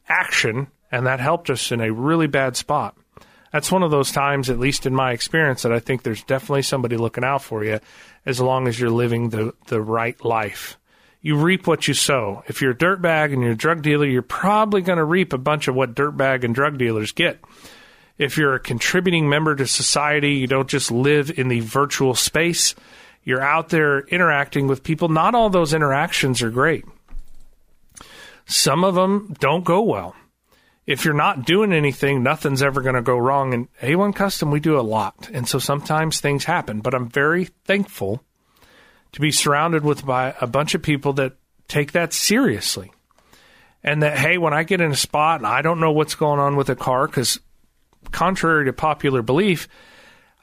action, 0.08 0.68
and 0.90 1.06
that 1.06 1.20
helped 1.20 1.50
us 1.50 1.72
in 1.72 1.80
a 1.80 1.92
really 1.92 2.26
bad 2.26 2.56
spot 2.56 2.96
that's 3.56 3.72
one 3.72 3.82
of 3.82 3.90
those 3.90 4.12
times, 4.12 4.50
at 4.50 4.58
least 4.58 4.84
in 4.84 4.94
my 4.94 5.12
experience, 5.12 5.62
that 5.62 5.72
I 5.72 5.78
think 5.78 6.02
there's 6.02 6.22
definitely 6.24 6.60
somebody 6.60 6.98
looking 6.98 7.24
out 7.24 7.40
for 7.42 7.64
you 7.64 7.80
as 8.26 8.38
long 8.38 8.68
as 8.68 8.78
you're 8.78 8.90
living 8.90 9.30
the, 9.30 9.54
the 9.68 9.80
right 9.80 10.22
life. 10.22 10.76
You 11.22 11.36
reap 11.36 11.66
what 11.66 11.88
you 11.88 11.94
sow. 11.94 12.42
If 12.48 12.60
you're 12.60 12.72
a 12.72 12.76
dirtbag 12.76 13.32
and 13.32 13.40
you're 13.40 13.52
a 13.52 13.56
drug 13.56 13.80
dealer, 13.80 14.04
you're 14.04 14.20
probably 14.20 14.82
going 14.82 14.98
to 14.98 15.04
reap 15.04 15.32
a 15.32 15.38
bunch 15.38 15.68
of 15.68 15.74
what 15.74 15.94
dirtbag 15.94 16.44
and 16.44 16.54
drug 16.54 16.76
dealers 16.76 17.12
get. 17.12 17.40
If 18.18 18.36
you're 18.36 18.54
a 18.54 18.60
contributing 18.60 19.26
member 19.26 19.56
to 19.56 19.66
society, 19.66 20.34
you 20.34 20.46
don't 20.46 20.68
just 20.68 20.90
live 20.90 21.38
in 21.38 21.48
the 21.48 21.60
virtual 21.60 22.14
space. 22.14 22.74
You're 23.26 23.42
out 23.42 23.68
there 23.68 24.00
interacting 24.00 24.68
with 24.68 24.82
people. 24.82 25.10
Not 25.10 25.34
all 25.34 25.50
those 25.50 25.74
interactions 25.74 26.40
are 26.40 26.50
great. 26.50 26.86
Some 28.46 28.84
of 28.84 28.94
them 28.94 29.36
don't 29.38 29.64
go 29.64 29.82
well 29.82 30.16
if 30.86 31.04
you're 31.04 31.14
not 31.14 31.44
doing 31.44 31.72
anything, 31.72 32.22
nothing's 32.22 32.62
ever 32.62 32.80
going 32.80 32.94
to 32.94 33.02
go 33.02 33.18
wrong. 33.18 33.52
And 33.52 33.68
A1 33.80 34.14
Custom, 34.14 34.50
we 34.50 34.60
do 34.60 34.78
a 34.78 34.82
lot. 34.82 35.28
And 35.32 35.48
so 35.48 35.58
sometimes 35.58 36.20
things 36.20 36.44
happen. 36.44 36.80
But 36.80 36.94
I'm 36.94 37.08
very 37.08 37.46
thankful 37.64 38.22
to 39.12 39.20
be 39.20 39.32
surrounded 39.32 39.84
with 39.84 40.06
by 40.06 40.34
a 40.40 40.46
bunch 40.46 40.74
of 40.74 40.82
people 40.82 41.12
that 41.14 41.34
take 41.66 41.92
that 41.92 42.12
seriously. 42.12 42.92
And 43.82 44.02
that, 44.02 44.18
hey, 44.18 44.38
when 44.38 44.54
I 44.54 44.62
get 44.62 44.80
in 44.80 44.92
a 44.92 44.96
spot 44.96 45.40
and 45.40 45.46
I 45.46 45.62
don't 45.62 45.80
know 45.80 45.92
what's 45.92 46.14
going 46.14 46.40
on 46.40 46.56
with 46.56 46.70
a 46.70 46.76
car, 46.76 47.06
because 47.06 47.40
contrary 48.12 48.66
to 48.66 48.72
popular 48.72 49.22
belief, 49.22 49.68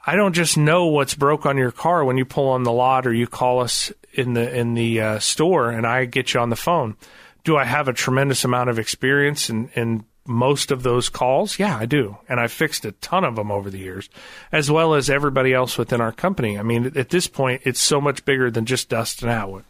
I 0.06 0.16
don't 0.16 0.34
just 0.34 0.58
know 0.58 0.86
what's 0.86 1.14
broke 1.14 1.46
on 1.46 1.56
your 1.56 1.72
car 1.72 2.04
when 2.04 2.18
you 2.18 2.26
pull 2.26 2.50
on 2.50 2.62
the 2.62 2.72
lot 2.72 3.06
or 3.06 3.12
you 3.12 3.26
call 3.26 3.60
us 3.60 3.90
in 4.12 4.34
the 4.34 4.54
in 4.54 4.74
the 4.74 5.00
uh, 5.00 5.18
store 5.18 5.70
and 5.70 5.86
I 5.86 6.04
get 6.04 6.34
you 6.34 6.40
on 6.40 6.50
the 6.50 6.56
phone. 6.56 6.96
Do 7.42 7.56
I 7.56 7.64
have 7.64 7.88
a 7.88 7.92
tremendous 7.92 8.44
amount 8.44 8.70
of 8.70 8.78
experience 8.78 9.48
in, 9.48 9.70
in 9.74 10.04
most 10.26 10.70
of 10.70 10.82
those 10.82 11.08
calls? 11.08 11.58
Yeah, 11.58 11.76
I 11.76 11.86
do. 11.86 12.18
And 12.28 12.38
I've 12.38 12.52
fixed 12.52 12.84
a 12.84 12.92
ton 12.92 13.24
of 13.24 13.36
them 13.36 13.50
over 13.50 13.70
the 13.70 13.78
years, 13.78 14.08
as 14.50 14.70
well 14.70 14.94
as 14.94 15.10
everybody 15.10 15.52
else 15.52 15.76
within 15.76 16.00
our 16.00 16.12
company. 16.12 16.58
I 16.58 16.62
mean, 16.62 16.92
at 16.96 17.10
this 17.10 17.26
point, 17.26 17.62
it's 17.64 17.80
so 17.80 18.00
much 18.00 18.24
bigger 18.24 18.50
than 18.50 18.64
just 18.64 18.88
Dustin 18.88 19.28
Atwood. 19.28 19.64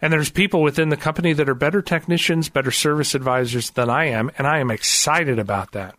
And 0.00 0.12
there's 0.12 0.30
people 0.30 0.62
within 0.62 0.90
the 0.90 0.96
company 0.96 1.32
that 1.32 1.48
are 1.48 1.54
better 1.54 1.82
technicians, 1.82 2.48
better 2.48 2.70
service 2.70 3.16
advisors 3.16 3.70
than 3.70 3.90
I 3.90 4.04
am. 4.06 4.30
And 4.38 4.46
I 4.46 4.58
am 4.60 4.70
excited 4.70 5.40
about 5.40 5.72
that 5.72 5.96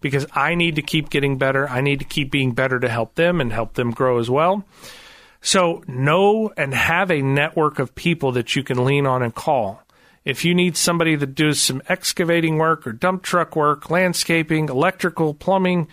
because 0.00 0.26
I 0.32 0.54
need 0.54 0.76
to 0.76 0.82
keep 0.82 1.10
getting 1.10 1.38
better. 1.38 1.68
I 1.68 1.80
need 1.80 1.98
to 2.00 2.04
keep 2.04 2.30
being 2.30 2.52
better 2.52 2.80
to 2.80 2.88
help 2.88 3.14
them 3.14 3.40
and 3.40 3.52
help 3.52 3.74
them 3.74 3.90
grow 3.90 4.18
as 4.18 4.30
well. 4.30 4.64
So 5.40 5.82
know 5.86 6.52
and 6.56 6.74
have 6.74 7.10
a 7.10 7.22
network 7.22 7.78
of 7.78 7.94
people 7.94 8.32
that 8.32 8.54
you 8.56 8.62
can 8.62 8.84
lean 8.84 9.06
on 9.06 9.22
and 9.22 9.34
call. 9.34 9.82
If 10.24 10.44
you 10.44 10.54
need 10.54 10.76
somebody 10.76 11.16
that 11.16 11.34
does 11.34 11.60
some 11.60 11.82
excavating 11.88 12.58
work 12.58 12.86
or 12.86 12.92
dump 12.92 13.22
truck 13.22 13.56
work, 13.56 13.90
landscaping, 13.90 14.68
electrical, 14.68 15.32
plumbing, 15.32 15.88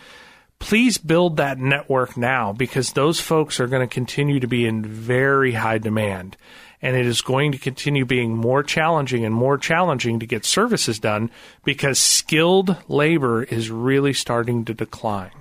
please 0.60 0.98
build 0.98 1.38
that 1.38 1.60
network 1.60 2.18
now 2.18 2.52
because 2.52 2.92
those 2.92 3.22
folks 3.22 3.60
are 3.60 3.68
going 3.68 3.88
to 3.88 3.94
continue 3.94 4.40
to 4.40 4.48
be 4.48 4.66
in 4.66 4.84
very 4.84 5.54
high 5.54 5.78
demand. 5.78 6.36
And 6.82 6.96
it 6.96 7.06
is 7.06 7.22
going 7.22 7.52
to 7.54 7.58
continue 7.58 8.06
being 8.06 8.36
more 8.36 8.62
challenging 8.62 9.26
and 9.26 9.34
more 9.34 9.58
challenging 9.58 10.20
to 10.20 10.28
get 10.28 10.46
services 10.46 11.00
done 11.00 11.32
because 11.64 11.98
skilled 11.98 12.78
labor 12.88 13.44
is 13.44 13.72
really 13.72 14.14
starting 14.14 14.64
to 14.66 14.74
decline. 14.74 15.32